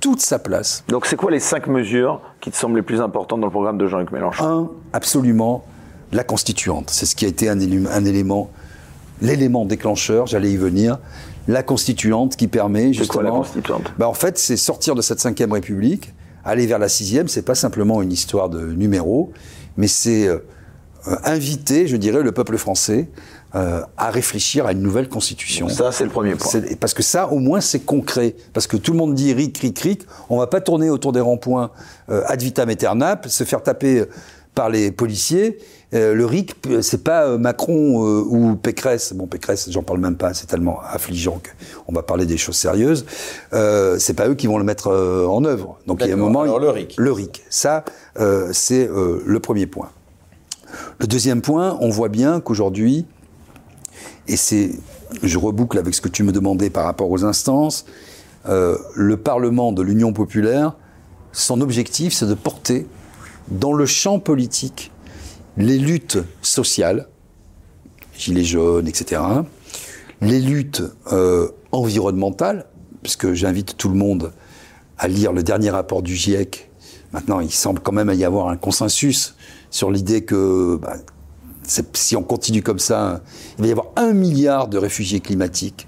[0.00, 0.84] toute sa place.
[0.88, 3.78] Donc c'est quoi les cinq mesures qui te semblent les plus importantes dans le programme
[3.78, 4.44] de Jean-Luc Mélenchon?
[4.44, 5.64] Un, absolument,
[6.12, 6.90] la constituante.
[6.90, 8.50] C'est ce qui a été un, élé- un élément,
[9.20, 10.98] l'élément déclencheur, j'allais y venir.
[11.48, 13.42] La constituante qui permet C'est quoi la justement.
[13.42, 13.92] constituante?
[13.98, 16.12] Bah, en fait, c'est sortir de cette cinquième République,
[16.44, 17.26] aller vers la sixième.
[17.26, 19.32] C'est pas simplement une histoire de numéros,
[19.78, 20.38] mais c'est euh,
[21.24, 23.08] inviter, je dirais, le peuple français
[23.54, 25.68] euh, à réfléchir à une nouvelle constitution.
[25.68, 26.50] Ça, c'est le premier point.
[26.80, 28.36] Parce que ça, au moins, c'est concret.
[28.52, 30.02] Parce que tout le monde dit ric, ric, ric.
[30.28, 31.70] On va pas tourner autour des ronds-points
[32.10, 34.06] euh, ad vitam aeternam, se faire taper euh,
[34.58, 35.58] par les policiers.
[35.94, 39.12] Euh, le RIC, c'est pas Macron euh, ou Pécresse.
[39.14, 41.40] Bon, Pécresse, j'en parle même pas, c'est tellement affligeant
[41.86, 43.06] qu'on va parler des choses sérieuses.
[43.52, 45.78] Euh, c'est pas eux qui vont le mettre en œuvre.
[45.86, 46.42] Donc il y a un moment.
[46.42, 46.94] Alors, le RIC.
[46.98, 47.44] Le RIC.
[47.48, 47.84] Ça,
[48.52, 49.90] c'est le premier point.
[50.98, 53.06] Le deuxième point, on voit bien qu'aujourd'hui,
[54.26, 54.72] et c'est,
[55.22, 57.86] je reboucle avec ce que tu me demandais par rapport aux instances,
[58.48, 60.76] euh, le Parlement de l'Union populaire,
[61.32, 62.86] son objectif, c'est de porter
[63.48, 64.92] dans le champ politique
[65.56, 67.08] les luttes sociales,
[68.16, 69.20] gilets jaunes, etc.,
[70.20, 72.66] les luttes euh, environnementales,
[73.02, 74.32] puisque j'invite tout le monde
[74.98, 76.70] à lire le dernier rapport du GIEC.
[77.12, 79.36] Maintenant, il semble quand même y avoir un consensus
[79.70, 80.96] sur l'idée que bah,
[81.94, 83.22] si on continue comme ça,
[83.58, 85.86] il va y avoir un milliard de réfugiés climatiques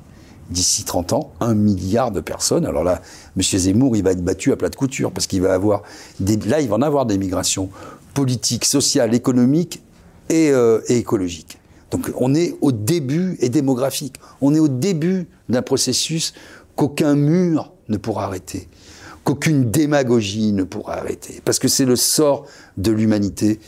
[0.51, 2.67] d'ici 30 ans, un milliard de personnes.
[2.67, 3.01] Alors là,
[3.37, 3.43] M.
[3.43, 5.83] Zemmour, il va être battu à plat de couture, parce qu'il va avoir
[6.21, 7.71] là, il va en avoir des migrations
[8.15, 9.83] politiques, sociales, économiques
[10.29, 11.59] et, euh, et écologiques.
[11.91, 16.35] Donc on est au début, et démographique, on est au début d'un processus
[16.77, 18.69] qu'aucun mur ne pourra arrêter,
[19.25, 22.47] qu'aucune démagogie ne pourra arrêter, parce que c'est le sort
[22.77, 23.61] de l'humanité.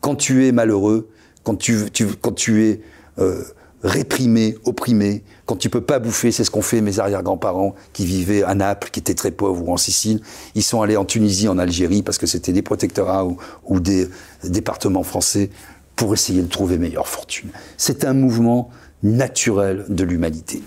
[0.00, 1.08] Quand tu es malheureux,
[1.48, 2.80] quand tu, es
[3.18, 3.42] euh,
[3.82, 8.42] réprimé, opprimé, quand tu peux pas bouffer, c'est ce qu'ont fait mes arrière-grands-parents qui vivaient
[8.42, 10.20] à Naples, qui étaient très pauvres, ou en Sicile.
[10.54, 13.26] Ils sont allés en Tunisie, en Algérie, parce que c'était des protectorats
[13.64, 14.08] ou, des
[14.44, 15.50] départements français
[15.96, 17.50] pour essayer de trouver meilleure fortune.
[17.76, 18.70] C'est un mouvement
[19.02, 20.62] naturel de l'humanité.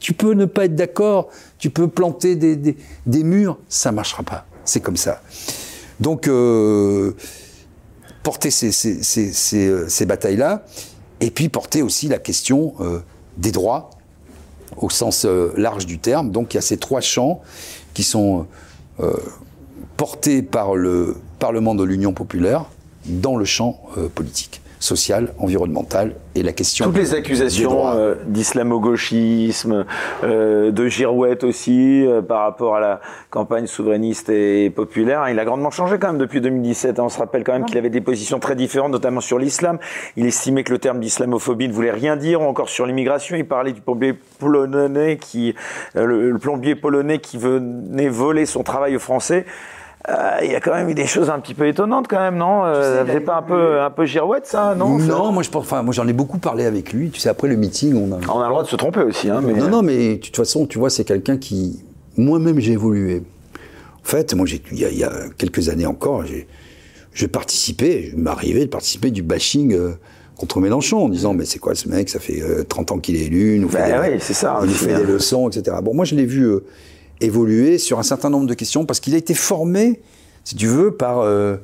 [0.00, 4.46] Tu, peux ne pas être d'accord, tu peux planter des murs, ça marchera pas.
[4.64, 5.22] C'est comme ça.
[6.00, 7.12] Donc, euh,
[8.22, 10.64] porter ces, ces- ces- ces, euh, ces batailles-là,
[11.20, 13.00] et puis porter aussi la question euh,
[13.36, 13.90] des droits
[14.76, 16.30] au sens euh, large du terme.
[16.30, 17.40] Donc il y a ces trois champs
[17.94, 18.46] qui sont
[19.96, 22.66] portés par le Parlement de l'Union populaire
[23.06, 23.80] dans le champ
[24.14, 29.84] politique, social, environnemental et la question Toutes les accusations euh, d'islamo-gauchisme,
[30.24, 33.00] euh, de girouette aussi, euh, par rapport à la
[33.30, 36.98] campagne souverainiste et populaire, il a grandement changé quand même depuis 2017.
[36.98, 37.04] hein.
[37.04, 39.78] On se rappelle quand même qu'il avait des positions très différentes, notamment sur l'islam.
[40.16, 43.36] Il estimait que le terme d'islamophobie ne voulait rien dire, ou encore sur l'immigration.
[43.36, 45.54] Il parlait du plombier polonais qui,
[45.96, 49.44] euh, le, le plombier polonais qui venait voler son travail aux Français.
[50.08, 52.36] Euh, Il y a quand même eu des choses un petit peu étonnantes quand même,
[52.36, 52.64] non?
[52.64, 54.98] Euh, C'est pas un peu, un peu girouette ça, non?
[54.98, 57.10] Non, moi je pense, enfin, moi j'en ai beaucoup parlé avec lui.
[57.10, 58.18] Tu sais, après le meeting, on a.
[58.28, 59.52] On a le droit de se tromper aussi, hein, mais...
[59.52, 61.82] Non, non, mais de toute façon, tu vois, c'est quelqu'un qui.
[62.16, 63.22] Moi-même, j'ai évolué.
[64.04, 66.48] En fait, moi, il y, a- il y a quelques années encore, j'ai-
[67.14, 69.92] je participais, je m'arrivais de participer du bashing euh,
[70.36, 72.08] contre Mélenchon en disant Mais c'est quoi ce mec?
[72.08, 74.68] Ça fait euh, 30 ans qu'il est élu, nous fait, Ben des, oui, ça, il
[74.68, 75.76] nous fait des leçons, etc.
[75.82, 76.64] Bon, moi, je l'ai vu euh,
[77.24, 80.02] évoluer sur un certain nombre de questions parce qu'il a été formé,
[80.44, 81.20] si tu veux, par.
[81.20, 81.56] euh,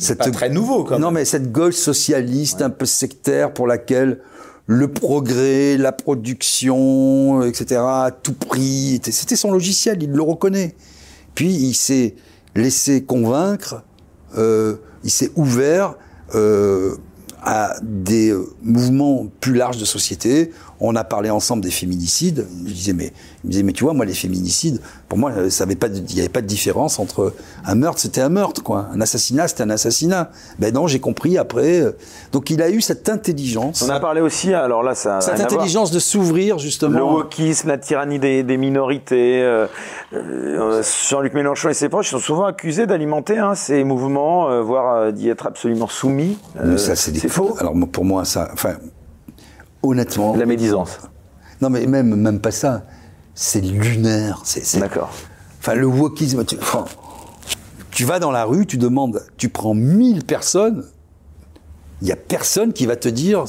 [0.00, 1.14] cette pas très nouveau, quand Non, même.
[1.14, 4.20] mais cette gauche socialiste un peu sectaire pour laquelle
[4.66, 10.74] le progrès, la production, etc., à tout prix, était- c'était son logiciel, il le reconnaît.
[11.34, 12.14] Puis il s'est
[12.54, 13.82] laissé convaincre,
[14.36, 15.94] euh, il s'est ouvert
[16.34, 16.94] euh,
[17.42, 20.50] à des mouvements plus larges de société.
[20.80, 22.46] On a parlé ensemble des féminicides.
[22.66, 25.48] Je disais, mais, il me disait, mais tu vois, moi, les féminicides, pour moi, euh,
[25.48, 27.34] il n'y avait pas de différence entre
[27.64, 28.86] un meurtre, c'était un meurtre, quoi.
[28.94, 30.30] Un assassinat, c'était un assassinat.
[30.58, 31.80] Ben non, j'ai compris après.
[31.80, 31.92] euh,
[32.32, 35.90] Donc il a eu cette intelligence, On a parlé aussi, alors là, ça cette intelligence
[35.90, 37.12] de s'ouvrir, Le justement.
[37.12, 39.42] wokisme, la tyrannie des, des minorités.
[39.42, 39.66] euh,
[40.12, 44.94] euh, Jean-Luc Mélenchon et ses proches sont souvent accusés d'alimenter hein, ces mouvements, euh, voire
[44.96, 46.38] euh, d'y être absolument soumis.
[46.54, 47.56] Mais Euh, ça, c'est faux.
[47.58, 48.74] Alors pour moi, ça, enfin,
[49.82, 50.98] honnêtement, La médisance.
[51.60, 52.84] non mais même même pas ça,
[53.34, 54.40] c'est lunaire.
[54.44, 55.10] C'est, D'accord.
[55.60, 56.84] Enfin, le wokisme, tu, enfin,
[57.90, 60.84] tu vas dans la rue, tu demandes, tu prends 1000 personnes,
[62.02, 63.44] il y a personne qui va te dire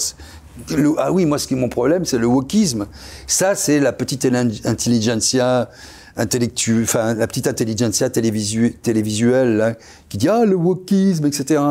[0.75, 2.87] le- ah oui, moi, ce qui est mon problème, c'est le wokisme.
[3.27, 5.69] Ça, c'est la petite intelli- intelligentsia
[6.17, 9.75] intellectuelle, enfin, la petite intelligentsia télévisu- télévisuelle, là,
[10.09, 11.61] qui dit, ah, le wokisme, etc.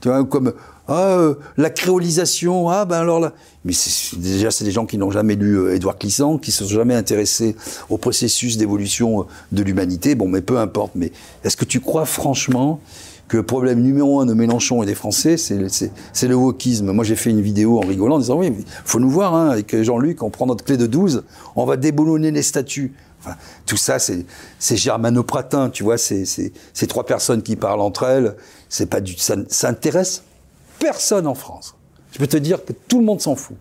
[0.00, 0.52] Tu vois, comme,
[0.92, 3.32] ah, euh, la créolisation, ah, ben alors là.
[3.64, 3.72] Mais
[4.16, 6.94] déjà, c'est des gens qui n'ont jamais lu euh, Édouard Glissant, qui se sont jamais
[6.96, 7.54] intéressés
[7.90, 10.16] au processus d'évolution euh, de l'humanité.
[10.16, 10.92] Bon, mais peu importe.
[10.96, 11.12] Mais
[11.44, 12.80] est-ce que tu crois franchement
[13.28, 16.90] que le problème numéro un de Mélenchon et des Français, c'est le wokisme?
[16.90, 19.50] Moi, j'ai fait une vidéo en rigolant, en disant oui, il faut nous voir hein,
[19.50, 21.22] avec Jean-Luc, on prend notre clé de 12,
[21.54, 22.92] on va déboulonner les statues.
[23.22, 23.36] Enfin,
[23.66, 24.24] tout ça, c'est
[24.76, 28.34] germano-pratin, tu vois, c'est c'est- ces trois personnes qui parlent entre elles,
[28.68, 30.24] c'est pas du, ça, ça intéresse
[30.80, 31.76] personne en France.
[32.12, 33.56] Je peux te dire que tout le monde s'en fout.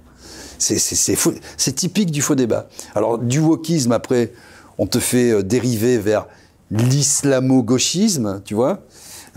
[0.58, 2.68] C'est- typique du faux débat.
[2.96, 4.34] Alors, du wokisme, après,
[4.80, 6.26] on te fait euh, dériver vers
[6.72, 8.80] l'islamo-gauchisme, tu vois.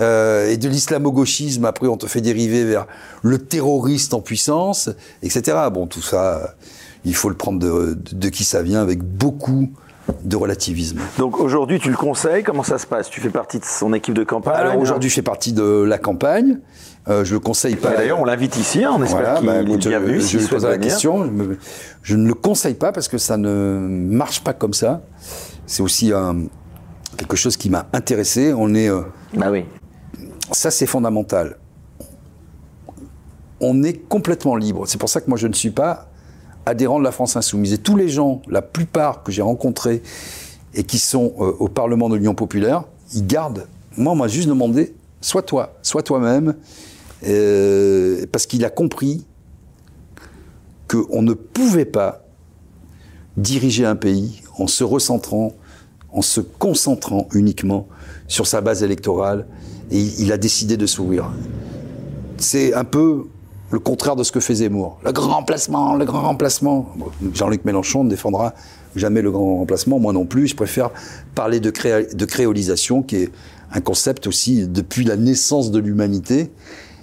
[0.00, 2.86] Euh, et de l'islamo-gauchisme, après, on te fait dériver vers
[3.22, 4.88] le terroriste en puissance,
[5.22, 5.58] etc.
[5.72, 6.46] Bon, tout ça, euh,
[7.04, 9.68] il faut le prendre de, de- de qui ça vient avec beaucoup
[10.24, 10.98] de relativisme.
[11.18, 12.42] Donc aujourd'hui, tu le conseilles?
[12.42, 13.08] Comment ça se passe?
[13.08, 14.56] Tu fais partie de son équipe de campagne?
[14.56, 16.58] Alors aujourd'hui, je fais partie de la campagne.
[17.08, 17.96] Euh, je le conseille pas.
[17.96, 20.20] D'ailleurs, on l'invite ici, hein, on espère Voilà, qu'il bah, est écoute, bienvenu.
[20.20, 20.88] je, lui poserai la venir.
[20.90, 21.24] question.
[21.24, 21.58] Je, me-
[22.02, 25.02] je ne le conseille pas parce que ça ne marche pas comme ça.
[25.66, 26.44] C'est aussi un-
[27.16, 28.52] quelque chose qui m'a intéressé.
[28.56, 29.02] On est, euh,
[29.34, 29.64] Bah oui.
[30.52, 31.56] ça c'est fondamental.
[33.60, 34.86] On est complètement libre.
[34.86, 36.08] C'est pour ça que moi je ne suis pas
[36.66, 37.72] adhérent de la France insoumise.
[37.72, 40.02] Et tous les gens, la plupart que j'ai rencontrés
[40.74, 42.84] et qui sont euh, au Parlement de l'Union populaire,
[43.14, 43.66] ils gardent.
[43.96, 46.54] Moi, on m'a juste demandé, sois toi, sois toi-même,
[47.26, 49.24] euh, parce qu'il a compris
[50.88, 52.24] qu'on ne pouvait pas
[53.36, 55.52] diriger un pays en se recentrant,
[56.12, 57.88] en se concentrant uniquement
[58.28, 59.46] sur sa base électorale,
[59.90, 61.30] et il a décidé de s'ouvrir.
[62.38, 63.26] C'est un peu
[63.70, 64.98] le contraire de ce que fait Zemmour.
[65.04, 66.94] Le grand remplacement, le grand remplacement.
[67.32, 68.54] Jean-Luc Mélenchon ne défendra
[68.96, 70.48] jamais le grand remplacement, moi non plus.
[70.48, 70.90] Je préfère
[71.34, 71.70] parler de
[72.24, 73.30] créolisation, qui est
[73.72, 76.50] un concept aussi depuis la naissance de l'humanité.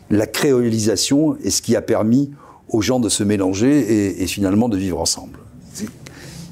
[0.09, 2.31] La créolisation est ce qui a permis
[2.67, 5.39] aux gens de se mélanger et, finalement de vivre ensemble.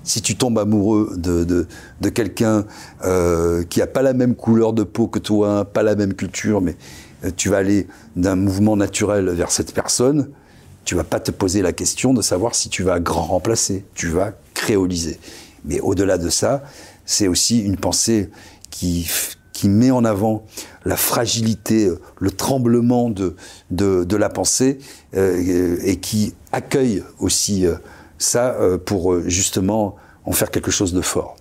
[0.03, 2.65] Si tu tombes amoureux de, quelqu'un
[3.03, 6.61] euh, qui a pas la même couleur de peau que toi, pas la même culture,
[6.61, 6.77] mais
[7.25, 10.29] euh, tu vas aller d'un mouvement naturel vers cette personne,
[10.85, 14.07] tu vas pas te poser la question de savoir si tu vas grand remplacer, tu
[14.07, 15.19] vas créoliser.
[15.65, 16.63] Mais au-delà de ça,
[17.05, 18.29] c'est aussi une pensée
[18.69, 19.09] qui,
[19.57, 20.45] qui met en avant
[20.85, 23.35] la fragilité, euh, le tremblement de,
[23.71, 24.77] de, la pensée
[25.15, 27.73] euh, et qui accueille aussi euh,
[28.19, 28.55] ça
[28.85, 31.37] pour justement en faire quelque chose de fort.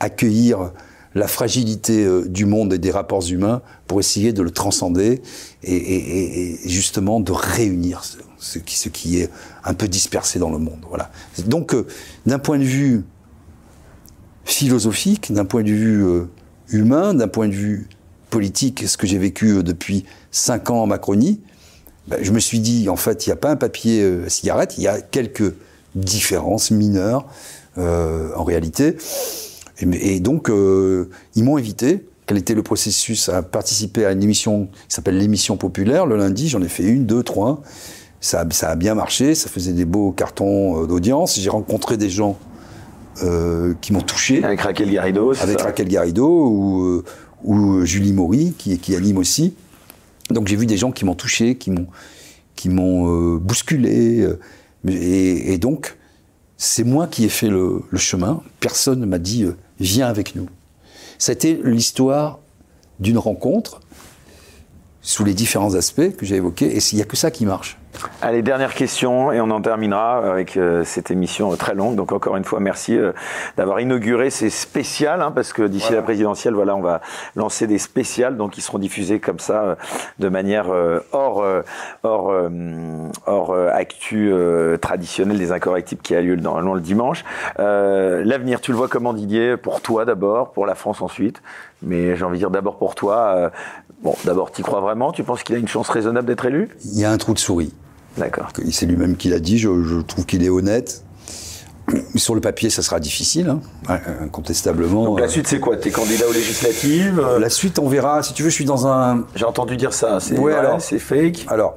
[0.00, 0.72] Accueillir
[1.14, 5.20] la fragilité du monde et des rapports humains pour essayer de le transcender
[5.62, 9.30] et, justement de réunir ce, ce qui, ce qui est
[9.64, 10.80] un peu dispersé dans le monde.
[10.88, 11.10] Voilà.
[11.46, 11.74] Donc,
[12.26, 13.04] d'un point de vue
[14.44, 16.28] philosophique, d'un point de vue
[16.70, 17.88] humain, d'un point de vue
[18.30, 21.40] politique, ce que j'ai vécu euh, depuis cinq ans en Macronie,
[22.08, 24.74] ben, je me suis dit, en fait, il n'y a pas un papier euh, cigarette,
[24.78, 25.54] il y a quelques
[25.94, 27.26] différences mineures
[27.78, 28.96] euh, en réalité.
[29.80, 32.04] Et, donc, euh, ils m'ont invité.
[32.26, 36.48] Quel était le processus à participer à une émission qui s'appelle l'émission populaire le lundi
[36.48, 37.62] J'en ai fait une, deux, trois.
[38.20, 41.38] Ça, a- ça a bien marché, ça faisait des beaux cartons d'audience.
[41.38, 42.36] J'ai rencontré des gens
[43.22, 47.04] euh, qui m'ont touché Avec Raquel Garrido, c'est avec ça Raquel Garrido ou, euh,
[47.44, 49.54] ou Julie Maury qui, qui anime aussi.
[50.30, 51.86] Donc j'ai vu des gens qui m'ont touché, qui m'ont
[52.54, 54.20] qui m'ont euh, bousculé.
[54.20, 54.38] euh,
[54.88, 55.96] et, et donc
[56.56, 58.42] c'est moi qui ai fait le, le chemin.
[58.60, 60.48] Personne ne m'a dit euh, viens avec nous.
[61.28, 62.40] Été l'histoire
[63.00, 63.80] d'une rencontre
[65.00, 66.76] sous les différents aspects que j'ai évoqués.
[66.76, 67.77] Et il n'y a que ça qui marche.
[68.22, 71.94] Allez, dernière question et on en terminera avec euh, cette émission euh, très longue.
[71.96, 73.12] Donc encore une fois, merci euh,
[73.56, 77.00] d'avoir inauguré ces spéciales, hein, parce que d'ici la présidentielle, voilà, on va
[77.36, 79.74] lancer des spéciales, donc qui seront diffusées comme ça, euh,
[80.18, 81.62] de manière euh, hors euh,
[82.02, 82.48] hors euh,
[83.26, 87.24] hors euh, actu euh, traditionnelle des incorrectibles qui a lieu normalement le dimanche.
[87.58, 89.56] Euh, L'avenir, tu le vois comment Didier?
[89.56, 91.42] Pour toi d'abord, pour la France ensuite,
[91.82, 93.16] mais j'ai envie de dire d'abord pour toi.
[93.36, 93.50] euh,
[94.02, 95.12] bon, d'abord, tu crois vraiment?
[95.12, 96.68] Tu penses qu'il a une chance raisonnable d'être élu?
[96.84, 97.72] Il y a un trou de souris.
[98.18, 98.48] D'accord.
[98.70, 101.04] C'est lui-même qui l'a dit, je, je trouve qu'il est honnête.
[102.16, 103.48] Sur le papier, ça sera difficile,
[103.88, 105.04] hein, incontestablement.
[105.06, 105.78] Donc la Euh, suite, c'est quoi?
[105.78, 108.22] T'es candidat aux législatives euh, la suite, on verra.
[108.22, 109.24] Si tu veux, je suis dans un.
[109.34, 110.20] J'ai entendu dire ça.
[110.20, 110.82] C'est Ouais, alors.
[110.82, 111.46] c'est fake.
[111.48, 111.76] Alors,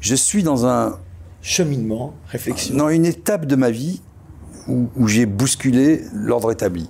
[0.00, 0.98] je suis dans un,
[1.42, 2.76] Cheminement, réflexion.
[2.76, 4.00] dans une étape de ma vie
[4.68, 6.88] où, où j'ai bousculé l'ordre établi.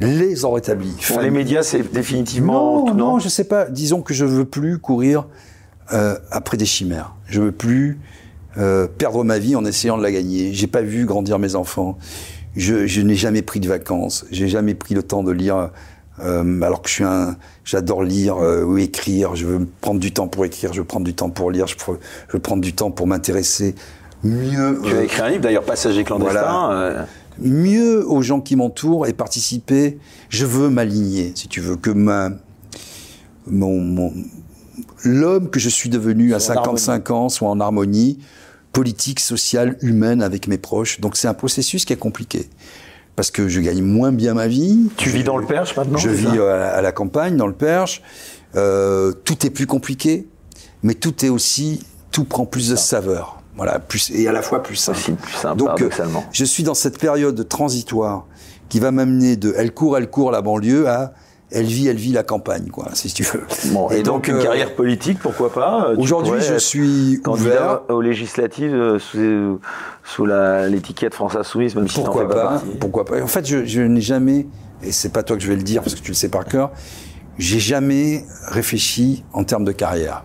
[0.00, 0.96] Les ordres établis.
[1.06, 2.86] Pour les médias, c'est définitivement.
[2.86, 3.66] Non, non, je sais pas.
[3.66, 5.26] Disons que je veux plus courir
[5.92, 7.14] euh, après des chimères.
[7.26, 7.98] Je veux plus
[8.56, 10.52] euh, perdre ma vie en essayant de la gagner.
[10.52, 11.98] J'ai pas vu grandir mes enfants.
[12.56, 14.24] Je, je n'ai jamais pris de vacances.
[14.30, 15.70] J'ai jamais pris le temps de lire.
[16.20, 19.34] euh, alors que je suis un, j'adore lire euh, ou écrire.
[19.34, 20.72] Je veux prendre du temps pour écrire.
[20.72, 21.66] Je veux prendre du temps pour lire.
[21.66, 21.98] Je, veux-
[22.28, 23.74] je veux prendre du temps pour m'intéresser
[24.22, 24.80] mieux.
[24.84, 26.32] Tu as euh, écrit un livre, d'ailleurs, Passager clandestin.
[26.40, 26.72] Voilà.
[26.72, 27.04] euh,
[27.40, 29.98] mieux aux gens qui m'entourent et participer.
[30.28, 32.30] Je veux m'aligner, si tu veux, que ma,
[33.48, 34.12] mon, mon-
[35.04, 38.18] l'homme que je suis devenu à Soit en 55 ans soit en harmonie
[38.72, 41.00] politique, sociale, humaine avec mes proches.
[41.00, 42.50] Donc c'est un processus qui est compliqué.
[43.16, 44.90] Parce que je gagne moins bien ma vie.
[44.96, 47.46] Tu vis dans le Perche maintenant Je vis ça à la, à la campagne, dans
[47.46, 48.02] le Perche.
[48.56, 50.26] Euh, tout est plus compliqué,
[50.82, 53.40] mais tout est aussi, tout prend plus de saveur.
[53.56, 54.98] Voilà, plus, et à la fois plus simple.
[54.98, 55.88] Aussi plus simple, Donc, euh,
[56.32, 58.26] je suis dans cette période transitoire
[58.68, 61.14] qui va m'amener de elle court, elle court la banlieue à
[61.50, 63.42] elle vit, elle vit la campagne, quoi, si tu veux.
[63.72, 67.80] Bon, et, donc, une euh, carrière politique, pourquoi pas euh, Aujourd'hui, je suis candidat ouvert.
[67.90, 69.60] aux législatives euh, sous,
[70.04, 72.66] sous la- l'étiquette France Insoumise, même si Pourquoi pas, pas, partie.
[72.80, 74.46] Pourquoi pas En fait, je, je n'ai jamais,
[74.82, 76.44] et c'est pas toi que je vais le dire parce que tu le sais par
[76.46, 76.70] cœur,
[77.38, 80.24] j'ai jamais réfléchi en termes de carrière.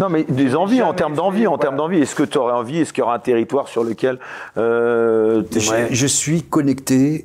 [0.00, 1.62] Non, mais des envies, en termes d'envie, en voilà.
[1.62, 1.98] termes d'envie.
[1.98, 4.18] Est-ce que tu aurais envie Est-ce qu'il y aura un territoire sur lequel
[4.56, 7.24] euh, Je, je suis connecté.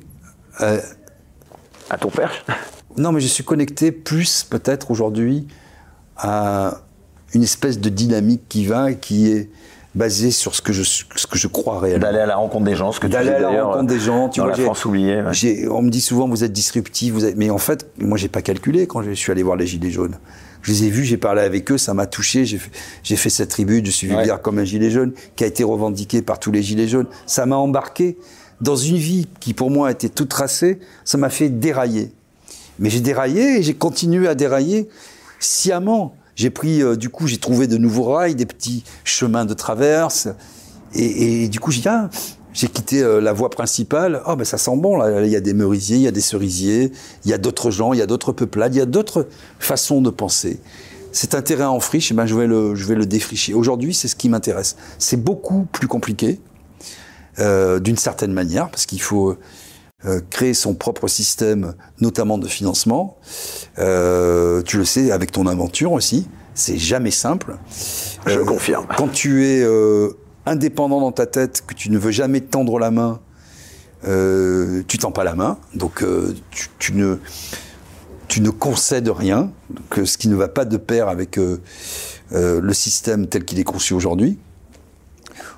[0.60, 0.80] euh,
[1.90, 2.44] à ton perche
[2.96, 5.46] non, mais je suis connecté plus peut-être aujourd'hui
[6.16, 6.80] à
[7.34, 9.50] une espèce de dynamique qui va et qui est
[9.94, 12.02] basée sur ce que je, ce que je crois réellement.
[12.02, 14.28] D'aller à la rencontre des gens, ce que tu D'aller à la rencontre des gens,
[14.28, 15.22] tu dans vois, la France oubliée.
[15.22, 15.68] ouais.
[15.68, 17.36] On me dit souvent vous êtes disruptif, vous êtes...
[17.36, 20.16] mais en fait, moi j'ai pas calculé quand je suis allé voir les Gilets jaunes.
[20.62, 22.46] Je les ai vus, j'ai parlé avec eux, ça m'a touché.
[22.46, 26.22] J'ai fait, cette tribune, je suis vulgaire comme un gilet jaune, qui a été revendiqué
[26.22, 27.06] par tous les gilets jaunes.
[27.26, 28.16] Ça m'a embarqué
[28.62, 30.78] dans une vie qui pour moi était toute tracée.
[31.04, 32.12] Ça m'a fait dérailler.
[32.78, 34.88] Mais j'ai déraillé et j'ai continué à dérailler
[35.40, 36.16] sciemment.
[36.36, 40.28] J'ai pris, euh, du coup, j'ai trouvé de nouveaux rails, des petits chemins de traverse.
[40.94, 42.08] Et, du coup, j'ai ah,
[42.52, 44.22] j'ai quitté euh, la voie principale.
[44.26, 45.22] Oh, ben ça sent bon, là.
[45.22, 46.92] Il y a des merisiers, il y a des cerisiers,
[47.24, 49.26] il y a d'autres gens, il y a d'autres peuplades, il y a d'autres
[49.58, 50.60] façons de penser.
[51.10, 53.54] Cet un terrain en friche, eh ben, je, vais le, je vais le défricher.
[53.54, 54.76] Aujourd'hui, c'est ce qui m'intéresse.
[54.98, 56.40] C'est beaucoup plus compliqué,
[57.40, 59.36] euh, d'une certaine manière, parce qu'il faut
[60.06, 63.16] euh, créer son propre système, notamment de financement.
[63.78, 67.56] Euh, tu le sais, avec ton aventure aussi, c'est jamais simple.
[68.26, 68.86] Je Euh, confirme.
[68.98, 70.10] Quand tu es euh,
[70.44, 73.20] indépendant dans ta tête, que tu ne veux jamais tendre la main,
[74.02, 76.04] tu tends pas la main, donc
[76.50, 77.16] tu, tu ne
[78.28, 81.38] tu ne concèdes rien, donc, ce qui ne va pas de pair avec
[82.30, 84.38] le système tel qu'il est conçu aujourd'hui.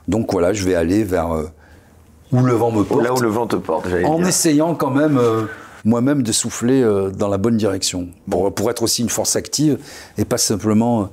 [0.07, 1.51] Donc voilà, je vais aller vers
[2.33, 4.27] où le vent me porte Là où le vent te porte, en dire.
[4.29, 5.45] essayant quand même euh,
[5.85, 9.79] moi-même de souffler euh, dans la bonne direction pour, pour être aussi une force active
[10.19, 11.07] et pas simplement euh,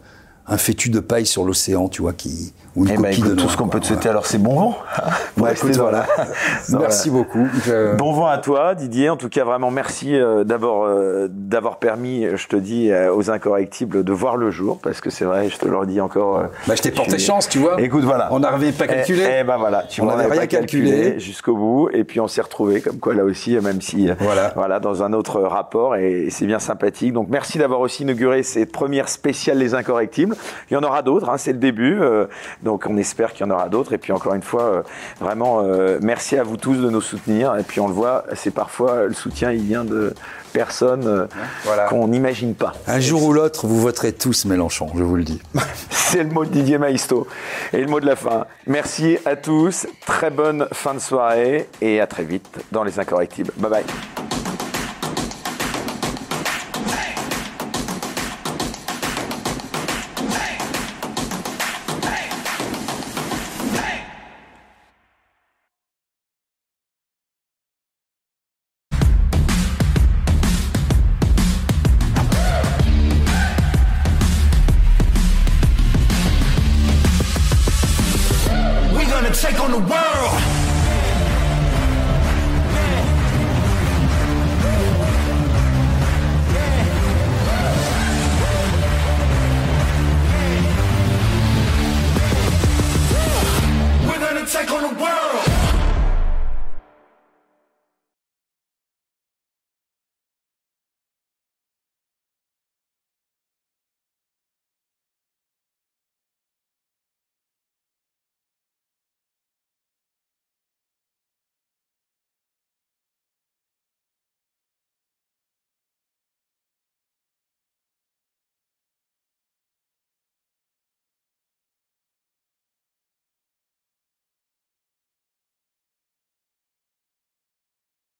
[0.47, 3.49] un fétu de paille sur l'océan, tu vois, qui ou une Eh écoute, de tout
[3.49, 4.77] ce qu'on peut te souhaiter, alors c'est bon vent.
[5.37, 6.05] Ouais, rester écoute, voilà.
[6.69, 7.47] Merci beaucoup.
[7.65, 9.09] Je- Bon vent à toi, Didier.
[9.09, 13.29] En tout cas, vraiment merci euh, d'abord euh, d'avoir permis, je te dis, euh, aux
[13.31, 16.37] incorrectibles de voir le jour, parce que c'est vrai, je te le redis encore.
[16.37, 17.81] euh, Bah, je t'ai porté tu- chance, tu vois.
[17.81, 18.27] Écoute, voilà.
[18.31, 19.23] On n'avait pas calculé.
[19.23, 21.19] Eh, eh ben voilà, tu On n'avait rien pas calculé, calculé.
[21.19, 24.51] jusqu'au bout, et puis on s'est retrouvés comme quoi là aussi, même si euh, Voilà.
[24.55, 27.13] voilà dans un autre rapport, et c'est bien sympathique.
[27.13, 30.35] Donc merci d'avoir aussi inauguré cette première spéciale les incorrectibles.
[30.69, 32.25] Il y en aura d'autres, hein, c'est le début, euh,
[32.63, 33.93] donc on espère qu'il y en aura d'autres.
[33.93, 34.81] Et puis encore une fois, euh,
[35.19, 37.55] vraiment euh, merci à vous tous de nous soutenir.
[37.57, 40.13] Et puis on le voit, c'est parfois le soutien, il vient de
[40.53, 41.25] personnes euh,
[41.65, 41.85] Voilà.
[41.85, 42.73] qu'on n'imagine pas.
[42.87, 45.41] Un jour ou l'autre, vous voterez tous Mélenchon, je vous le dis.
[45.89, 47.27] C'est le mot de Didier Maisto.
[47.73, 48.45] Et le mot de la fin.
[48.67, 49.87] Merci à tous.
[50.05, 53.51] Très bonne fin de soirée et à très vite dans Les Incorrectibles.
[53.57, 54.22] Bye bye.